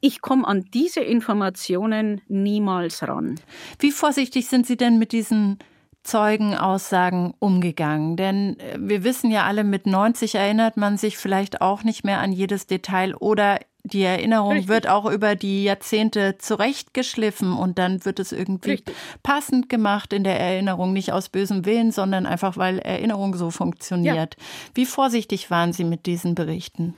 ich 0.01 0.21
komme 0.21 0.47
an 0.47 0.65
diese 0.75 1.01
Informationen 1.01 2.21
niemals 2.29 3.03
ran. 3.09 3.41
Wie 3.79 3.91
vorsichtig 3.91 4.49
sind 4.49 4.67
Sie 4.67 4.77
denn 4.77 4.99
mit 4.99 5.13
diesen 5.13 5.59
Zeugenaussagen 6.03 7.33
umgegangen? 7.39 8.17
Denn 8.17 8.59
äh, 8.61 8.77
wir 8.79 9.03
wissen 9.03 9.31
ja 9.31 9.45
alle, 9.45 9.65
mit 9.65 9.87
90 9.87 10.35
erinnert 10.35 10.77
man 10.77 10.99
sich 10.99 11.17
vielleicht 11.17 11.63
auch 11.63 11.85
nicht 11.85 12.05
mehr 12.05 12.21
an 12.21 12.33
jedes 12.33 12.67
Detail 12.67 13.15
oder 13.15 13.61
die 13.85 14.03
Erinnerung 14.03 14.53
Richtig. 14.53 14.69
wird 14.69 14.89
auch 14.89 15.11
über 15.11 15.37
die 15.37 15.65
Jahrzehnte 15.65 16.39
zurechtgeschliffen 16.39 17.53
und 17.53 17.79
dann 17.79 18.05
wird 18.07 18.19
es 18.19 18.33
irgendwie 18.33 18.73
Richtig. 18.73 18.97
passend 19.23 19.69
gemacht 19.69 20.15
in 20.15 20.25
der 20.25 20.41
Erinnerung, 20.41 20.95
nicht 20.95 21.13
aus 21.13 21.29
bösem 21.29 21.67
Willen, 21.67 21.93
sondern 21.93 22.25
einfach, 22.25 22.57
weil 22.57 22.79
Erinnerung 22.79 23.35
so 23.37 23.51
funktioniert. 23.51 24.37
Ja. 24.39 24.45
Wie 24.75 24.87
vorsichtig 24.87 25.51
waren 25.51 25.75
Sie 25.75 25.85
mit 25.85 26.07
diesen 26.07 26.35
Berichten? 26.35 26.95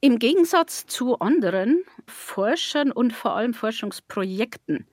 Im 0.00 0.20
Gegensatz 0.20 0.86
zu 0.86 1.18
anderen 1.18 1.82
Forschern 2.06 2.92
und 2.92 3.12
vor 3.12 3.34
allem 3.34 3.52
Forschungsprojekten 3.52 4.86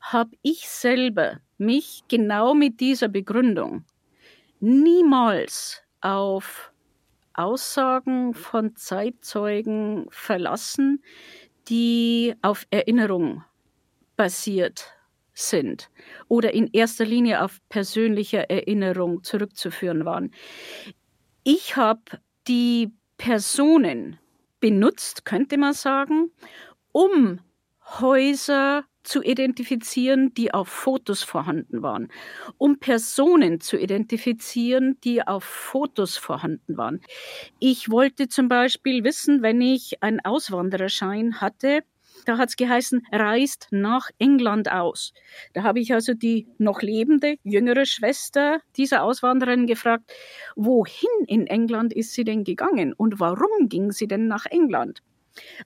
habe 0.00 0.30
ich 0.42 0.68
selber 0.68 1.38
mich 1.56 2.02
genau 2.08 2.54
mit 2.54 2.80
dieser 2.80 3.08
Begründung 3.08 3.84
niemals 4.58 5.82
auf 6.00 6.72
Aussagen 7.38 8.34
von 8.34 8.74
Zeitzeugen 8.76 10.06
verlassen, 10.10 11.02
die 11.68 12.34
auf 12.42 12.66
Erinnerung 12.70 13.44
basiert 14.16 14.92
sind 15.34 15.90
oder 16.26 16.52
in 16.52 16.68
erster 16.72 17.04
Linie 17.04 17.44
auf 17.44 17.60
persönlicher 17.68 18.50
Erinnerung 18.50 19.22
zurückzuführen 19.22 20.04
waren. 20.04 20.32
Ich 21.44 21.76
habe 21.76 22.02
die 22.48 22.92
Personen 23.18 24.18
benutzt, 24.60 25.24
könnte 25.24 25.58
man 25.58 25.74
sagen, 25.74 26.32
um 26.92 27.40
Häuser 28.00 28.84
zu 29.08 29.22
identifizieren, 29.22 30.34
die 30.34 30.52
auf 30.54 30.68
Fotos 30.68 31.22
vorhanden 31.22 31.82
waren, 31.82 32.08
um 32.58 32.78
Personen 32.78 33.60
zu 33.60 33.78
identifizieren, 33.78 34.98
die 35.04 35.26
auf 35.26 35.44
Fotos 35.44 36.16
vorhanden 36.16 36.76
waren. 36.76 37.00
Ich 37.58 37.90
wollte 37.90 38.28
zum 38.28 38.48
Beispiel 38.48 39.04
wissen, 39.04 39.42
wenn 39.42 39.60
ich 39.60 40.02
einen 40.02 40.20
Auswandererschein 40.20 41.40
hatte, 41.40 41.82
da 42.26 42.36
hat 42.38 42.48
es 42.50 42.56
geheißen, 42.56 43.06
reist 43.12 43.68
nach 43.70 44.10
England 44.18 44.70
aus. 44.70 45.12
Da 45.52 45.62
habe 45.62 45.80
ich 45.80 45.92
also 45.94 46.14
die 46.14 46.46
noch 46.58 46.82
lebende, 46.82 47.36
jüngere 47.44 47.86
Schwester 47.86 48.60
dieser 48.76 49.02
Auswanderin 49.02 49.66
gefragt, 49.66 50.12
wohin 50.56 51.08
in 51.26 51.46
England 51.46 51.92
ist 51.92 52.12
sie 52.12 52.24
denn 52.24 52.44
gegangen 52.44 52.92
und 52.92 53.20
warum 53.20 53.68
ging 53.68 53.92
sie 53.92 54.08
denn 54.08 54.26
nach 54.28 54.46
England? 54.46 55.00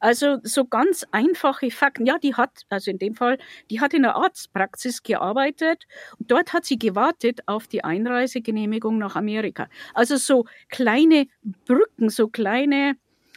Also 0.00 0.38
so 0.42 0.64
ganz 0.64 1.06
einfache 1.10 1.70
Fakten. 1.70 2.06
Ja, 2.06 2.18
die 2.18 2.34
hat, 2.34 2.62
also 2.68 2.90
in 2.90 2.98
dem 2.98 3.14
Fall, 3.14 3.38
die 3.70 3.80
hat 3.80 3.94
in 3.94 4.02
der 4.02 4.16
Arztpraxis 4.16 5.02
gearbeitet 5.02 5.84
und 6.18 6.30
dort 6.30 6.52
hat 6.52 6.64
sie 6.64 6.78
gewartet 6.78 7.40
auf 7.46 7.66
die 7.66 7.84
Einreisegenehmigung 7.84 8.98
nach 8.98 9.16
Amerika. 9.16 9.68
Also 9.94 10.16
so 10.16 10.46
kleine 10.68 11.26
Brücken, 11.66 12.08
so 12.10 12.28
kleine 12.28 12.96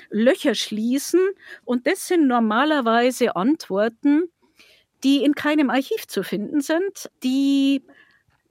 Löcher 0.09 0.55
schließen 0.55 1.21
und 1.63 1.87
das 1.87 2.07
sind 2.07 2.27
normalerweise 2.27 3.35
Antworten, 3.35 4.29
die 5.03 5.23
in 5.23 5.35
keinem 5.35 5.69
Archiv 5.69 6.07
zu 6.07 6.23
finden 6.23 6.61
sind, 6.61 7.09
die 7.23 7.83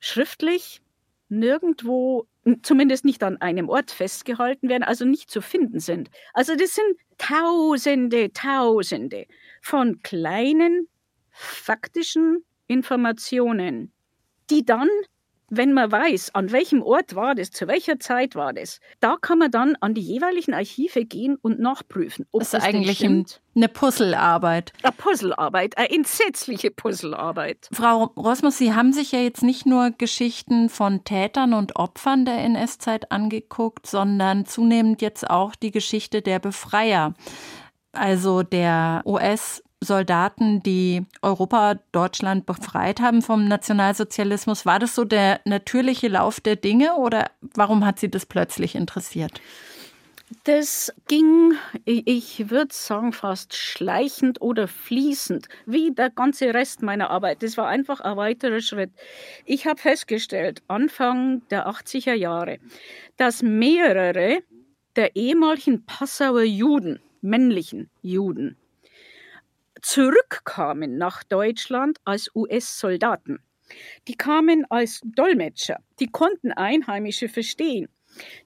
schriftlich 0.01 0.81
nirgendwo, 1.29 2.27
zumindest 2.63 3.05
nicht 3.05 3.23
an 3.23 3.41
einem 3.41 3.69
Ort 3.69 3.91
festgehalten 3.91 4.69
werden, 4.69 4.83
also 4.83 5.05
nicht 5.05 5.31
zu 5.31 5.41
finden 5.41 5.81
sind. 5.81 6.11
Also 6.33 6.55
das 6.55 6.75
sind 6.75 6.97
Tausende, 7.19 8.33
Tausende 8.33 9.27
von 9.63 10.01
kleinen 10.03 10.89
faktischen 11.31 12.45
Informationen, 12.67 13.93
die 14.51 14.65
dann 14.65 14.89
wenn 15.57 15.73
man 15.73 15.91
weiß, 15.91 16.35
an 16.35 16.53
welchem 16.53 16.83
Ort 16.83 17.15
war 17.15 17.35
das, 17.35 17.51
zu 17.51 17.67
welcher 17.69 17.99
Zeit 17.99 18.35
war 18.35 18.53
das, 18.53 18.81
da 19.01 19.17
kann 19.21 19.39
man 19.39 19.51
dann 19.51 19.77
an 19.81 19.95
die 19.95 20.01
jeweiligen 20.01 20.55
Archive 20.55 21.05
gehen 21.05 21.37
und 21.41 21.59
nachprüfen. 21.61 22.27
Ob 22.33 22.41
das 22.41 22.49
ist 22.49 22.55
das 22.55 22.65
eigentlich 22.65 23.05
eine 23.05 23.69
Puzzlearbeit. 23.69 24.73
Eine 24.83 24.93
Puzzlearbeit, 24.93 25.79
eine 25.79 25.91
entsetzliche 25.91 26.71
Puzzlearbeit. 26.71 27.69
Frau 27.73 28.05
Rosmus, 28.17 28.59
Sie 28.59 28.75
haben 28.75 28.93
sich 28.93 29.13
ja 29.13 29.21
jetzt 29.21 29.43
nicht 29.43 29.67
nur 29.67 29.91
Geschichten 29.91 30.69
von 30.69 31.05
Tätern 31.05 31.55
und 31.55 31.77
Opfern 31.77 32.25
der 32.25 32.39
NS-Zeit 32.39 33.13
angeguckt, 33.13 33.87
sondern 33.87 34.47
zunehmend 34.47 35.03
jetzt 35.03 35.29
auch 35.29 35.55
die 35.55 35.71
Geschichte 35.71 36.23
der 36.23 36.39
Befreier 36.39 37.15
also 37.95 38.43
der 38.43 39.03
US 39.07 39.63
Soldaten, 39.85 40.63
die 40.63 41.07
Europa, 41.23 41.77
Deutschland 41.93 42.47
befreit 42.47 43.01
haben 43.01 43.23
vom 43.23 43.47
Nationalsozialismus. 43.47 44.67
War 44.67 44.79
das 44.79 44.95
so 44.95 45.05
der 45.05 45.41
natürliche 45.45 46.09
Lauf 46.09 46.41
der 46.41 46.57
Dinge 46.57 46.97
oder 46.97 47.31
warum 47.55 47.85
hat 47.85 47.99
Sie 47.99 48.11
das 48.11 48.27
plötzlich 48.27 48.75
interessiert? 48.75 49.41
Das 50.45 50.93
ging, 51.07 51.53
ich 51.85 52.51
würde 52.51 52.75
sagen, 52.75 53.13
fast 53.13 53.55
schleichend 53.55 54.41
oder 54.41 54.69
fließend, 54.69 55.49
wie 55.67 55.93
der 55.93 56.11
ganze 56.11 56.53
Rest 56.53 56.83
meiner 56.83 57.11
Arbeit. 57.11 57.43
Das 57.43 57.57
war 57.57 57.69
einfach 57.69 58.01
ein 58.01 58.17
weiterer 58.17 58.61
Schritt. 58.61 58.91
Ich 59.45 59.67
habe 59.67 59.81
festgestellt, 59.81 60.63
Anfang 60.67 61.43
der 61.51 61.69
80er 61.69 62.15
Jahre, 62.15 62.59
dass 63.17 63.43
mehrere 63.43 64.41
der 64.97 65.15
ehemaligen 65.15 65.85
Passauer 65.85 66.43
Juden, 66.43 67.01
männlichen 67.21 67.91
Juden, 68.03 68.57
zurückkamen 69.85 70.97
nach 70.97 71.23
Deutschland 71.25 71.99
als 72.05 72.31
US-Soldaten. 72.35 73.41
Die 74.09 74.17
kamen 74.17 74.65
als 74.71 75.01
Dolmetscher, 75.05 75.79
die 76.01 76.07
konnten 76.07 76.53
Einheimische 76.53 77.29
verstehen. 77.29 77.89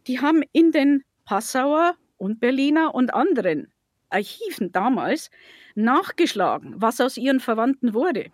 Die 0.06 0.20
haben 0.20 0.42
in 0.52 0.72
den 0.72 1.04
Passauer 1.24 1.94
und 2.16 2.40
Berliner 2.40 2.94
und 2.94 3.14
anderen 3.14 3.72
Archiven 4.10 4.72
damals 4.72 5.30
nachgeschlagen, 5.74 6.74
was 6.76 7.00
aus 7.00 7.16
ihren 7.16 7.40
Verwandten 7.40 7.94
wurde, 7.94 8.30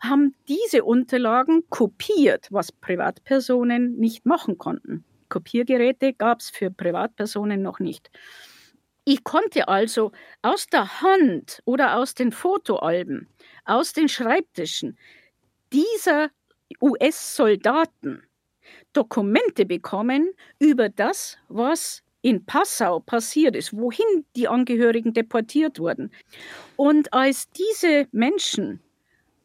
haben 0.00 0.34
diese 0.46 0.84
Unterlagen 0.84 1.68
kopiert, 1.68 2.46
was 2.50 2.72
Privatpersonen 2.72 3.96
nicht 3.96 4.24
machen 4.24 4.56
konnten. 4.58 5.04
Kopiergeräte 5.28 6.14
gab 6.14 6.40
es 6.40 6.50
für 6.50 6.70
Privatpersonen 6.70 7.60
noch 7.60 7.80
nicht. 7.80 8.10
Ich 9.10 9.24
konnte 9.24 9.68
also 9.68 10.12
aus 10.42 10.66
der 10.66 11.00
Hand 11.00 11.62
oder 11.64 11.96
aus 11.96 12.12
den 12.12 12.30
Fotoalben, 12.30 13.26
aus 13.64 13.94
den 13.94 14.06
Schreibtischen 14.06 14.98
dieser 15.72 16.28
US-Soldaten 16.82 18.22
Dokumente 18.92 19.64
bekommen 19.64 20.28
über 20.58 20.90
das, 20.90 21.38
was 21.48 22.02
in 22.20 22.44
Passau 22.44 23.00
passiert 23.00 23.56
ist, 23.56 23.74
wohin 23.74 24.26
die 24.36 24.46
Angehörigen 24.46 25.14
deportiert 25.14 25.78
wurden. 25.78 26.12
Und 26.76 27.14
als 27.14 27.48
diese 27.48 28.08
Menschen 28.12 28.82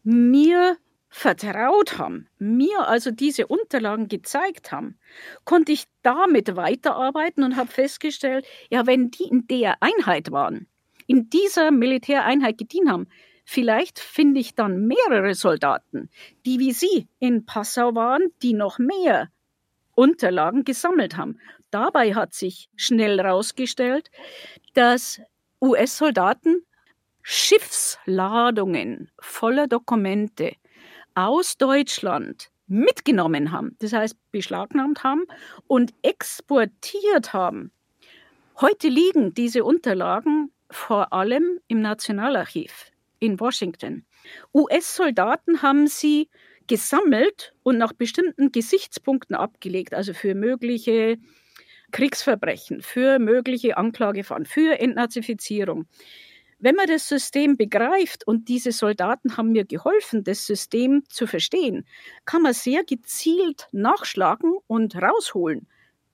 mir 0.03 0.75
vertraut 1.15 1.99
haben, 1.99 2.27
mir 2.39 2.87
also 2.87 3.11
diese 3.11 3.45
Unterlagen 3.45 4.07
gezeigt 4.07 4.71
haben, 4.71 4.97
konnte 5.45 5.71
ich 5.71 5.85
damit 6.01 6.55
weiterarbeiten 6.55 7.43
und 7.43 7.55
habe 7.55 7.71
festgestellt, 7.71 8.47
ja, 8.71 8.87
wenn 8.87 9.11
die 9.11 9.25
in 9.25 9.45
der 9.45 9.77
Einheit 9.79 10.31
waren, 10.31 10.65
in 11.05 11.29
dieser 11.29 11.69
Militäreinheit 11.69 12.57
gedient 12.57 12.89
haben, 12.89 13.07
vielleicht 13.45 13.99
finde 13.99 14.39
ich 14.39 14.55
dann 14.55 14.87
mehrere 14.87 15.35
Soldaten, 15.35 16.09
die 16.47 16.57
wie 16.57 16.71
Sie 16.71 17.07
in 17.19 17.45
Passau 17.45 17.93
waren, 17.93 18.23
die 18.41 18.53
noch 18.53 18.79
mehr 18.79 19.29
Unterlagen 19.93 20.63
gesammelt 20.63 21.15
haben. 21.15 21.37
Dabei 21.69 22.15
hat 22.15 22.33
sich 22.33 22.69
schnell 22.75 23.19
herausgestellt, 23.19 24.09
dass 24.73 25.21
US-Soldaten 25.61 26.65
Schiffsladungen 27.21 29.11
voller 29.19 29.67
Dokumente 29.67 30.53
aus 31.15 31.57
Deutschland 31.57 32.49
mitgenommen 32.67 33.51
haben, 33.51 33.75
das 33.79 33.93
heißt 33.93 34.15
beschlagnahmt 34.31 35.03
haben 35.03 35.23
und 35.67 35.93
exportiert 36.01 37.33
haben. 37.33 37.71
Heute 38.59 38.87
liegen 38.87 39.33
diese 39.33 39.63
Unterlagen 39.63 40.51
vor 40.69 41.13
allem 41.13 41.59
im 41.67 41.81
Nationalarchiv 41.81 42.91
in 43.19 43.39
Washington. 43.39 44.05
US-Soldaten 44.53 45.61
haben 45.61 45.87
sie 45.87 46.29
gesammelt 46.67 47.53
und 47.63 47.77
nach 47.77 47.93
bestimmten 47.93 48.51
Gesichtspunkten 48.51 49.35
abgelegt, 49.35 49.93
also 49.93 50.13
für 50.13 50.33
mögliche 50.33 51.17
Kriegsverbrechen, 51.91 52.81
für 52.81 53.19
mögliche 53.19 53.77
Anklagefahren, 53.77 54.45
für 54.45 54.79
Entnazifizierung. 54.79 55.85
Wenn 56.63 56.75
man 56.75 56.87
das 56.87 57.09
System 57.09 57.57
begreift 57.57 58.25
und 58.25 58.47
diese 58.47 58.71
Soldaten 58.71 59.35
haben 59.35 59.51
mir 59.51 59.65
geholfen, 59.65 60.23
das 60.23 60.45
System 60.45 61.03
zu 61.09 61.27
verstehen, 61.27 61.85
kann 62.23 62.41
man 62.41 62.53
sehr 62.53 62.85
gezielt 62.85 63.67
nachschlagen 63.73 64.53
und 64.67 64.95
rausholen, 64.95 65.67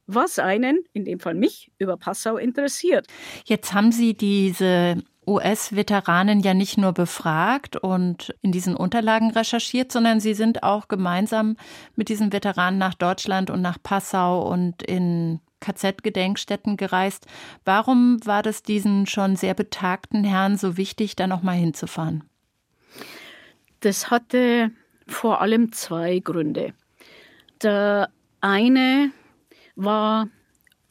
was 0.07 0.39
einen, 0.39 0.79
in 0.91 1.05
dem 1.05 1.19
Fall 1.19 1.35
mich, 1.35 1.71
über 1.77 1.97
Passau 1.97 2.37
interessiert. 2.37 3.05
Jetzt 3.45 3.73
haben 3.73 3.91
Sie 3.91 4.15
diese 4.15 5.03
US-Veteranen 5.27 6.39
ja 6.39 6.55
nicht 6.55 6.79
nur 6.79 6.93
befragt 6.93 7.75
und 7.75 8.33
in 8.41 8.51
diesen 8.51 8.75
Unterlagen 8.75 9.29
recherchiert, 9.29 9.91
sondern 9.91 10.19
sie 10.19 10.33
sind 10.33 10.63
auch 10.63 10.87
gemeinsam 10.87 11.57
mit 11.95 12.09
diesen 12.09 12.33
Veteranen 12.33 12.79
nach 12.79 12.95
Deutschland 12.95 13.51
und 13.51 13.61
nach 13.61 13.77
Passau 13.83 14.51
und 14.51 14.81
in 14.81 15.41
KZ-Gedenkstätten 15.59 16.77
gereist. 16.77 17.25
Warum 17.65 18.19
war 18.25 18.43
das 18.43 18.63
diesen 18.63 19.07
schon 19.07 19.35
sehr 19.35 19.53
betagten 19.53 20.23
Herren 20.23 20.57
so 20.57 20.77
wichtig, 20.77 21.15
da 21.15 21.27
nochmal 21.27 21.55
hinzufahren? 21.55 22.23
Das 23.81 24.11
hatte 24.11 24.71
vor 25.07 25.41
allem 25.41 25.71
zwei 25.71 26.19
Gründe. 26.19 26.73
Der 27.61 28.09
eine 28.41 29.11
war, 29.75 30.27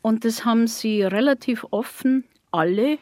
und 0.02 0.24
das 0.24 0.44
haben 0.44 0.66
sie 0.66 1.02
relativ 1.02 1.66
offen 1.70 2.24
alle 2.50 2.98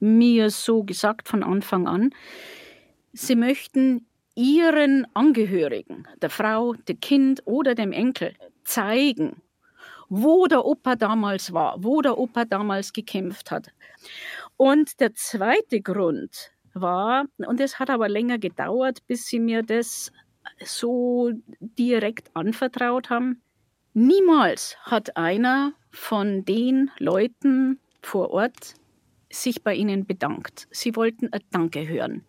mir 0.00 0.50
so 0.50 0.84
gesagt 0.84 1.28
von 1.28 1.42
Anfang 1.42 1.86
an, 1.88 2.10
sie 3.12 3.34
möchten 3.34 4.06
ihren 4.34 5.06
Angehörigen, 5.14 6.06
der 6.22 6.30
Frau, 6.30 6.74
dem 6.74 7.00
Kind 7.00 7.42
oder 7.44 7.74
dem 7.74 7.90
Enkel 7.90 8.34
zeigen, 8.62 9.42
wo 10.08 10.46
der 10.46 10.64
Opa 10.64 10.96
damals 10.96 11.52
war, 11.52 11.82
wo 11.82 12.00
der 12.02 12.18
Opa 12.18 12.44
damals 12.44 12.92
gekämpft 12.92 13.50
hat. 13.50 13.68
Und 14.56 15.00
der 15.00 15.14
zweite 15.14 15.80
Grund 15.80 16.50
war, 16.74 17.26
und 17.38 17.60
es 17.60 17.78
hat 17.78 17.90
aber 17.90 18.08
länger 18.08 18.38
gedauert, 18.38 19.06
bis 19.06 19.26
sie 19.26 19.40
mir 19.40 19.62
das 19.62 20.12
so 20.64 21.30
direkt 21.60 22.30
anvertraut 22.34 23.10
haben, 23.10 23.42
Niemals 24.00 24.76
hat 24.82 25.16
einer 25.16 25.72
von 25.90 26.44
den 26.44 26.92
Leuten 26.98 27.80
vor 28.00 28.30
Ort 28.30 28.74
sich 29.28 29.64
bei 29.64 29.74
ihnen 29.74 30.06
bedankt. 30.06 30.68
Sie 30.70 30.94
wollten 30.94 31.32
ein 31.32 31.40
Danke 31.50 31.88
hören. 31.88 32.24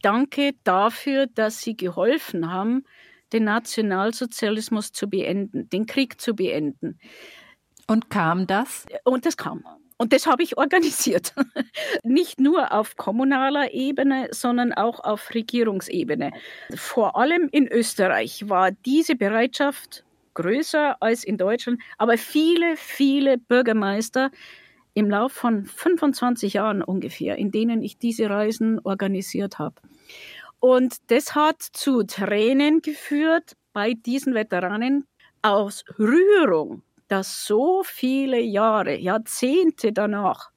Danke 0.00 0.52
dafür, 0.62 1.26
dass 1.26 1.60
sie 1.60 1.76
geholfen 1.76 2.52
haben, 2.52 2.84
den 3.32 3.44
Nationalsozialismus 3.44 4.92
zu 4.92 5.08
beenden, 5.08 5.68
den 5.70 5.86
Krieg 5.86 6.20
zu 6.20 6.34
beenden. 6.34 6.98
Und 7.86 8.10
kam 8.10 8.46
das? 8.46 8.86
Und 9.04 9.26
das 9.26 9.36
kam. 9.36 9.64
Und 9.96 10.12
das 10.12 10.26
habe 10.26 10.44
ich 10.44 10.56
organisiert. 10.56 11.34
Nicht 12.04 12.38
nur 12.38 12.72
auf 12.72 12.96
kommunaler 12.96 13.72
Ebene, 13.72 14.28
sondern 14.30 14.72
auch 14.72 15.00
auf 15.00 15.34
Regierungsebene. 15.34 16.30
Vor 16.76 17.16
allem 17.16 17.48
in 17.50 17.66
Österreich 17.66 18.48
war 18.48 18.70
diese 18.70 19.16
Bereitschaft 19.16 20.04
größer 20.34 20.96
als 21.02 21.24
in 21.24 21.36
Deutschland, 21.36 21.80
aber 21.98 22.16
viele, 22.16 22.76
viele 22.76 23.38
Bürgermeister 23.38 24.30
im 24.94 25.10
Lauf 25.10 25.32
von 25.32 25.66
25 25.66 26.54
Jahren 26.54 26.82
ungefähr, 26.82 27.36
in 27.36 27.50
denen 27.50 27.82
ich 27.82 27.98
diese 27.98 28.30
Reisen 28.30 28.78
organisiert 28.84 29.58
habe. 29.58 29.74
Und 30.60 30.96
das 31.10 31.34
hat 31.34 31.62
zu 31.62 32.02
Tränen 32.02 32.82
geführt 32.82 33.56
bei 33.72 33.94
diesen 33.94 34.34
Veteranen 34.34 35.06
aus 35.42 35.84
Rührung, 35.98 36.82
dass 37.06 37.46
so 37.46 37.82
viele 37.84 38.40
Jahre, 38.40 38.98
Jahrzehnte 38.98 39.92
danach 39.92 40.50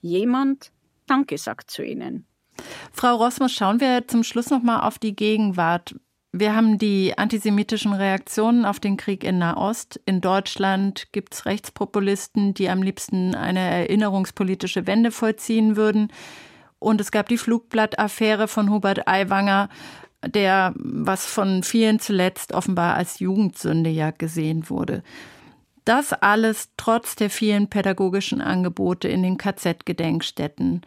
jemand 0.00 0.70
Danke 1.06 1.38
sagt 1.38 1.70
zu 1.70 1.84
ihnen. 1.84 2.26
Frau 2.92 3.16
Rosmus, 3.16 3.52
schauen 3.52 3.80
wir 3.80 4.08
zum 4.08 4.22
Schluss 4.22 4.50
noch 4.50 4.62
mal 4.62 4.80
auf 4.80 4.98
die 4.98 5.14
Gegenwart. 5.14 5.94
Wir 6.32 6.54
haben 6.54 6.78
die 6.78 7.16
antisemitischen 7.16 7.92
Reaktionen 7.92 8.64
auf 8.64 8.80
den 8.80 8.96
Krieg 8.96 9.24
in 9.24 9.38
Nahost. 9.38 10.00
In 10.04 10.20
Deutschland 10.20 11.12
gibt 11.12 11.34
es 11.34 11.46
Rechtspopulisten, 11.46 12.52
die 12.52 12.68
am 12.68 12.82
liebsten 12.82 13.34
eine 13.34 13.60
erinnerungspolitische 13.60 14.86
Wende 14.86 15.12
vollziehen 15.12 15.76
würden. 15.76 16.12
Und 16.86 17.00
es 17.00 17.10
gab 17.10 17.28
die 17.28 17.36
Flugblattaffäre 17.36 18.46
von 18.46 18.70
Hubert 18.70 19.08
Aiwanger, 19.08 19.68
der, 20.24 20.72
was 20.76 21.26
von 21.26 21.64
vielen 21.64 21.98
zuletzt 21.98 22.52
offenbar 22.52 22.94
als 22.94 23.18
Jugendsünde 23.18 23.90
ja 23.90 24.12
gesehen 24.12 24.70
wurde. 24.70 25.02
Das 25.84 26.12
alles 26.12 26.70
trotz 26.76 27.16
der 27.16 27.28
vielen 27.28 27.68
pädagogischen 27.68 28.40
Angebote 28.40 29.08
in 29.08 29.24
den 29.24 29.36
KZ-Gedenkstätten, 29.36 30.82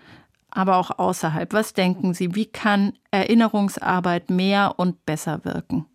aber 0.49 0.77
auch 0.77 0.99
außerhalb. 0.99 1.51
Was 1.51 1.73
denken 1.73 2.13
Sie, 2.13 2.33
wie 2.33 2.45
kann 2.45 2.93
Erinnerungsarbeit 3.11 4.29
mehr 4.29 4.75
und 4.77 5.05
besser 5.05 5.43
wirken? 5.43 5.85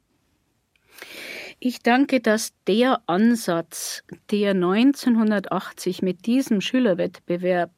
Ich 1.61 1.79
danke, 1.79 2.21
dass 2.21 2.53
der 2.67 3.01
Ansatz, 3.07 4.05
der 4.31 4.51
1980 4.51 6.03
mit 6.03 6.27
diesem 6.27 6.61
Schülerwettbewerb 6.61 7.71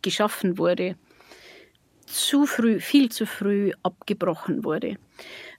geschaffen 0.00 0.56
wurde, 0.56 0.96
zu 2.14 2.46
früh, 2.46 2.80
viel 2.80 3.10
zu 3.10 3.26
früh 3.26 3.72
abgebrochen 3.82 4.64
wurde. 4.64 4.96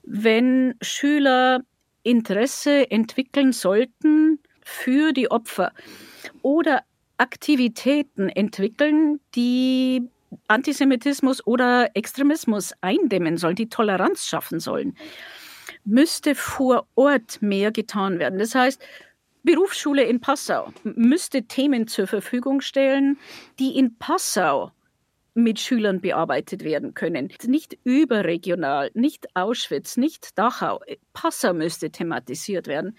Wenn 0.02 0.74
Schüler 0.80 1.60
Interesse 2.02 2.90
entwickeln 2.90 3.52
sollten 3.52 4.38
für 4.62 5.12
die 5.12 5.30
Opfer 5.30 5.72
oder 6.42 6.82
Aktivitäten 7.18 8.28
entwickeln, 8.28 9.20
die 9.34 10.02
Antisemitismus 10.48 11.46
oder 11.46 11.90
Extremismus 11.94 12.72
eindämmen 12.80 13.36
sollen, 13.36 13.56
die 13.56 13.68
Toleranz 13.68 14.26
schaffen 14.26 14.60
sollen, 14.60 14.96
müsste 15.84 16.34
vor 16.34 16.86
Ort 16.94 17.40
mehr 17.42 17.70
getan 17.70 18.18
werden. 18.18 18.38
Das 18.38 18.54
heißt, 18.54 18.82
Berufsschule 19.42 20.02
in 20.02 20.20
Passau 20.20 20.72
müsste 20.82 21.44
Themen 21.44 21.86
zur 21.86 22.06
Verfügung 22.06 22.60
stellen, 22.60 23.18
die 23.58 23.78
in 23.78 23.96
Passau 23.96 24.72
mit 25.36 25.60
Schülern 25.60 26.00
bearbeitet 26.00 26.64
werden 26.64 26.94
können. 26.94 27.30
Nicht 27.46 27.78
überregional, 27.84 28.90
nicht 28.94 29.26
Auschwitz, 29.34 29.96
nicht 29.96 30.38
Dachau. 30.38 30.80
Passau 31.12 31.52
müsste 31.52 31.90
thematisiert 31.90 32.66
werden. 32.66 32.96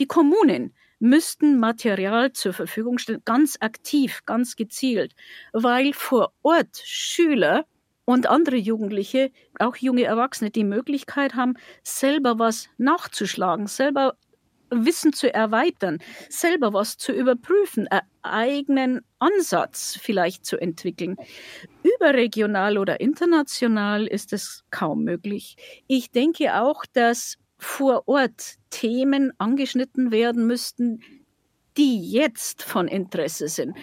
Die 0.00 0.06
Kommunen 0.06 0.74
müssten 0.98 1.60
Material 1.60 2.32
zur 2.32 2.52
Verfügung 2.52 2.98
stellen, 2.98 3.22
ganz 3.24 3.56
aktiv, 3.60 4.20
ganz 4.26 4.56
gezielt, 4.56 5.14
weil 5.52 5.92
vor 5.92 6.32
Ort 6.42 6.82
Schüler 6.84 7.64
und 8.04 8.26
andere 8.26 8.56
Jugendliche, 8.56 9.30
auch 9.60 9.76
junge 9.76 10.02
Erwachsene, 10.02 10.50
die 10.50 10.64
Möglichkeit 10.64 11.34
haben, 11.34 11.54
selber 11.84 12.40
was 12.40 12.68
nachzuschlagen, 12.78 13.68
selber 13.68 14.16
Wissen 14.70 15.12
zu 15.12 15.32
erweitern, 15.32 15.98
selber 16.28 16.72
was 16.72 16.96
zu 16.96 17.12
überprüfen, 17.12 17.88
einen 17.88 18.02
eigenen 18.22 19.00
Ansatz 19.18 19.98
vielleicht 20.00 20.44
zu 20.44 20.58
entwickeln. 20.58 21.16
Überregional 21.82 22.78
oder 22.78 23.00
international 23.00 24.06
ist 24.06 24.32
es 24.32 24.64
kaum 24.70 25.04
möglich. 25.04 25.56
Ich 25.86 26.10
denke 26.10 26.60
auch, 26.60 26.84
dass 26.92 27.36
vor 27.58 28.06
Ort 28.06 28.54
Themen 28.70 29.32
angeschnitten 29.38 30.12
werden 30.12 30.46
müssten, 30.46 31.02
die 31.76 32.10
jetzt 32.10 32.62
von 32.62 32.88
Interesse 32.88 33.48
sind. 33.48 33.76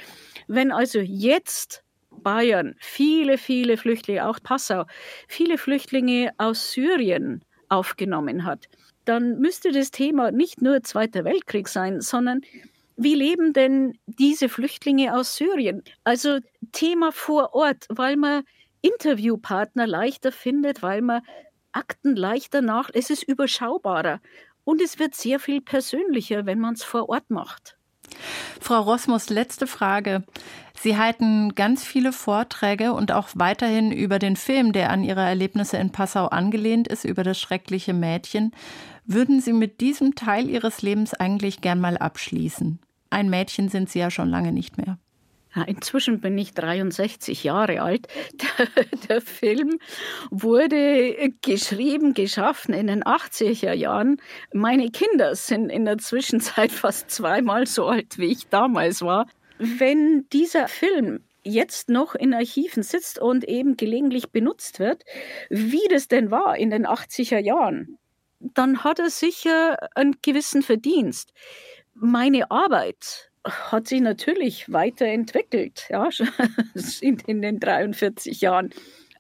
Wenn 0.48 0.72
also 0.72 1.00
jetzt 1.00 1.84
Bayern 2.12 2.76
viele, 2.80 3.38
viele 3.38 3.78
Flüchtlinge, 3.78 4.28
auch 4.28 4.40
Passau, 4.42 4.86
viele 5.28 5.58
Flüchtlinge 5.58 6.32
aus 6.38 6.72
Syrien 6.72 7.44
aufgenommen 7.70 8.46
hat, 8.46 8.68
dann 9.06 9.40
müsste 9.40 9.72
das 9.72 9.92
Thema 9.92 10.32
nicht 10.32 10.62
nur 10.62 10.84
Zweiter 10.84 11.24
Weltkrieg 11.24 11.68
sein, 11.68 12.02
sondern 12.02 12.42
wie 12.98 13.16
leben 13.16 13.54
denn 13.54 13.98
diese 14.06 14.50
Flüchtlinge 14.50 15.16
aus 15.16 15.36
Syrien? 15.36 15.84
Also 16.04 16.40
Thema 16.72 17.12
vor 17.12 17.54
Ort, 17.54 17.86
weil 17.90 18.16
man 18.16 18.44
Interviewpartner 18.82 19.88
leichter 19.88 20.32
findet, 20.32 20.82
weil 20.82 21.02
man 21.02 21.22
Akten 21.72 22.16
leichter 22.16 22.62
nach, 22.62 22.90
es 22.94 23.10
ist 23.10 23.24
überschaubarer 23.24 24.22
und 24.64 24.82
es 24.82 24.98
wird 24.98 25.14
sehr 25.16 25.40
viel 25.40 25.62
persönlicher, 25.62 26.46
wenn 26.46 26.60
man 26.60 26.76
es 26.76 26.84
vor 26.84 27.10
Ort 27.10 27.30
macht. 27.30 27.78
Frau 28.62 28.82
Rosmus, 28.82 29.30
letzte 29.30 29.68
Frage. 29.68 30.24
Sie 30.80 30.98
halten 30.98 31.56
ganz 31.56 31.84
viele 31.84 32.12
Vorträge 32.12 32.94
und 32.94 33.12
auch 33.12 33.30
weiterhin 33.34 33.92
über 33.92 34.20
den 34.20 34.36
Film, 34.36 34.72
der 34.72 34.92
an 34.92 35.04
Ihre 35.04 35.22
Erlebnisse 35.22 35.78
in 35.78 35.92
Passau 35.92 36.28
angelehnt 36.28 36.88
ist, 36.88 37.06
über 37.06 37.24
das 37.24 37.40
schreckliche 37.40 37.94
Mädchen. 37.94 38.52
Würden 39.08 39.40
Sie 39.40 39.54
mit 39.54 39.82
diesem 39.82 40.16
Teil 40.16 40.50
Ihres 40.50 40.82
Lebens 40.82 41.14
eigentlich 41.14 41.62
gern 41.62 41.80
mal 41.80 41.98
abschließen? 41.98 42.80
Ein 43.12 43.30
Mädchen 43.30 43.70
sind 43.70 43.90
Sie 43.90 44.00
ja 44.00 44.10
schon 44.10 44.30
lange 44.30 44.52
nicht 44.52 44.78
mehr. 44.78 44.98
Inzwischen 45.68 46.20
bin 46.20 46.38
ich 46.38 46.54
63 46.54 47.44
Jahre 47.44 47.82
alt. 47.82 48.08
Der, 48.58 48.86
der, 49.08 49.22
Film 49.22 49.80
wurde 50.30 51.32
geschrieben, 51.42 52.14
geschaffen 52.14 52.74
in 52.74 52.88
den 52.88 53.04
80er 53.04 53.74
Jahren. 53.74 54.18
Meine 54.54 54.90
Kinder 54.90 55.36
sind 55.36 55.70
in 55.70 55.86
der 55.86 55.98
Zwischenzeit 55.98 56.72
fast 56.74 57.10
zweimal 57.10 57.68
so 57.68 57.86
alt, 57.88 58.18
wie 58.18 58.32
ich 58.32 58.48
damals 58.50 59.02
war. 59.02 59.28
Wenn 59.58 60.28
dieser 60.34 60.68
Film 60.68 61.22
jetzt 61.44 61.90
noch 61.90 62.16
in 62.16 62.34
Archiven 62.34 62.84
sitzt 62.84 63.20
und 63.20 63.46
eben 63.46 63.78
gelegentlich 63.78 64.32
benutzt 64.32 64.80
wird, 64.80 65.04
wie 65.50 65.88
das 65.90 66.08
denn 66.08 66.32
war 66.32 66.58
in 66.58 66.72
den 66.72 66.86
80er 66.86 67.40
Jahren, 67.40 67.98
dann 68.54 68.84
hat 68.84 69.00
er 69.00 69.10
sicher 69.10 69.78
einen 69.96 70.16
gewissen 70.22 70.62
Verdienst. 70.62 71.34
Meine 71.94 72.52
Arbeit 72.52 73.32
hat 73.44 73.88
sich 73.88 74.02
natürlich 74.02 74.72
weiterentwickelt, 74.72 75.88
ja, 75.90 76.10
in, 77.02 77.18
in 77.28 77.42
den 77.42 77.60
43 77.60 78.42
Jahren. 78.42 78.72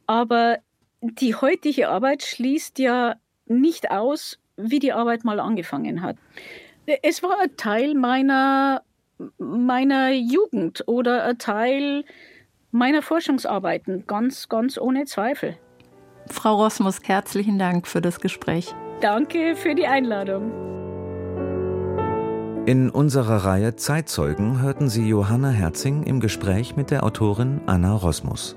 Aber 0.08 0.60
die 1.02 1.36
heutige 1.36 1.90
Arbeit 1.90 2.24
schließt 2.24 2.80
ja 2.80 3.16
nicht 3.46 3.92
aus, 3.92 4.40
wie 4.58 4.80
die 4.80 4.94
Arbeit 4.94 5.24
mal 5.24 5.40
angefangen 5.40 6.02
hat. 6.02 6.18
Es 7.04 7.24
war 7.24 7.40
ein 7.40 7.56
Teil 7.58 7.94
meiner, 7.94 8.84
meiner 9.38 10.12
Jugend 10.12 10.84
oder 10.88 11.24
ein 11.24 11.38
Teil 11.38 12.06
meiner 12.72 13.02
Forschungsarbeiten, 13.02 14.06
ganz, 14.08 14.50
ganz 14.50 14.78
ohne 14.78 15.06
Zweifel. 15.06 15.58
Frau 16.28 16.56
Rosmus, 16.56 17.00
herzlichen 17.04 17.60
Dank 17.60 17.88
für 17.88 18.02
das 18.02 18.20
Gespräch. 18.20 18.74
Danke 19.02 19.56
für 19.56 19.76
die 19.76 19.88
Einladung. 19.88 20.52
In 22.66 22.90
unserer 22.90 23.46
Reihe 23.46 23.76
Zeitzeugen 23.76 24.62
hörten 24.62 24.90
Sie 24.90 25.08
Johanna 25.08 25.50
Herzing 25.50 26.04
im 26.04 26.20
Gespräch 26.20 26.76
mit 26.76 26.90
der 26.90 27.04
Autorin 27.04 27.62
Anna 27.68 27.94
Rosmus. 27.94 28.56